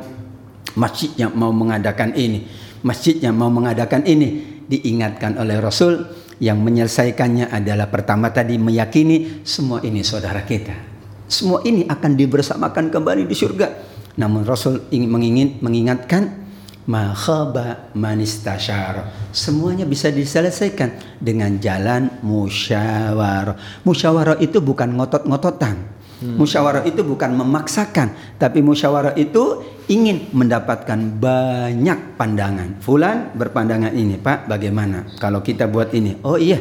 masjid 0.78 1.10
yang 1.18 1.34
mau 1.34 1.50
mengadakan 1.50 2.14
ini, 2.14 2.46
masjid 2.86 3.18
yang 3.18 3.34
mau 3.34 3.50
mengadakan 3.50 4.06
ini 4.06 4.62
diingatkan 4.70 5.42
oleh 5.42 5.58
Rasul 5.58 6.06
yang 6.38 6.62
menyelesaikannya 6.62 7.50
adalah 7.50 7.90
pertama 7.90 8.30
tadi 8.30 8.62
meyakini 8.62 9.42
semua 9.42 9.82
ini 9.82 10.06
saudara 10.06 10.46
kita. 10.46 10.89
Semua 11.30 11.62
ini 11.62 11.86
akan 11.86 12.18
dibersamakan 12.18 12.90
kembali 12.90 13.30
di 13.30 13.38
surga. 13.38 13.68
Namun 14.18 14.44
Rasul 14.44 14.90
ingin 14.90 15.10
mengingin, 15.14 15.50
mengingatkan 15.62 16.50
ma 16.90 17.14
khaba 17.14 17.94
manistasyara. 17.94 19.30
Semuanya 19.30 19.86
bisa 19.86 20.10
diselesaikan 20.10 21.22
dengan 21.22 21.62
jalan 21.62 22.10
musyawarah. 22.26 23.86
Musyawarah 23.86 24.42
itu 24.42 24.58
bukan 24.58 24.98
ngotot-ngototan. 24.98 26.02
Musyawarah 26.20 26.84
itu 26.84 27.00
bukan 27.00 27.32
memaksakan, 27.32 28.36
tapi 28.36 28.60
musyawarah 28.60 29.16
itu 29.16 29.64
ingin 29.88 30.28
mendapatkan 30.36 31.00
banyak 31.16 32.20
pandangan. 32.20 32.76
Fulan 32.84 33.32
berpandangan 33.40 33.96
ini, 33.96 34.20
Pak, 34.20 34.52
bagaimana? 34.52 35.08
Kalau 35.16 35.40
kita 35.40 35.72
buat 35.72 35.96
ini, 35.96 36.20
oh 36.28 36.36
iya, 36.36 36.60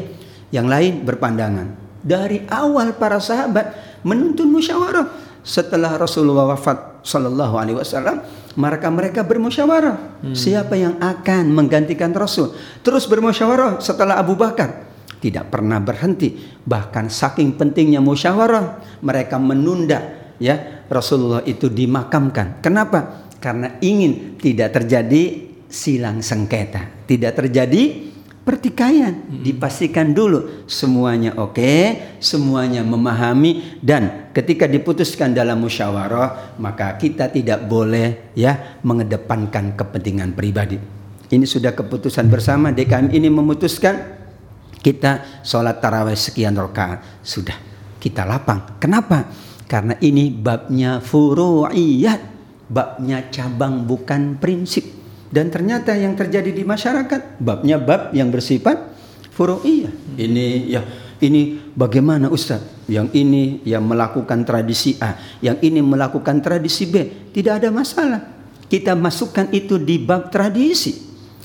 yang 0.54 0.70
lain 0.70 1.02
berpandangan. 1.02 1.74
Dari 1.98 2.46
awal 2.46 2.94
para 2.94 3.18
sahabat 3.18 3.87
menuntun 4.02 4.50
musyawarah. 4.52 5.26
Setelah 5.42 5.96
Rasulullah 5.96 6.52
wafat 6.52 7.00
sallallahu 7.06 7.54
alaihi 7.56 7.78
wasallam, 7.80 8.20
maka 8.58 8.90
mereka 8.92 9.24
bermusyawarah. 9.24 10.20
Siapa 10.34 10.74
yang 10.76 10.98
akan 11.00 11.54
menggantikan 11.54 12.12
Rasul? 12.12 12.52
Terus 12.84 13.06
bermusyawarah 13.08 13.80
setelah 13.80 14.18
Abu 14.20 14.34
Bakar. 14.36 14.90
Tidak 15.18 15.50
pernah 15.50 15.82
berhenti. 15.82 16.34
Bahkan 16.62 17.10
saking 17.10 17.58
pentingnya 17.58 17.98
musyawarah, 17.98 18.98
mereka 19.02 19.40
menunda 19.40 20.30
ya 20.38 20.84
Rasulullah 20.86 21.42
itu 21.46 21.66
dimakamkan. 21.70 22.62
Kenapa? 22.62 23.26
Karena 23.38 23.78
ingin 23.78 24.38
tidak 24.38 24.74
terjadi 24.74 25.48
silang 25.70 26.24
sengketa, 26.24 27.06
tidak 27.06 27.38
terjadi 27.38 28.10
pertikaian. 28.48 29.12
Dipastikan 29.28 30.16
dulu 30.16 30.64
semuanya 30.64 31.36
oke, 31.36 32.00
semuanya 32.16 32.80
memahami 32.80 33.76
dan 33.84 34.32
ketika 34.32 34.64
diputuskan 34.64 35.36
dalam 35.36 35.60
musyawarah, 35.60 36.56
maka 36.56 36.96
kita 36.96 37.28
tidak 37.28 37.68
boleh 37.68 38.32
ya 38.32 38.80
mengedepankan 38.80 39.76
kepentingan 39.76 40.32
pribadi. 40.32 40.80
Ini 41.28 41.44
sudah 41.44 41.76
keputusan 41.76 42.32
bersama 42.32 42.72
DKM 42.72 43.12
ini 43.12 43.28
memutuskan 43.28 44.16
kita 44.80 45.44
sholat 45.44 45.76
taraweh 45.84 46.16
sekian 46.16 46.56
rakaat 46.56 47.20
sudah 47.20 47.54
kita 48.00 48.24
lapang. 48.24 48.80
Kenapa? 48.80 49.28
Karena 49.68 49.92
ini 50.00 50.32
babnya 50.32 51.04
furu'iyat, 51.04 52.20
babnya 52.72 53.28
cabang 53.28 53.84
bukan 53.84 54.40
prinsip. 54.40 54.97
Dan 55.28 55.52
ternyata 55.52 55.92
yang 55.92 56.16
terjadi 56.16 56.48
di 56.48 56.64
masyarakat 56.64 57.36
babnya 57.40 57.76
bab 57.76 58.16
yang 58.16 58.32
bersifat 58.32 58.80
furu'iyah. 59.36 59.92
Ini 60.16 60.46
ya 60.72 60.82
ini 61.20 61.72
bagaimana 61.76 62.32
Ustaz? 62.32 62.64
Yang 62.88 63.08
ini 63.20 63.60
yang 63.68 63.84
melakukan 63.84 64.48
tradisi 64.48 64.96
A, 64.96 65.12
yang 65.44 65.60
ini 65.60 65.84
melakukan 65.84 66.40
tradisi 66.40 66.88
B, 66.88 67.28
tidak 67.36 67.60
ada 67.60 67.68
masalah. 67.68 68.20
Kita 68.64 68.96
masukkan 68.96 69.52
itu 69.52 69.76
di 69.76 70.00
bab 70.00 70.32
tradisi. 70.32 70.96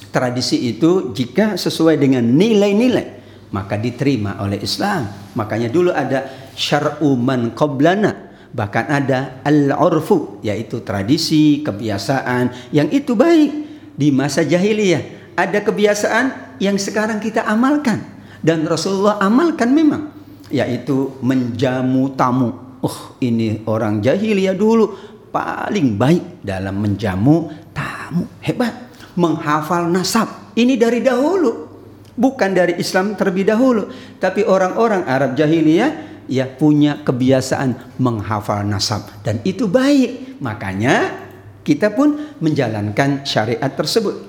Tradisi 0.07 0.71
itu 0.71 1.11
jika 1.11 1.59
sesuai 1.59 1.99
dengan 1.99 2.23
nilai-nilai 2.23 3.23
maka 3.53 3.77
diterima 3.77 4.41
oleh 4.41 4.59
Islam. 4.59 5.07
Makanya 5.37 5.69
dulu 5.69 5.93
ada 5.93 6.51
syar'u 6.57 7.13
man 7.13 7.53
qablana, 7.53 8.33
bahkan 8.49 8.89
ada 8.89 9.39
al-urfu 9.45 10.41
yaitu 10.41 10.81
tradisi, 10.81 11.61
kebiasaan 11.61 12.73
yang 12.73 12.89
itu 12.89 13.13
baik. 13.13 13.72
Di 13.93 14.09
masa 14.09 14.41
jahiliyah 14.41 15.33
ada 15.37 15.59
kebiasaan 15.61 16.57
yang 16.61 16.77
sekarang 16.77 17.17
kita 17.17 17.45
amalkan 17.45 18.01
dan 18.43 18.67
Rasulullah 18.67 19.17
amalkan 19.23 19.71
memang 19.71 20.13
yaitu 20.53 21.17
menjamu 21.25 22.13
tamu. 22.13 22.53
Oh, 22.83 23.17
ini 23.23 23.63
orang 23.65 24.03
jahiliyah 24.03 24.53
dulu 24.53 24.93
paling 25.33 25.97
baik 25.97 26.45
dalam 26.45 26.77
menjamu 26.77 27.49
tamu. 27.73 28.29
Hebat. 28.43 28.93
Menghafal 29.17 29.89
nasab. 29.89 30.53
Ini 30.53 30.77
dari 30.77 31.01
dahulu. 31.01 31.71
Bukan 32.13 32.53
dari 32.53 32.77
Islam 32.77 33.17
terlebih 33.17 33.49
dahulu, 33.49 33.89
tapi 34.21 34.45
orang-orang 34.45 35.01
Arab 35.09 35.33
jahiliyah 35.33 36.13
ya 36.29 36.45
punya 36.45 37.01
kebiasaan 37.01 37.97
menghafal 37.97 38.61
nasab 38.61 39.09
dan 39.25 39.41
itu 39.41 39.65
baik. 39.65 40.37
Makanya 40.37 41.22
kita 41.63 41.95
pun 41.95 42.37
menjalankan 42.43 43.23
syariat 43.23 43.71
tersebut. 43.71 44.19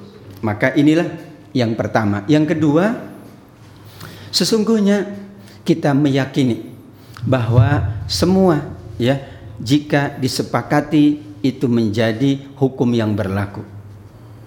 Maka 0.40 0.72
inilah 0.78 1.06
yang 1.50 1.74
pertama. 1.74 2.22
Yang 2.30 2.56
kedua, 2.56 2.94
sesungguhnya 4.34 5.14
kita 5.66 5.94
meyakini 5.94 6.74
bahwa 7.24 8.02
semua 8.10 8.60
ya 9.00 9.18
jika 9.58 10.14
disepakati 10.18 11.34
itu 11.40 11.66
menjadi 11.68 12.40
hukum 12.56 12.88
yang 12.92 13.16
berlaku 13.16 13.64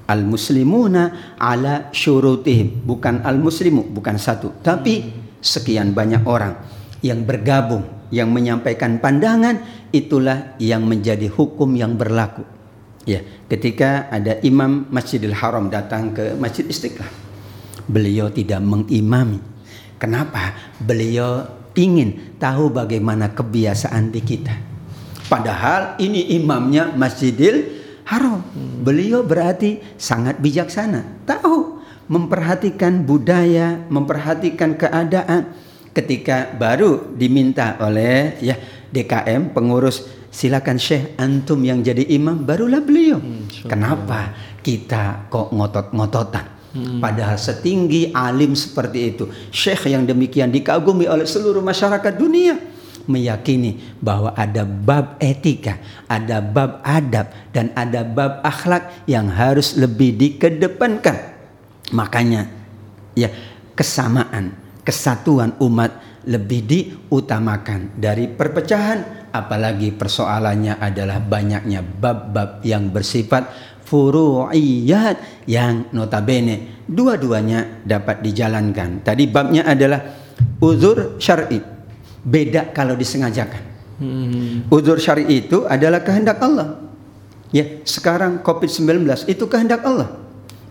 al 0.07 0.23
muslimuna 0.23 1.35
ala 1.41 1.89
syurutihim 1.91 2.85
bukan 2.85 3.21
al 3.25 3.41
muslimu 3.41 3.85
bukan 3.91 4.15
satu 4.15 4.61
tapi 4.61 5.09
sekian 5.41 5.91
banyak 5.91 6.23
orang 6.23 6.57
yang 7.01 7.25
bergabung 7.25 7.83
yang 8.13 8.31
menyampaikan 8.31 8.97
pandangan 9.03 9.61
itulah 9.91 10.57
yang 10.63 10.88
menjadi 10.88 11.27
hukum 11.27 11.75
yang 11.75 11.99
berlaku 11.99 12.56
ya 13.07 13.23
ketika 13.47 14.11
ada 14.11 14.37
imam 14.43 14.91
Masjidil 14.91 15.33
Haram 15.33 15.71
datang 15.71 16.11
ke 16.11 16.35
Masjid 16.35 16.67
Istiqlal 16.67 17.07
beliau 17.87 18.27
tidak 18.27 18.59
mengimami 18.59 19.39
kenapa 19.95 20.75
beliau 20.83 21.47
ingin 21.73 22.35
tahu 22.35 22.69
bagaimana 22.69 23.31
kebiasaan 23.31 24.11
di 24.11 24.19
kita 24.19 24.53
padahal 25.31 25.95
ini 26.03 26.35
imamnya 26.35 26.91
Masjidil 26.91 27.77
haram. 28.07 28.39
Beliau 28.81 29.21
berarti 29.21 29.83
sangat 29.99 30.39
bijaksana, 30.39 31.27
tahu 31.27 31.83
memperhatikan 32.07 33.03
budaya, 33.03 33.83
memperhatikan 33.91 34.79
keadaan. 34.79 35.51
Ketika 35.91 36.53
baru 36.53 37.09
diminta 37.17 37.73
oleh 37.81 38.37
ya 38.37 38.53
DKM 38.93 39.49
pengurus 39.49 40.05
silakan 40.32 40.78
Syekh 40.78 41.17
antum 41.17 41.59
yang 41.63 41.82
jadi 41.82 42.03
imam 42.07 42.43
barulah 42.43 42.84
beliau. 42.84 43.19
Hmm, 43.19 43.47
Kenapa 43.65 44.34
kita 44.61 45.28
kok 45.32 45.51
ngotot-ngototan? 45.53 46.45
Hmm. 46.78 46.99
Padahal 47.01 47.39
setinggi 47.39 48.11
alim 48.11 48.53
seperti 48.53 48.99
itu, 49.15 49.25
Syekh 49.49 49.89
yang 49.89 50.03
demikian 50.03 50.51
dikagumi 50.51 51.09
oleh 51.09 51.25
seluruh 51.25 51.63
masyarakat 51.63 52.13
dunia 52.15 52.78
meyakini 53.07 53.97
bahwa 54.03 54.36
ada 54.36 54.67
bab 54.67 55.17
etika, 55.17 55.80
ada 56.05 56.43
bab 56.43 56.84
adab, 56.84 57.32
dan 57.55 57.71
ada 57.73 58.03
bab 58.03 58.43
akhlak 58.43 59.07
yang 59.07 59.32
harus 59.32 59.80
lebih 59.80 60.13
dikedepankan. 60.13 61.15
Makanya, 61.95 62.51
ya, 63.15 63.32
kesamaan, 63.73 64.53
kesatuan 64.84 65.55
umat 65.63 65.95
lebih 66.28 66.61
diutamakan 66.67 67.95
dari 67.95 68.28
perpecahan, 68.28 69.26
apalagi 69.43 69.93
persoalannya 69.93 70.81
adalah 70.81 71.21
banyaknya 71.21 71.83
bab-bab 71.85 72.65
yang 72.65 72.89
bersifat 72.89 73.49
furu'iyat 73.85 75.47
yang 75.47 75.93
notabene 75.93 76.85
dua-duanya 76.89 77.85
dapat 77.85 78.25
dijalankan. 78.25 79.05
Tadi 79.05 79.23
babnya 79.29 79.63
adalah 79.69 80.01
uzur 80.59 81.21
syar'i 81.21 81.77
Beda 82.27 82.75
kalau 82.75 82.99
disengajakan. 82.99 83.63
Hmm. 84.03 84.67
Udur 84.67 84.99
syari 84.99 85.23
itu 85.31 85.63
adalah 85.63 86.03
kehendak 86.03 86.43
Allah. 86.43 86.83
Ya, 87.55 87.63
sekarang 87.88 88.43
COVID-19 88.43 89.07
itu 89.31 89.47
kehendak 89.47 89.88
Allah. 89.88 90.11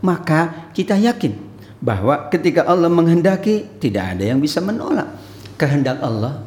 Maka 0.04 0.68
kita 0.76 1.00
yakin 1.00 1.32
bahwa 1.80 2.28
ketika 2.28 2.68
Allah 2.68 2.92
menghendaki 2.92 3.64
tidak 3.80 4.14
ada 4.14 4.24
yang 4.28 4.36
bisa 4.36 4.60
menolak 4.60 5.08
kehendak 5.56 5.96
Allah. 6.04 6.44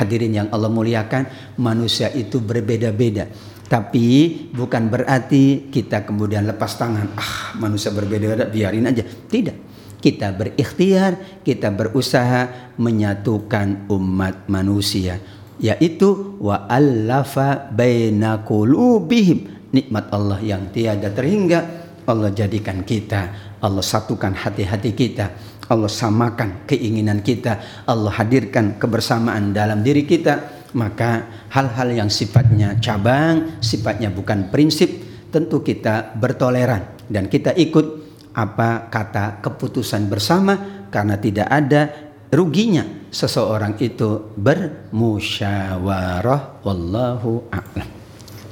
Hadirin 0.00 0.32
yang 0.32 0.48
Allah 0.48 0.72
muliakan, 0.72 1.54
manusia 1.60 2.08
itu 2.16 2.40
berbeda-beda. 2.40 3.28
Tapi 3.68 4.06
bukan 4.50 4.88
berarti 4.88 5.68
kita 5.68 6.08
kemudian 6.08 6.48
lepas 6.48 6.80
tangan. 6.80 7.12
Ah, 7.20 7.54
manusia 7.60 7.92
berbeda-beda 7.92 8.48
biarin 8.48 8.88
aja. 8.88 9.04
Tidak 9.04 9.68
kita 10.00 10.32
berikhtiar, 10.32 11.44
kita 11.44 11.68
berusaha 11.68 12.72
menyatukan 12.80 13.92
umat 13.92 14.48
manusia 14.48 15.20
yaitu 15.60 16.40
wa 16.40 16.64
allafa 16.66 17.68
baina 17.68 18.40
qulubihim 18.40 19.68
nikmat 19.70 20.08
Allah 20.08 20.40
yang 20.40 20.72
tiada 20.72 21.12
terhingga 21.12 21.60
Allah 22.08 22.32
jadikan 22.32 22.80
kita 22.80 23.52
Allah 23.60 23.84
satukan 23.84 24.32
hati-hati 24.32 24.96
kita 24.96 25.36
Allah 25.70 25.88
samakan 25.88 26.66
keinginan 26.66 27.22
kita 27.22 27.86
Allah 27.86 28.10
hadirkan 28.18 28.74
kebersamaan 28.76 29.54
dalam 29.54 29.86
diri 29.86 30.02
kita 30.02 30.66
maka 30.74 31.46
hal-hal 31.54 31.94
yang 31.94 32.10
sifatnya 32.10 32.74
cabang 32.82 33.62
sifatnya 33.62 34.10
bukan 34.10 34.50
prinsip 34.50 34.90
tentu 35.30 35.62
kita 35.62 36.18
bertoleran 36.18 37.06
dan 37.06 37.30
kita 37.30 37.54
ikut 37.54 37.86
apa 38.34 38.90
kata 38.90 39.38
keputusan 39.42 40.10
bersama 40.10 40.86
karena 40.90 41.16
tidak 41.18 41.48
ada 41.50 41.90
ruginya 42.30 42.86
seseorang 43.10 43.74
itu 43.82 44.30
bermusyawarah 44.38 46.62
wallahu 46.62 47.42
a'lam. 47.50 47.90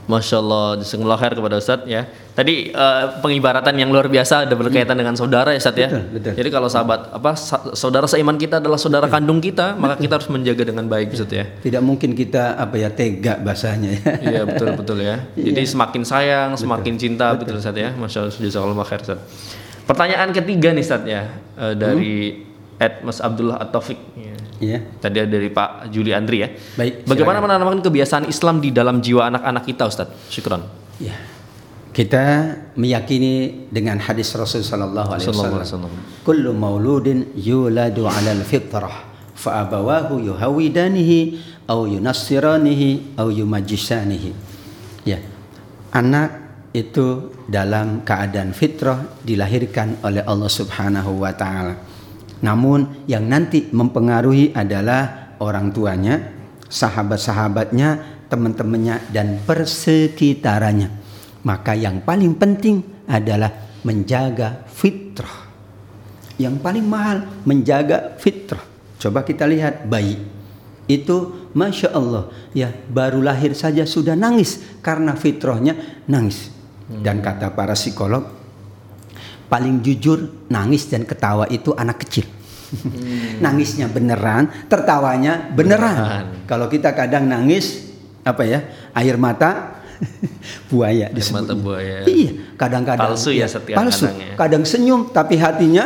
Masya 0.09 0.41
Allah, 0.41 0.81
jazakumullah 0.81 1.21
khair 1.21 1.37
kepada 1.37 1.61
Ustadz 1.61 1.85
ya. 1.87 2.09
Tadi 2.39 2.71
uh, 2.71 3.19
pengibaratan 3.19 3.75
yang 3.75 3.91
luar 3.91 4.07
biasa 4.07 4.47
ada 4.47 4.55
berkaitan 4.55 4.95
hmm. 4.95 5.03
dengan 5.03 5.15
saudara 5.19 5.51
ya 5.51 5.59
Ustadz 5.59 5.83
ya. 5.83 5.91
Betul, 5.91 6.05
betul. 6.15 6.33
Jadi 6.39 6.49
kalau 6.55 6.69
sahabat 6.71 7.11
apa 7.11 7.35
saudara 7.75 8.07
seiman 8.07 8.39
kita 8.39 8.63
adalah 8.63 8.79
saudara 8.79 9.11
betul. 9.11 9.19
kandung 9.19 9.41
kita, 9.43 9.75
betul. 9.75 9.83
maka 9.83 9.95
kita 9.99 10.13
harus 10.23 10.31
menjaga 10.31 10.63
dengan 10.71 10.87
baik 10.87 11.19
Ustadz 11.19 11.35
ya. 11.35 11.51
Tidak 11.51 11.83
mungkin 11.83 12.15
kita 12.15 12.55
apa 12.55 12.79
ya 12.79 12.95
tega 12.95 13.43
bahasanya 13.43 13.91
ya. 13.91 14.03
Iya 14.23 14.41
betul 14.47 14.71
betul 14.79 14.99
ya. 15.03 15.27
Jadi 15.51 15.67
iya. 15.67 15.67
semakin 15.67 16.03
sayang, 16.07 16.49
betul. 16.55 16.63
semakin 16.63 16.95
cinta 16.95 17.27
betul, 17.35 17.43
betul 17.43 17.55
Ustadz 17.59 17.83
ya. 17.83 17.91
Masya 17.99 18.21
Allah, 18.31 18.87
khair 18.87 19.01
Ustadz. 19.03 19.27
Pertanyaan 19.91 20.31
ketiga 20.31 20.69
nih 20.71 20.85
Ustaz 20.87 21.03
ya 21.11 21.23
uh, 21.59 21.75
dari 21.75 22.39
hmm. 22.39 22.79
Ed 22.79 22.95
Mas 23.03 23.19
Abdullah 23.19 23.59
At-Taufik. 23.67 23.99
Ya. 24.15 24.39
Yeah. 24.63 24.81
Tadi 25.03 25.27
dari 25.27 25.51
Pak 25.51 25.91
Juli 25.91 26.15
Andri 26.15 26.47
ya. 26.47 26.55
Baik. 26.79 27.03
Bagaimana 27.03 27.43
silakan. 27.43 27.59
menanamkan 27.59 27.81
kebiasaan 27.83 28.25
Islam 28.31 28.63
di 28.63 28.71
dalam 28.71 29.03
jiwa 29.03 29.27
anak-anak 29.27 29.67
kita 29.67 29.91
Ustaz? 29.91 30.07
Syukron. 30.31 30.63
Ya. 31.03 31.19
Kita 31.99 32.55
meyakini 32.79 33.67
dengan 33.75 33.99
hadis 33.99 34.31
Rasul 34.39 34.63
sallallahu 34.63 35.19
alaihi 35.19 35.35
wasallam. 35.35 35.91
Kullu 36.23 36.55
mauludin 36.55 37.35
yuladu 37.35 38.07
'ala 38.07 38.39
al-fitrah 38.39 39.03
fa 39.35 39.67
abawahu 39.67 40.23
yuhawidanihi 40.23 41.43
aw 41.67 41.91
yunassiranihi 41.91 43.19
aw 43.19 43.27
yumajjisanihi. 43.35 44.31
Ya. 45.11 45.19
Anak 45.91 46.39
itu 46.71 47.35
dalam 47.51 48.07
keadaan 48.07 48.55
fitrah 48.55 49.19
dilahirkan 49.27 49.99
oleh 50.07 50.23
Allah 50.23 50.55
Subhanahu 50.55 51.19
wa 51.19 51.35
taala. 51.35 51.83
Namun 52.47 53.11
yang 53.11 53.27
nanti 53.27 53.75
mempengaruhi 53.75 54.55
adalah 54.55 55.35
orang 55.43 55.75
tuanya, 55.75 56.31
sahabat-sahabatnya, 56.71 58.23
teman-temannya 58.31 59.11
dan 59.11 59.43
persekitarannya. 59.43 60.98
Maka 61.49 61.73
yang 61.73 62.05
paling 62.05 62.37
penting 62.37 63.09
adalah 63.09 63.81
menjaga 63.81 64.69
fitrah. 64.69 65.49
Yang 66.37 66.61
paling 66.61 66.85
mahal 66.85 67.25
menjaga 67.49 68.21
fitrah. 68.21 68.63
Coba 69.01 69.25
kita 69.25 69.49
lihat 69.49 69.89
bayi 69.89 70.21
itu 70.89 71.49
masya 71.53 71.93
Allah 71.93 72.33
ya 72.57 72.73
baru 72.73 73.21
lahir 73.21 73.53
saja 73.53 73.85
sudah 73.85 74.17
nangis 74.17 74.81
karena 74.81 75.13
fitrahnya 75.13 75.77
nangis 76.09 76.49
dan 76.89 77.21
kata 77.21 77.53
para 77.53 77.77
psikolog, 77.77 78.25
paling 79.53 79.85
jujur 79.85 80.49
nangis 80.49 80.89
dan 80.89 81.05
ketawa 81.05 81.45
itu 81.53 81.77
anak 81.77 82.01
kecil. 82.09 82.25
Hmm. 82.73 83.41
Nangisnya 83.45 83.93
beneran, 83.93 84.49
tertawanya 84.73 85.53
beneran. 85.53 85.97
beneran. 85.97 86.25
Kalau 86.49 86.67
kita 86.73 86.97
kadang 86.97 87.29
nangis 87.29 87.93
apa 88.25 88.41
ya, 88.49 88.65
air 88.97 89.21
mata 89.21 89.78
buaya 90.71 91.11
air 91.11 91.29
mata 91.35 91.55
buaya. 91.55 92.07
Iya, 92.07 92.31
kadang-kadang 92.55 93.15
palsu 93.15 93.31
ya, 93.35 93.45
ya 93.45 93.47
setiap 93.49 93.77
palsu. 93.79 94.07
Kadang, 94.07 94.19
ya. 94.19 94.33
kadang 94.39 94.65
senyum 94.65 95.01
tapi 95.11 95.35
hatinya 95.39 95.85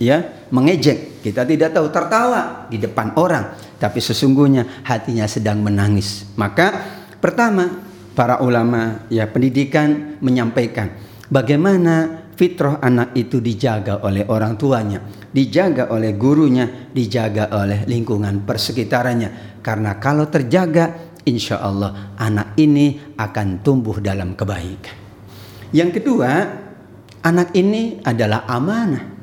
ya 0.00 0.46
mengejek. 0.52 1.24
Kita 1.24 1.42
tidak 1.42 1.74
tahu 1.74 1.90
tertawa 1.90 2.70
di 2.70 2.78
depan 2.78 3.18
orang, 3.18 3.58
tapi 3.82 3.98
sesungguhnya 3.98 4.86
hatinya 4.86 5.26
sedang 5.26 5.58
menangis. 5.58 6.22
Maka 6.38 6.70
pertama 7.18 7.82
para 8.14 8.38
ulama 8.38 9.04
ya 9.10 9.26
pendidikan 9.26 10.16
menyampaikan 10.22 10.94
bagaimana 11.26 12.24
fitrah 12.36 12.78
anak 12.78 13.16
itu 13.16 13.42
dijaga 13.42 14.04
oleh 14.04 14.28
orang 14.28 14.54
tuanya, 14.54 15.02
dijaga 15.32 15.90
oleh 15.90 16.14
gurunya, 16.14 16.92
dijaga 16.92 17.50
oleh 17.50 17.88
lingkungan 17.88 18.44
persekitarannya. 18.44 19.58
Karena 19.64 19.98
kalau 19.98 20.30
terjaga, 20.30 21.15
insya 21.26 21.58
Allah 21.60 22.14
anak 22.16 22.54
ini 22.56 23.18
akan 23.18 23.60
tumbuh 23.60 23.98
dalam 23.98 24.38
kebaikan. 24.38 24.94
Yang 25.74 26.00
kedua, 26.00 26.30
anak 27.26 27.50
ini 27.58 27.98
adalah 28.06 28.46
amanah. 28.46 29.18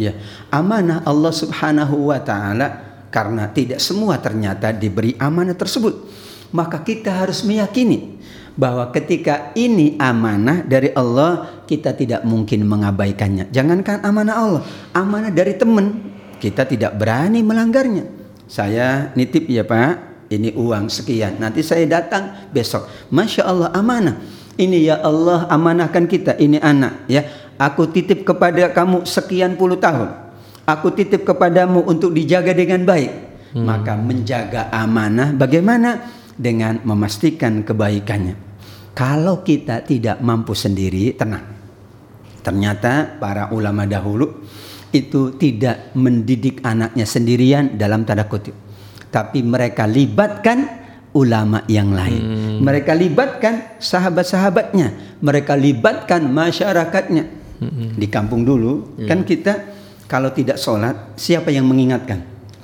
Ya, 0.00 0.16
amanah 0.48 1.04
Allah 1.04 1.30
Subhanahu 1.30 2.10
wa 2.10 2.18
taala 2.24 2.68
karena 3.12 3.52
tidak 3.52 3.78
semua 3.78 4.16
ternyata 4.16 4.72
diberi 4.72 5.12
amanah 5.20 5.52
tersebut. 5.52 6.08
Maka 6.52 6.80
kita 6.80 7.12
harus 7.12 7.44
meyakini 7.44 8.20
bahwa 8.56 8.88
ketika 8.92 9.52
ini 9.56 9.96
amanah 9.96 10.64
dari 10.64 10.92
Allah, 10.92 11.64
kita 11.68 11.96
tidak 11.96 12.24
mungkin 12.24 12.64
mengabaikannya. 12.68 13.48
Jangankan 13.52 14.04
amanah 14.04 14.34
Allah, 14.36 14.62
amanah 14.92 15.32
dari 15.32 15.56
teman, 15.56 16.12
kita 16.40 16.68
tidak 16.68 16.96
berani 16.96 17.40
melanggarnya. 17.40 18.04
Saya 18.44 19.12
nitip 19.16 19.48
ya 19.48 19.64
Pak, 19.64 20.11
ini 20.32 20.56
uang 20.56 20.88
sekian. 20.88 21.36
Nanti 21.36 21.60
saya 21.60 21.84
datang 21.84 22.48
besok. 22.48 22.88
Masya 23.12 23.42
Allah 23.44 23.68
amanah. 23.76 24.16
Ini 24.52 24.92
ya 24.92 24.96
Allah 25.00 25.48
amanahkan 25.48 26.04
kita, 26.04 26.36
ini 26.36 26.60
anak 26.60 27.08
ya 27.08 27.24
Aku 27.62 27.86
titip 27.86 28.26
kepada 28.26 28.74
kamu 28.74 29.06
sekian 29.06 29.54
puluh 29.54 29.78
tahun. 29.78 30.10
Aku 30.66 30.90
titip 30.90 31.22
kepadamu 31.22 31.86
untuk 31.86 32.10
dijaga 32.10 32.50
dengan 32.50 32.82
baik. 32.82 33.12
Hmm. 33.54 33.66
Maka 33.68 33.94
menjaga 33.94 34.72
amanah 34.74 35.30
bagaimana? 35.30 36.18
Dengan 36.32 36.80
memastikan 36.82 37.60
kebaikannya. 37.60 38.34
Kalau 38.96 39.44
kita 39.44 39.84
tidak 39.84 40.18
mampu 40.24 40.56
sendiri, 40.56 41.12
tenang. 41.12 41.44
Ternyata 42.40 43.20
para 43.20 43.52
ulama 43.52 43.84
dahulu 43.84 44.42
itu 44.90 45.36
tidak 45.36 45.92
mendidik 45.94 46.64
anaknya 46.64 47.04
sendirian 47.04 47.76
dalam 47.76 48.02
tanda 48.08 48.26
kutip. 48.26 48.56
Tapi 49.12 49.44
mereka 49.44 49.84
libatkan 49.84 50.80
ulama 51.12 51.60
yang 51.68 51.92
lain. 51.92 52.22
Hmm. 52.24 52.58
Mereka 52.64 52.96
libatkan 52.96 53.76
sahabat-sahabatnya, 53.76 55.20
mereka 55.20 55.52
libatkan 55.52 56.24
masyarakatnya 56.24 57.42
di 57.70 58.06
kampung 58.10 58.42
dulu 58.42 58.98
hmm. 58.98 59.06
kan 59.06 59.22
kita 59.22 59.54
kalau 60.10 60.34
tidak 60.34 60.58
sholat 60.58 61.14
siapa 61.14 61.54
yang 61.54 61.68
mengingatkan 61.68 62.18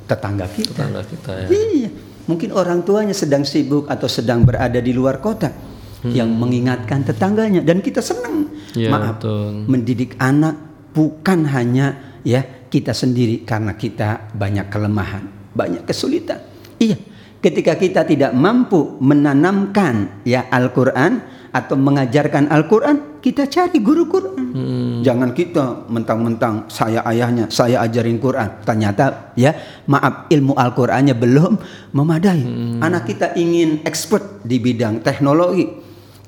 tetangga 0.08 0.48
kita 0.50 0.72
tetangga 0.74 1.02
kita 1.06 1.32
ya. 1.44 1.48
iya 1.52 1.88
mungkin 2.26 2.50
orang 2.52 2.82
tuanya 2.82 3.14
sedang 3.14 3.44
sibuk 3.44 3.86
atau 3.88 4.08
sedang 4.10 4.42
berada 4.42 4.80
di 4.80 4.92
luar 4.92 5.22
kota 5.22 5.52
hmm. 5.52 6.12
yang 6.12 6.28
mengingatkan 6.32 7.04
tetangganya 7.06 7.62
dan 7.62 7.78
kita 7.84 8.02
senang 8.02 8.48
ya, 8.74 8.90
maaf 8.90 9.20
betul. 9.20 9.68
mendidik 9.68 10.18
anak 10.18 10.56
bukan 10.92 11.46
hanya 11.46 12.18
ya 12.26 12.42
kita 12.68 12.92
sendiri 12.92 13.46
karena 13.46 13.76
kita 13.78 14.32
banyak 14.34 14.66
kelemahan 14.68 15.24
banyak 15.58 15.82
kesulitan 15.82 16.38
iya 16.78 16.94
ketika 17.42 17.74
kita 17.74 18.06
tidak 18.06 18.30
mampu 18.30 18.94
menanamkan 19.02 20.22
ya 20.22 20.46
Al-Qur'an 20.46 21.38
atau 21.48 21.76
mengajarkan 21.80 22.52
Al-Quran, 22.52 23.20
kita 23.24 23.48
cari 23.48 23.80
guru 23.80 24.04
Quran. 24.08 24.44
Hmm. 24.52 24.96
Jangan 25.00 25.30
kita 25.32 25.88
mentang-mentang 25.88 26.68
saya 26.68 27.00
ayahnya, 27.08 27.48
saya 27.48 27.80
ajarin 27.84 28.20
Quran. 28.20 28.62
Ternyata 28.64 29.32
ya, 29.34 29.56
maaf 29.88 30.28
ilmu 30.28 30.54
Al-Qurannya 30.54 31.16
belum 31.16 31.52
memadai. 31.96 32.42
Hmm. 32.44 32.84
Anak 32.84 33.08
kita 33.08 33.34
ingin 33.34 33.82
expert 33.84 34.44
di 34.44 34.60
bidang 34.60 35.00
teknologi. 35.00 35.66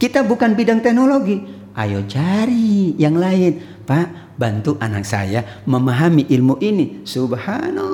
Kita 0.00 0.24
bukan 0.24 0.56
bidang 0.56 0.80
teknologi. 0.80 1.60
Ayo 1.76 2.02
cari 2.08 2.96
yang 2.96 3.20
lain. 3.20 3.84
Pak, 3.84 4.34
bantu 4.40 4.80
anak 4.80 5.04
saya 5.04 5.62
memahami 5.68 6.26
ilmu 6.32 6.58
ini. 6.64 7.04
Subhanallah. 7.04 7.89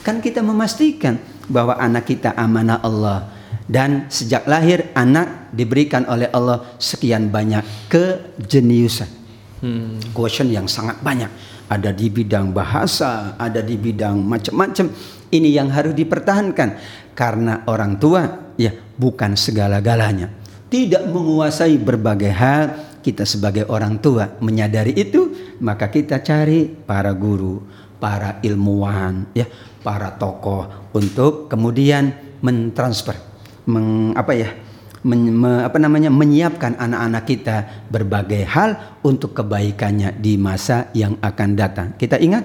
Kan 0.00 0.24
kita 0.24 0.40
memastikan 0.40 1.20
bahwa 1.50 1.76
anak 1.76 2.08
kita 2.08 2.32
amanah 2.32 2.80
Allah 2.80 3.28
dan 3.70 4.10
sejak 4.10 4.48
lahir 4.48 4.90
anak 4.96 5.52
diberikan 5.52 6.08
oleh 6.08 6.26
Allah 6.32 6.74
sekian 6.80 7.28
banyak 7.28 7.62
kejeniusan. 7.92 9.06
Hmm. 9.60 10.00
Quotient 10.16 10.50
yang 10.50 10.66
sangat 10.66 10.98
banyak. 11.04 11.28
Ada 11.70 11.94
di 11.94 12.10
bidang 12.10 12.50
bahasa, 12.50 13.38
ada 13.38 13.62
di 13.62 13.78
bidang 13.78 14.18
macam-macam. 14.24 14.90
Ini 15.30 15.48
yang 15.54 15.70
harus 15.70 15.94
dipertahankan 15.94 16.68
karena 17.14 17.62
orang 17.70 18.00
tua 18.00 18.50
ya 18.58 18.74
bukan 18.74 19.38
segala-galanya. 19.38 20.32
Tidak 20.66 21.06
menguasai 21.06 21.78
berbagai 21.78 22.32
hal, 22.34 22.64
kita 23.04 23.22
sebagai 23.22 23.66
orang 23.70 24.02
tua 24.02 24.38
menyadari 24.42 24.94
itu, 24.98 25.56
maka 25.62 25.90
kita 25.90 26.22
cari 26.22 26.66
para 26.66 27.10
guru, 27.14 27.62
para 28.00 28.40
ilmuwan, 28.40 29.28
ya, 29.36 29.44
para 29.84 30.16
tokoh 30.16 30.90
untuk 30.96 31.46
kemudian 31.52 32.16
mentransfer 32.40 33.16
meng, 33.68 34.16
apa 34.16 34.32
ya 34.32 34.50
men, 35.04 35.32
me, 35.32 35.50
apa 35.64 35.76
namanya 35.80 36.08
menyiapkan 36.12 36.76
anak-anak 36.76 37.24
kita 37.28 37.56
berbagai 37.88 38.44
hal 38.48 39.00
untuk 39.04 39.36
kebaikannya 39.36 40.16
di 40.18 40.36
masa 40.40 40.88
yang 40.96 41.16
akan 41.20 41.50
datang. 41.56 41.88
Kita 41.96 42.20
ingat 42.20 42.44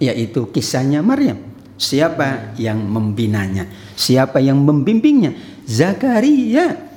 yaitu 0.00 0.48
kisahnya 0.50 1.00
Maryam. 1.00 1.40
Siapa 1.74 2.54
yang 2.54 2.78
membinanya? 2.78 3.66
Siapa 3.98 4.38
yang 4.38 4.62
membimbingnya? 4.62 5.34
Zakaria. 5.66 6.94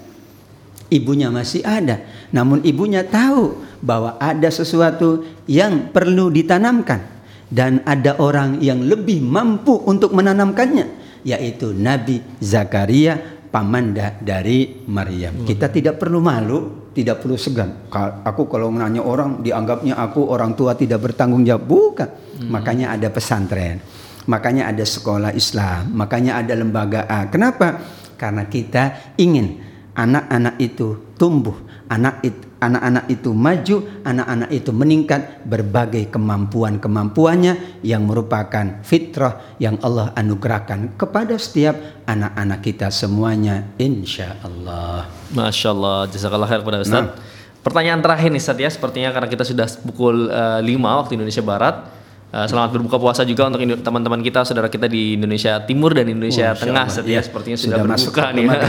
Ibunya 0.88 1.28
masih 1.28 1.68
ada, 1.68 2.00
namun 2.32 2.64
ibunya 2.64 3.04
tahu 3.04 3.60
bahwa 3.84 4.16
ada 4.24 4.48
sesuatu 4.48 5.20
yang 5.44 5.92
perlu 5.92 6.32
ditanamkan 6.32 7.17
dan 7.48 7.84
ada 7.88 8.20
orang 8.20 8.60
yang 8.60 8.84
lebih 8.84 9.24
mampu 9.24 9.76
untuk 9.88 10.12
menanamkannya 10.12 11.08
yaitu 11.28 11.76
Nabi 11.76 12.24
Zakaria 12.40 13.38
pamanda 13.48 14.16
dari 14.20 14.84
Maryam. 14.88 15.44
Hmm. 15.44 15.48
Kita 15.48 15.72
tidak 15.72 16.00
perlu 16.00 16.20
malu, 16.20 16.92
tidak 16.92 17.24
perlu 17.24 17.36
segan. 17.40 17.88
Aku 18.24 18.48
kalau 18.48 18.72
nanya 18.72 19.04
orang 19.04 19.44
dianggapnya 19.44 19.96
aku 19.96 20.28
orang 20.28 20.54
tua 20.56 20.76
tidak 20.76 21.04
bertanggung 21.04 21.44
jawab. 21.44 21.64
Bukan. 21.68 22.10
Hmm. 22.40 22.50
Makanya 22.52 22.96
ada 22.96 23.08
pesantren. 23.12 23.80
Makanya 24.28 24.68
ada 24.68 24.84
sekolah 24.84 25.32
Islam, 25.32 25.96
makanya 25.96 26.44
ada 26.44 26.52
lembaga 26.52 27.08
A. 27.08 27.32
Kenapa? 27.32 27.80
Karena 28.20 28.44
kita 28.44 29.16
ingin 29.16 29.56
anak-anak 29.96 30.60
itu 30.60 31.16
tumbuh, 31.16 31.56
anak 31.88 32.24
itu 32.24 32.48
anak-anak 32.58 33.06
itu 33.14 33.30
maju, 33.38 33.78
anak-anak 34.02 34.50
itu 34.50 34.72
meningkat 34.74 35.46
berbagai 35.46 36.10
kemampuan-kemampuannya 36.10 37.86
yang 37.86 38.10
merupakan 38.10 38.82
fitrah 38.82 39.54
yang 39.62 39.78
Allah 39.86 40.10
anugerahkan 40.18 40.98
kepada 40.98 41.38
setiap 41.38 41.78
anak-anak 42.10 42.66
kita 42.66 42.90
semuanya 42.90 43.62
insya 43.78 44.42
Allah. 44.42 45.06
Masya 45.34 45.70
Allah, 45.70 46.10
jazakallah 46.10 46.50
khair 46.50 46.62
kepada 46.66 46.82
Ustaz. 46.82 47.06
Nah. 47.06 47.14
Pertanyaan 47.62 48.00
terakhir 48.00 48.32
nih 48.32 48.42
Ustaz 48.42 48.58
ya, 48.58 48.70
sepertinya 48.72 49.12
karena 49.12 49.28
kita 49.28 49.44
sudah 49.44 49.68
pukul 49.84 50.32
uh, 50.32 50.64
eh, 50.64 50.72
5 50.72 51.00
waktu 51.04 51.20
Indonesia 51.20 51.44
Barat. 51.44 52.00
Uh, 52.28 52.44
selamat 52.44 52.76
berbuka 52.76 53.00
puasa 53.00 53.24
juga 53.24 53.48
untuk 53.48 53.64
teman-teman 53.64 54.20
kita, 54.20 54.44
saudara 54.44 54.68
kita 54.68 54.92
di 54.92 55.16
Indonesia 55.16 55.64
Timur 55.64 55.96
dan 55.96 56.12
Indonesia 56.12 56.52
oh, 56.52 56.60
Tengah. 56.60 56.88
Ustaz 56.88 57.08
ya, 57.08 57.24
sepertinya 57.24 57.56
sudah, 57.56 57.80
sudah 57.84 57.88
berbuka 57.88 58.26
nih. 58.36 58.46
Oke, 58.48 58.60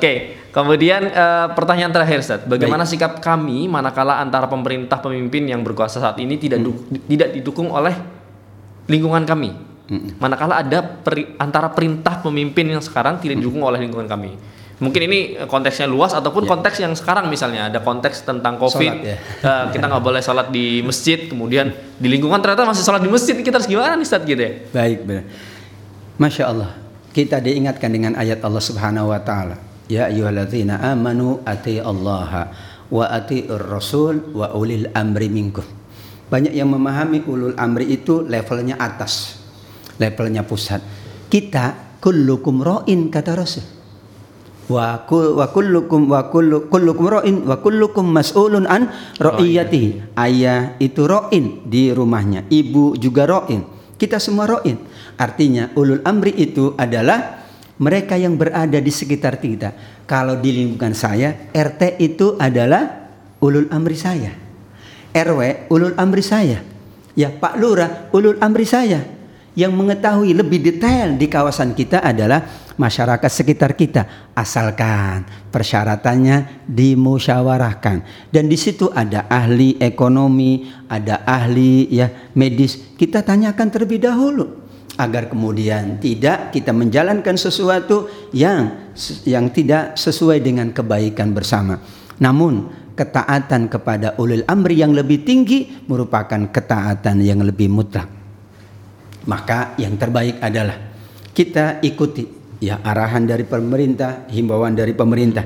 okay. 0.00 0.16
Kemudian 0.56 1.12
uh, 1.12 1.52
pertanyaan 1.52 1.92
terakhir, 1.92 2.24
Ustaz. 2.24 2.40
Bagaimana 2.48 2.88
Baik. 2.88 2.96
sikap 2.96 3.12
kami 3.20 3.68
manakala 3.68 4.24
antara 4.24 4.48
pemerintah 4.48 4.96
pemimpin 5.04 5.44
yang 5.44 5.60
berkuasa 5.60 6.00
saat 6.00 6.16
ini 6.16 6.40
tidak 6.40 6.64
hmm. 6.64 7.04
tidak 7.04 7.36
didukung 7.36 7.68
oleh 7.68 7.92
lingkungan 8.88 9.28
kami? 9.28 9.52
Hmm. 9.92 10.16
Manakala 10.16 10.64
ada 10.64 10.80
peri, 10.80 11.36
antara 11.36 11.68
perintah 11.68 12.24
pemimpin 12.24 12.72
yang 12.72 12.80
sekarang 12.80 13.20
tidak 13.20 13.36
didukung 13.36 13.60
hmm. 13.60 13.68
oleh 13.68 13.78
lingkungan 13.84 14.08
kami. 14.08 14.32
Mungkin 14.76 15.00
ini 15.08 15.18
konteksnya 15.48 15.88
luas 15.88 16.12
ataupun 16.12 16.44
ya. 16.44 16.48
konteks 16.52 16.76
yang 16.84 16.92
sekarang 16.92 17.32
misalnya 17.32 17.72
ada 17.72 17.80
konteks 17.80 18.28
tentang 18.28 18.60
COVID, 18.60 18.92
sholat, 18.92 19.08
ya. 19.08 19.16
uh, 19.40 19.64
kita 19.72 19.88
nggak 19.88 20.04
boleh 20.04 20.20
sholat 20.20 20.52
di 20.52 20.84
masjid, 20.84 21.32
kemudian 21.32 21.72
di 21.96 22.08
lingkungan 22.12 22.36
ternyata 22.44 22.68
masih 22.68 22.84
sholat 22.84 23.00
di 23.00 23.08
masjid, 23.08 23.32
kita 23.40 23.56
harus 23.56 23.68
gimana 23.68 23.96
nih 23.96 24.04
Ustaz 24.04 24.20
gitu 24.28 24.36
ya? 24.36 24.52
Baik, 24.76 25.00
benar. 25.08 25.24
Masya 26.20 26.44
Allah, 26.52 26.76
kita 27.16 27.40
diingatkan 27.40 27.88
dengan 27.88 28.20
ayat 28.20 28.44
Allah 28.44 28.60
Subhanahu 28.60 29.16
Wa 29.16 29.20
Taala 29.24 29.65
Ya 29.86 30.10
ayyuhalladzina 30.10 30.82
amanu 30.82 31.46
ati 31.46 31.78
Allah 31.78 32.50
wa 32.90 33.04
ati 33.06 33.46
rasul 33.46 34.34
wa 34.34 34.50
ulil 34.54 34.90
amri 34.94 35.30
minkum. 35.30 35.62
Banyak 36.26 36.50
yang 36.58 36.74
memahami 36.74 37.22
ulul 37.22 37.54
amri 37.54 37.86
itu 37.94 38.26
levelnya 38.26 38.74
atas, 38.82 39.38
levelnya 40.02 40.42
pusat. 40.42 40.82
Kita 41.30 41.98
kullukum 42.02 42.66
ra'in 42.66 43.14
kata 43.14 43.38
Rasul. 43.38 43.62
Wa 44.66 45.06
kul 45.06 45.38
wa 45.38 45.46
kullukum 45.54 46.10
wa 46.10 46.26
kullu, 46.26 46.66
kullukum 46.66 47.06
ra'in 47.06 47.46
wa 47.46 47.62
kullukum 47.62 48.10
mas'ulun 48.10 48.66
an 48.66 48.90
ra'iyati. 49.22 50.18
Ayah 50.18 50.74
itu 50.82 51.06
ra'in 51.06 51.62
di 51.62 51.94
rumahnya, 51.94 52.50
ibu 52.50 52.98
juga 52.98 53.30
ra'in. 53.30 53.62
Kita 53.94 54.18
semua 54.18 54.50
ra'in. 54.50 54.82
Artinya 55.14 55.70
ulul 55.78 56.02
amri 56.02 56.34
itu 56.34 56.74
adalah 56.74 57.45
mereka 57.76 58.16
yang 58.16 58.36
berada 58.36 58.80
di 58.80 58.92
sekitar 58.92 59.36
kita. 59.40 59.72
Kalau 60.08 60.38
di 60.40 60.52
lingkungan 60.52 60.96
saya, 60.96 61.52
RT 61.52 62.00
itu 62.00 62.36
adalah 62.40 63.10
ulul 63.42 63.68
amri 63.68 63.96
saya. 63.98 64.32
RW 65.12 65.70
ulul 65.72 65.96
amri 65.96 66.24
saya. 66.24 66.60
Ya 67.16 67.32
Pak 67.32 67.56
Lurah 67.56 68.12
ulul 68.12 68.36
amri 68.40 68.68
saya. 68.68 69.00
Yang 69.56 69.72
mengetahui 69.72 70.36
lebih 70.36 70.60
detail 70.60 71.16
di 71.16 71.32
kawasan 71.32 71.72
kita 71.72 72.04
adalah 72.04 72.44
masyarakat 72.76 73.30
sekitar 73.32 73.72
kita. 73.72 74.32
Asalkan 74.36 75.24
persyaratannya 75.48 76.68
dimusyawarahkan. 76.68 78.28
Dan 78.28 78.52
di 78.52 78.60
situ 78.60 78.92
ada 78.92 79.24
ahli 79.32 79.80
ekonomi, 79.80 80.68
ada 80.92 81.24
ahli 81.24 81.88
ya 81.88 82.12
medis. 82.36 82.92
Kita 83.00 83.24
tanyakan 83.24 83.68
terlebih 83.72 84.04
dahulu 84.04 84.65
agar 84.96 85.28
kemudian 85.28 86.00
tidak 86.00 86.50
kita 86.52 86.72
menjalankan 86.72 87.36
sesuatu 87.36 88.08
yang 88.32 88.92
yang 89.28 89.52
tidak 89.52 89.94
sesuai 89.96 90.40
dengan 90.40 90.72
kebaikan 90.72 91.36
bersama. 91.36 91.80
Namun 92.16 92.72
ketaatan 92.96 93.68
kepada 93.68 94.16
ulil 94.16 94.42
amri 94.48 94.80
yang 94.80 94.96
lebih 94.96 95.22
tinggi 95.22 95.84
merupakan 95.84 96.48
ketaatan 96.48 97.20
yang 97.20 97.44
lebih 97.44 97.68
mutlak. 97.68 98.08
Maka 99.28 99.76
yang 99.76 100.00
terbaik 100.00 100.40
adalah 100.40 100.76
kita 101.36 101.84
ikuti 101.84 102.24
ya 102.64 102.80
arahan 102.80 103.28
dari 103.28 103.44
pemerintah, 103.44 104.24
himbauan 104.32 104.72
dari 104.72 104.96
pemerintah. 104.96 105.44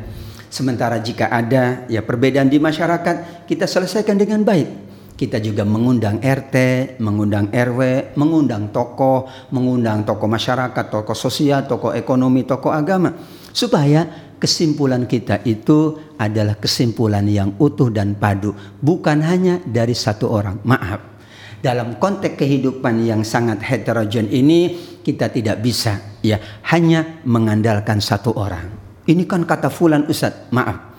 Sementara 0.50 0.98
jika 1.02 1.30
ada 1.30 1.86
ya 1.86 2.02
perbedaan 2.02 2.50
di 2.50 2.58
masyarakat, 2.58 3.46
kita 3.46 3.66
selesaikan 3.66 4.18
dengan 4.18 4.42
baik 4.42 4.89
kita 5.20 5.36
juga 5.36 5.68
mengundang 5.68 6.16
RT, 6.16 6.56
mengundang 6.96 7.52
RW, 7.52 8.16
mengundang 8.16 8.72
tokoh, 8.72 9.28
mengundang 9.52 10.08
tokoh 10.08 10.24
masyarakat, 10.24 10.84
tokoh 10.88 11.12
sosial, 11.12 11.68
tokoh 11.68 11.92
ekonomi, 11.92 12.48
tokoh 12.48 12.72
agama 12.72 13.12
supaya 13.52 14.32
kesimpulan 14.40 15.04
kita 15.04 15.44
itu 15.44 16.00
adalah 16.16 16.56
kesimpulan 16.56 17.28
yang 17.28 17.52
utuh 17.60 17.92
dan 17.92 18.16
padu, 18.16 18.56
bukan 18.80 19.20
hanya 19.20 19.60
dari 19.68 19.92
satu 19.92 20.32
orang. 20.32 20.56
Maaf. 20.64 21.20
Dalam 21.60 22.00
konteks 22.00 22.40
kehidupan 22.40 23.04
yang 23.04 23.20
sangat 23.20 23.60
heterogen 23.60 24.32
ini 24.32 24.72
kita 25.04 25.28
tidak 25.28 25.60
bisa 25.60 26.16
ya 26.24 26.40
hanya 26.72 27.20
mengandalkan 27.28 28.00
satu 28.00 28.32
orang. 28.40 28.72
Ini 29.04 29.28
kan 29.28 29.44
kata 29.44 29.68
fulan 29.68 30.08
Ustaz, 30.08 30.48
maaf 30.48 30.89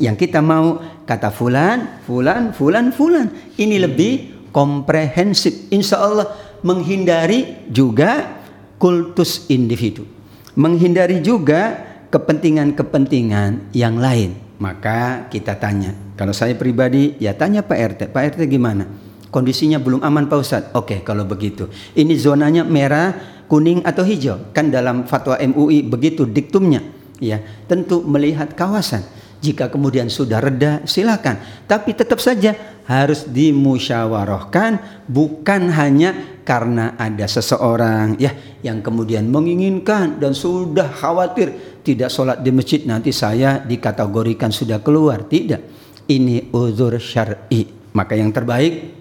yang 0.00 0.16
kita 0.16 0.40
mau 0.40 0.80
kata 1.04 1.28
fulan, 1.28 2.00
fulan, 2.08 2.56
fulan, 2.56 2.88
fulan. 2.90 3.28
Ini 3.60 3.84
lebih 3.84 4.12
komprehensif. 4.48 5.68
Insya 5.68 6.00
Allah 6.00 6.32
menghindari 6.64 7.68
juga 7.68 8.40
kultus 8.80 9.46
individu. 9.52 10.08
Menghindari 10.56 11.20
juga 11.20 11.76
kepentingan-kepentingan 12.08 13.76
yang 13.76 14.00
lain. 14.00 14.34
Maka 14.56 15.28
kita 15.28 15.56
tanya. 15.60 15.92
Kalau 16.16 16.32
saya 16.32 16.56
pribadi 16.56 17.16
ya 17.20 17.36
tanya 17.36 17.60
Pak 17.60 17.78
RT. 17.78 18.00
Pak 18.12 18.36
RT 18.36 18.48
gimana? 18.48 18.88
Kondisinya 19.28 19.76
belum 19.78 20.00
aman 20.00 20.26
Pak 20.26 20.38
Ustadz. 20.40 20.72
Oke 20.76 21.04
kalau 21.04 21.28
begitu. 21.28 21.68
Ini 21.92 22.12
zonanya 22.16 22.64
merah, 22.64 23.44
kuning 23.48 23.84
atau 23.84 24.04
hijau. 24.04 24.52
Kan 24.56 24.72
dalam 24.72 25.04
fatwa 25.04 25.36
MUI 25.36 25.84
begitu 25.84 26.24
diktumnya. 26.24 26.80
Ya, 27.20 27.44
tentu 27.68 28.00
melihat 28.00 28.56
kawasan 28.56 29.04
jika 29.40 29.72
kemudian 29.72 30.12
sudah 30.12 30.36
reda, 30.36 30.84
silakan. 30.84 31.40
Tapi 31.64 31.96
tetap 31.96 32.20
saja 32.20 32.52
harus 32.84 33.24
dimusyawarahkan 33.24 35.04
bukan 35.08 35.72
hanya 35.72 36.40
karena 36.44 36.98
ada 37.00 37.24
seseorang 37.24 38.20
ya 38.20 38.36
yang 38.60 38.84
kemudian 38.84 39.30
menginginkan 39.32 40.20
dan 40.20 40.36
sudah 40.36 40.92
khawatir 40.92 41.80
tidak 41.80 42.12
sholat 42.12 42.44
di 42.44 42.50
masjid 42.52 42.84
nanti 42.84 43.16
saya 43.16 43.64
dikategorikan 43.64 44.52
sudah 44.52 44.84
keluar. 44.84 45.24
Tidak. 45.24 45.80
Ini 46.10 46.52
uzur 46.52 47.00
syar'i. 47.00 47.64
Maka 47.96 48.18
yang 48.18 48.34
terbaik 48.34 49.00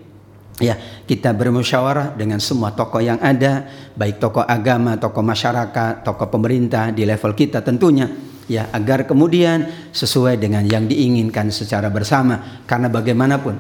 ya 0.60 0.76
kita 1.04 1.36
bermusyawarah 1.36 2.16
dengan 2.16 2.38
semua 2.38 2.76
tokoh 2.76 3.00
yang 3.00 3.18
ada 3.20 3.66
baik 3.96 4.20
tokoh 4.20 4.44
agama 4.44 5.00
tokoh 5.00 5.24
masyarakat 5.24 6.04
tokoh 6.04 6.28
pemerintah 6.28 6.92
di 6.92 7.08
level 7.08 7.32
kita 7.32 7.64
tentunya 7.64 8.29
ya 8.50 8.68
agar 8.74 9.06
kemudian 9.06 9.70
sesuai 9.94 10.42
dengan 10.42 10.66
yang 10.66 10.90
diinginkan 10.90 11.54
secara 11.54 11.88
bersama. 11.94 12.66
Karena 12.66 12.90
bagaimanapun 12.90 13.56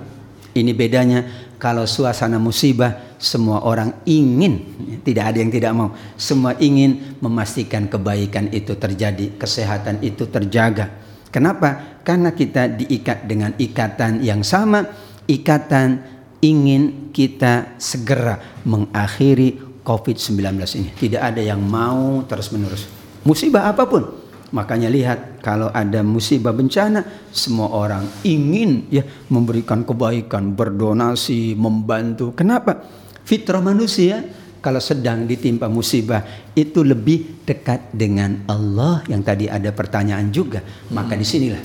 ini 0.57 0.73
bedanya 0.73 1.53
kalau 1.61 1.85
suasana 1.85 2.41
musibah 2.41 3.15
semua 3.21 3.61
orang 3.63 4.01
ingin 4.09 4.65
tidak 5.05 5.31
ada 5.31 5.37
yang 5.39 5.53
tidak 5.53 5.71
mau. 5.77 5.93
Semua 6.17 6.57
ingin 6.57 7.21
memastikan 7.21 7.85
kebaikan 7.85 8.49
itu 8.49 8.73
terjadi 8.75 9.37
kesehatan 9.37 10.01
itu 10.01 10.25
terjaga. 10.27 10.89
Kenapa? 11.29 12.01
Karena 12.01 12.33
kita 12.33 12.65
diikat 12.65 13.29
dengan 13.29 13.53
ikatan 13.61 14.25
yang 14.25 14.41
sama 14.41 14.89
ikatan 15.29 16.01
ingin 16.41 17.13
kita 17.13 17.77
segera 17.77 18.41
mengakhiri 18.65 19.83
COVID-19 19.85 20.41
ini. 20.81 20.89
Tidak 20.97 21.21
ada 21.21 21.37
yang 21.37 21.61
mau 21.61 22.25
terus 22.25 22.49
menerus 22.49 22.99
musibah 23.23 23.67
apa 23.71 23.83
pun 23.87 24.03
Makanya 24.49 24.89
lihat 24.89 25.45
kalau 25.45 25.69
ada 25.69 26.01
musibah 26.01 26.49
bencana 26.49 27.05
semua 27.29 27.69
orang 27.69 28.01
ingin 28.25 28.89
ya 28.89 29.05
memberikan 29.29 29.85
kebaikan, 29.85 30.57
berdonasi, 30.57 31.53
membantu. 31.53 32.33
Kenapa? 32.33 32.81
Fitrah 33.21 33.61
manusia 33.61 34.25
kalau 34.59 34.81
sedang 34.81 35.29
ditimpa 35.29 35.69
musibah 35.69 36.25
itu 36.57 36.81
lebih 36.81 37.45
dekat 37.45 37.93
dengan 37.93 38.43
Allah 38.49 39.05
yang 39.05 39.21
tadi 39.21 39.45
ada 39.45 39.69
pertanyaan 39.69 40.33
juga. 40.33 40.65
Maka 40.89 41.13
hmm. 41.13 41.21
di 41.21 41.25
sinilah 41.25 41.61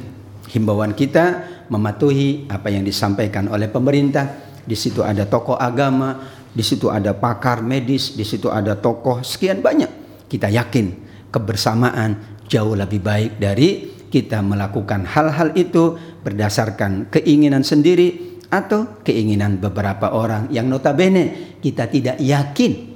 himbauan 0.53 0.93
kita 0.93 1.25
mematuhi 1.73 2.47
apa 2.53 2.69
yang 2.69 2.85
disampaikan 2.85 3.49
oleh 3.49 3.73
pemerintah. 3.73 4.53
Di 4.65 4.77
situ 4.77 5.05
ada 5.05 5.29
tokoh 5.29 5.61
agama, 5.61 6.25
di 6.53 6.65
situ 6.65 6.89
ada 6.89 7.13
pakar 7.13 7.61
medis, 7.61 8.17
di 8.17 8.25
situ 8.25 8.49
ada 8.49 8.77
tokoh 8.77 9.21
sekian 9.21 9.61
banyak. 9.61 9.89
Kita 10.29 10.49
yakin 10.49 10.87
kebersamaan 11.29 12.34
jauh 12.49 12.77
lebih 12.77 13.01
baik 13.01 13.41
dari 13.41 13.95
kita 14.15 14.39
melakukan 14.47 15.03
hal-hal 15.11 15.51
itu 15.59 15.99
berdasarkan 16.23 17.11
keinginan 17.11 17.67
sendiri 17.67 18.39
atau 18.47 19.03
keinginan 19.03 19.59
beberapa 19.59 20.15
orang 20.15 20.47
yang 20.55 20.71
notabene 20.71 21.59
kita 21.59 21.91
tidak 21.91 22.17
yakin. 22.23 22.95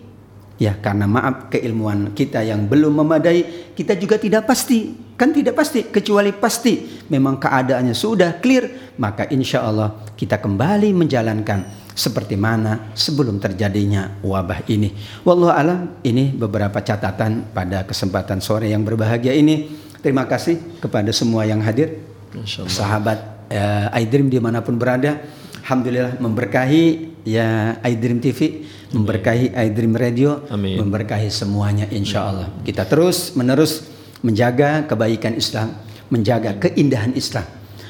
Ya 0.59 0.74
karena 0.74 1.07
maaf 1.07 1.55
keilmuan 1.55 2.14
kita 2.14 2.42
yang 2.42 2.66
belum 2.66 3.03
memadai 3.03 3.74
kita 3.74 3.99
juga 3.99 4.18
tidak 4.18 4.46
pasti. 4.46 5.11
Kan 5.18 5.34
tidak 5.34 5.59
pasti 5.59 5.86
kecuali 5.86 6.30
pasti. 6.34 7.03
Memang 7.11 7.42
keadaannya 7.42 7.94
sudah 7.94 8.38
clear 8.38 8.94
maka 8.99 9.26
insya 9.30 9.66
Allah 9.66 10.07
kita 10.14 10.38
kembali 10.38 10.94
menjalankan 10.94 11.88
seperti 11.99 12.38
mana 12.38 12.94
sebelum 12.94 13.42
terjadinya 13.42 14.22
wabah 14.22 14.62
ini. 14.70 14.94
Wallahu 15.26 15.51
alam 15.51 15.99
ini 16.07 16.30
beberapa 16.30 16.78
catatan 16.78 17.51
pada 17.51 17.82
kesempatan 17.82 18.38
sore 18.38 18.70
yang 18.70 18.86
berbahagia 18.86 19.34
ini. 19.34 19.66
Terima 19.99 20.30
kasih 20.30 20.78
kepada 20.78 21.11
semua 21.11 21.42
yang 21.42 21.59
hadir. 21.59 21.99
Sahabat 22.70 23.51
uh, 23.51 23.90
iDream 23.99 24.30
di 24.30 24.38
mana 24.38 24.62
pun 24.62 24.78
berada. 24.78 25.18
Alhamdulillah 25.66 26.22
memberkahi 26.22 26.84
ya 27.26 27.76
iDream 27.82 28.22
TV, 28.22 28.62
memberkahi 28.94 29.59
iDream 29.59 29.99
Radio, 29.99 30.46
Amin. 30.55 30.78
memberkahi 30.78 31.28
semuanya 31.34 31.90
insya 31.90 32.30
Allah. 32.30 32.49
Kita 32.62 32.86
terus 32.86 33.34
menerus 33.34 33.84
menjaga 34.22 34.86
kebaikan 34.86 35.34
Islam, 35.34 35.74
menjaga 36.09 36.57
keindahan 36.62 37.12
Islam, 37.18 37.44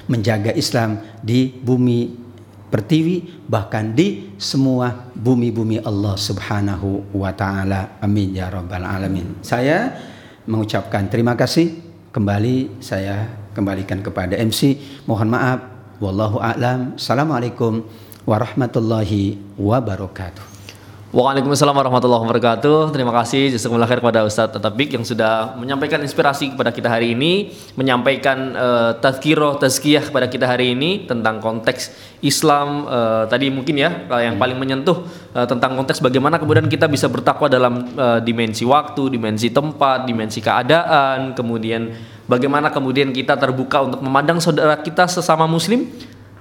menjaga 0.09 0.51
Islam 0.57 0.99
di 1.23 1.53
bumi 1.53 2.28
pertiwi 2.69 3.45
bahkan 3.49 3.97
di 3.97 4.37
semua 4.37 5.09
bumi-bumi 5.17 5.81
Allah 5.83 6.15
Subhanahu 6.17 7.17
wa 7.17 7.33
taala. 7.33 7.99
Amin 8.01 8.37
ya 8.37 8.53
rabbal 8.53 8.85
alamin. 8.85 9.41
Saya 9.41 9.97
mengucapkan 10.45 11.09
terima 11.09 11.37
kasih 11.37 11.77
kembali 12.13 12.81
saya 12.81 13.29
kembalikan 13.57 14.01
kepada 14.05 14.37
MC. 14.37 14.79
Mohon 15.09 15.29
maaf. 15.35 15.61
Wallahu 15.99 16.39
a'lam. 16.39 16.95
Assalamualaikum 16.95 17.83
warahmatullahi 18.23 19.35
wabarakatuh. 19.59 20.58
Waalaikumsalam 21.09 21.73
warahmatullahi 21.73 22.21
wabarakatuh. 22.21 22.93
Terima 22.93 23.09
kasih. 23.17 23.49
Jazakumullah 23.57 23.89
khair 23.89 24.05
kepada 24.05 24.29
Ustadz 24.29 24.61
Tatabik 24.61 24.93
yang 24.93 25.09
sudah 25.09 25.57
menyampaikan 25.57 26.05
inspirasi 26.05 26.53
kepada 26.53 26.69
kita 26.69 26.85
hari 26.85 27.17
ini, 27.17 27.49
menyampaikan 27.81 28.53
uh, 28.53 28.93
tazkiroh, 29.01 29.57
tazkiyah 29.57 30.05
kepada 30.13 30.29
kita 30.29 30.45
hari 30.45 30.77
ini 30.77 31.09
tentang 31.09 31.41
konteks 31.41 31.97
Islam. 32.21 32.85
Uh, 32.85 33.25
tadi 33.25 33.49
mungkin 33.49 33.81
ya 33.81 34.05
yang 34.21 34.37
paling 34.37 34.61
menyentuh 34.61 35.01
uh, 35.33 35.49
tentang 35.49 35.81
konteks 35.81 36.05
bagaimana 36.05 36.37
kemudian 36.37 36.69
kita 36.69 36.85
bisa 36.93 37.09
bertakwa 37.09 37.49
dalam 37.49 37.89
uh, 37.97 38.21
dimensi 38.21 38.69
waktu, 38.69 39.09
dimensi 39.09 39.49
tempat, 39.49 40.05
dimensi 40.05 40.45
keadaan, 40.45 41.33
kemudian 41.33 41.89
bagaimana 42.29 42.69
kemudian 42.69 43.17
kita 43.17 43.41
terbuka 43.41 43.81
untuk 43.81 44.05
memandang 44.05 44.45
saudara 44.45 44.77
kita 44.85 45.09
sesama 45.09 45.49
muslim 45.49 45.89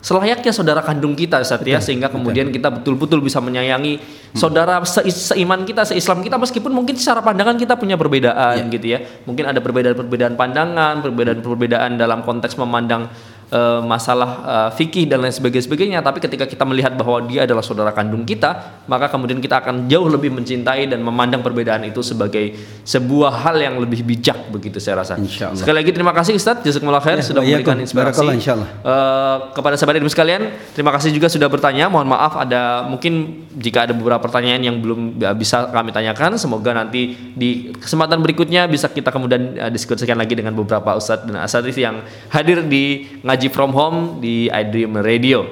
selayaknya 0.02 0.54
saudara 0.54 0.82
kandung 0.86 1.18
kita 1.18 1.42
saat 1.42 1.66
ya 1.66 1.82
sehingga 1.82 2.08
kemudian 2.14 2.54
kita 2.54 2.70
betul-betul 2.70 3.20
bisa 3.20 3.42
menyayangi 3.42 3.98
hmm. 3.98 4.38
saudara 4.38 4.80
se 4.86 5.02
seiman 5.10 5.66
kita 5.66 5.84
seislam 5.84 6.22
kita 6.22 6.38
meskipun 6.38 6.70
mungkin 6.70 6.96
secara 6.96 7.26
pandangan 7.26 7.58
kita 7.58 7.74
punya 7.76 7.98
perbedaan 7.98 8.70
yeah. 8.70 8.74
gitu 8.74 8.88
ya 8.88 9.00
mungkin 9.26 9.50
ada 9.50 9.58
perbedaan-perbedaan 9.58 10.38
pandangan 10.38 11.02
perbedaan-perbedaan 11.02 11.98
dalam 11.98 12.22
konteks 12.22 12.56
memandang 12.62 13.10
uh, 13.52 13.82
masalah 13.84 14.30
uh, 14.44 14.70
fikih 14.74 15.06
dan 15.08 15.24
lain 15.24 15.34
sebagainya 15.34 16.00
tapi 16.00 16.24
ketika 16.24 16.48
kita 16.48 16.64
melihat 16.64 16.96
bahwa 16.96 17.24
dia 17.28 17.44
adalah 17.44 17.64
saudara 17.64 17.92
kandung 17.92 18.24
kita 18.24 18.84
maka 18.88 19.12
kemudian 19.12 19.44
kita 19.44 19.60
akan 19.62 19.86
jauh 19.92 20.08
lebih 20.08 20.32
mencintai 20.32 20.88
dan 20.88 21.04
memandang 21.04 21.44
perbedaan 21.44 21.84
itu 21.88 22.00
sebagai 22.00 22.56
sebuah 22.88 23.44
hal 23.44 23.60
yang 23.60 23.76
lebih 23.78 24.04
bijak 24.08 24.48
begitu 24.48 24.80
saya 24.80 25.04
rasa. 25.04 25.20
Sekali 25.54 25.84
lagi 25.84 25.92
terima 25.92 26.16
kasih 26.16 26.40
Ustadz. 26.40 26.64
Jazakumullah 26.64 27.04
khair 27.04 27.20
Ya, 27.20 27.26
sudah 27.26 27.42
wa 27.42 27.48
memberikan 27.50 27.78
inspirasi. 27.82 28.24
Uh, 28.24 29.52
kepada 29.52 29.76
sahabat 29.76 29.98
ilmu 30.00 30.12
sekalian. 30.12 30.54
Terima 30.78 30.94
kasih 30.94 31.10
juga 31.12 31.28
sudah 31.28 31.50
bertanya. 31.50 31.90
Mohon 31.90 32.14
maaf 32.14 32.34
ada 32.38 32.86
mungkin 32.86 33.44
jika 33.58 33.90
ada 33.90 33.94
beberapa 33.98 34.22
pertanyaan 34.22 34.62
yang 34.62 34.76
belum 34.78 35.18
bisa 35.36 35.74
kami 35.74 35.90
tanyakan 35.90 36.38
semoga 36.38 36.78
nanti 36.78 37.18
di 37.34 37.74
kesempatan 37.74 38.22
berikutnya 38.22 38.70
bisa 38.70 38.86
kita 38.86 39.10
kemudian 39.10 39.58
uh, 39.58 39.72
diskusikan 39.74 40.14
lagi 40.14 40.38
dengan 40.38 40.54
beberapa 40.54 40.94
ustadz 40.94 41.26
dan 41.26 41.42
asatidz 41.42 41.82
yang 41.82 42.06
hadir 42.30 42.62
di 42.62 43.18
ngaji 43.26 43.37
from 43.46 43.70
home 43.78 44.18
di 44.18 44.50
iDream 44.50 44.98
Radio 45.06 45.46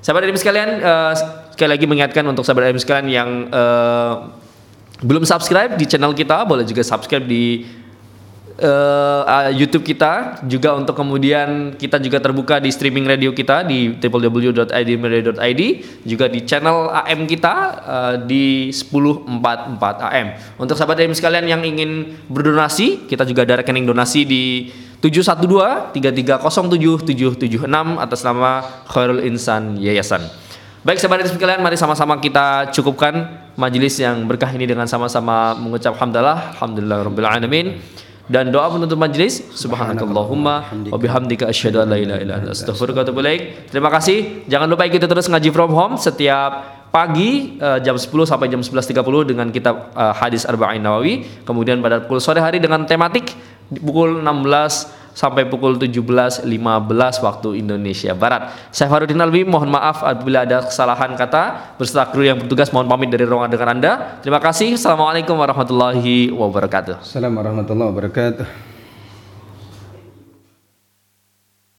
sahabat 0.00 0.24
ilmu 0.24 0.40
sekalian 0.40 0.80
uh, 0.80 1.12
sekali 1.52 1.70
lagi 1.76 1.84
mengingatkan 1.84 2.24
untuk 2.24 2.48
sahabat 2.48 2.72
ilmu 2.72 2.80
sekalian 2.80 3.08
yang 3.12 3.30
uh, 3.52 4.32
belum 5.04 5.28
subscribe 5.28 5.76
di 5.76 5.84
channel 5.84 6.16
kita 6.16 6.48
boleh 6.48 6.64
juga 6.64 6.80
subscribe 6.80 7.28
di 7.28 7.68
uh, 8.60 9.52
YouTube 9.52 9.84
kita 9.84 10.40
juga 10.48 10.72
untuk 10.76 10.96
kemudian 10.96 11.76
kita 11.76 12.00
juga 12.00 12.18
terbuka 12.20 12.56
di 12.60 12.72
streaming 12.72 13.04
radio 13.04 13.30
kita 13.32 13.64
di 13.66 13.92
www.idmradio.id 14.00 15.62
juga 16.04 16.26
di 16.28 16.40
channel 16.48 16.88
AM 16.92 17.28
kita 17.28 17.54
uh, 17.84 18.14
di 18.24 18.72
1044 18.72 20.08
AM. 20.08 20.26
Untuk 20.56 20.76
sahabat 20.76 21.04
AM 21.04 21.12
sekalian 21.12 21.46
yang 21.48 21.62
ingin 21.64 22.16
berdonasi, 22.28 23.04
kita 23.08 23.28
juga 23.28 23.44
ada 23.44 23.60
rekening 23.60 23.84
donasi 23.84 24.24
di 24.24 24.44
712 25.00 25.96
3307 25.96 27.40
776 27.44 27.66
atas 28.00 28.20
nama 28.24 28.64
Khairul 28.88 29.22
Insan 29.26 29.76
Yayasan. 29.76 30.24
Baik 30.86 31.02
sahabat 31.02 31.26
FM 31.26 31.42
sekalian, 31.42 31.60
mari 31.66 31.74
sama-sama 31.74 32.14
kita 32.22 32.70
cukupkan 32.70 33.26
majelis 33.58 33.98
yang 33.98 34.22
berkah 34.22 34.54
ini 34.54 34.70
dengan 34.70 34.86
sama-sama 34.86 35.58
mengucap 35.58 35.98
hamdalah, 35.98 36.54
alhamdulillah 36.54 36.98
rabbil 37.10 37.26
alamin 37.26 37.66
dan 38.26 38.50
doa 38.50 38.66
penutup 38.70 38.98
majelis 38.98 39.38
subhanakallahumma 39.54 40.54
wa 40.90 40.98
bihamdika 40.98 41.46
asyhadu 41.46 41.82
an 41.82 41.94
la 41.94 41.98
ilaha 41.98 42.18
illa 42.22 42.34
anta 42.42 42.50
astaghfiruka 42.54 43.06
wa. 43.06 43.66
Terima 43.70 43.90
kasih. 43.90 44.46
Jangan 44.50 44.66
lupa 44.66 44.82
ikuti 44.86 45.06
terus 45.06 45.30
ngaji 45.30 45.50
from 45.54 45.70
home 45.70 45.94
setiap 45.94 46.86
pagi 46.90 47.60
uh, 47.62 47.78
jam 47.78 47.94
10 47.94 48.06
sampai 48.26 48.50
jam 48.50 48.62
11.30 48.62 49.30
dengan 49.30 49.46
kitab 49.54 49.94
uh, 49.94 50.10
hadis 50.10 50.42
Arba'in 50.42 50.82
Nawawi. 50.82 51.22
Kemudian 51.46 51.78
pada 51.78 52.02
pukul 52.02 52.18
sore 52.18 52.42
hari 52.42 52.58
dengan 52.58 52.82
tematik 52.82 53.30
pukul 53.70 54.22
16 54.22 55.06
sampai 55.16 55.48
pukul 55.48 55.80
17.15 55.80 56.44
waktu 57.24 57.48
Indonesia 57.56 58.12
Barat. 58.12 58.52
Saya 58.68 58.92
Farudin 58.92 59.16
Alwi, 59.16 59.48
mohon 59.48 59.72
maaf 59.72 60.04
apabila 60.04 60.44
ada 60.44 60.68
kesalahan 60.68 61.16
kata. 61.16 61.74
Berserta 61.80 62.12
kru 62.12 62.28
yang 62.28 62.36
bertugas 62.36 62.68
mohon 62.68 62.84
pamit 62.84 63.08
dari 63.08 63.24
ruangan 63.24 63.48
dengan 63.48 63.68
Anda. 63.72 63.92
Terima 64.20 64.38
kasih. 64.44 64.76
Assalamualaikum 64.76 65.32
warahmatullahi 65.40 66.28
wabarakatuh. 66.36 67.00
Assalamualaikum 67.00 67.64
warahmatullahi 67.64 67.88
wabarakatuh. 67.96 68.65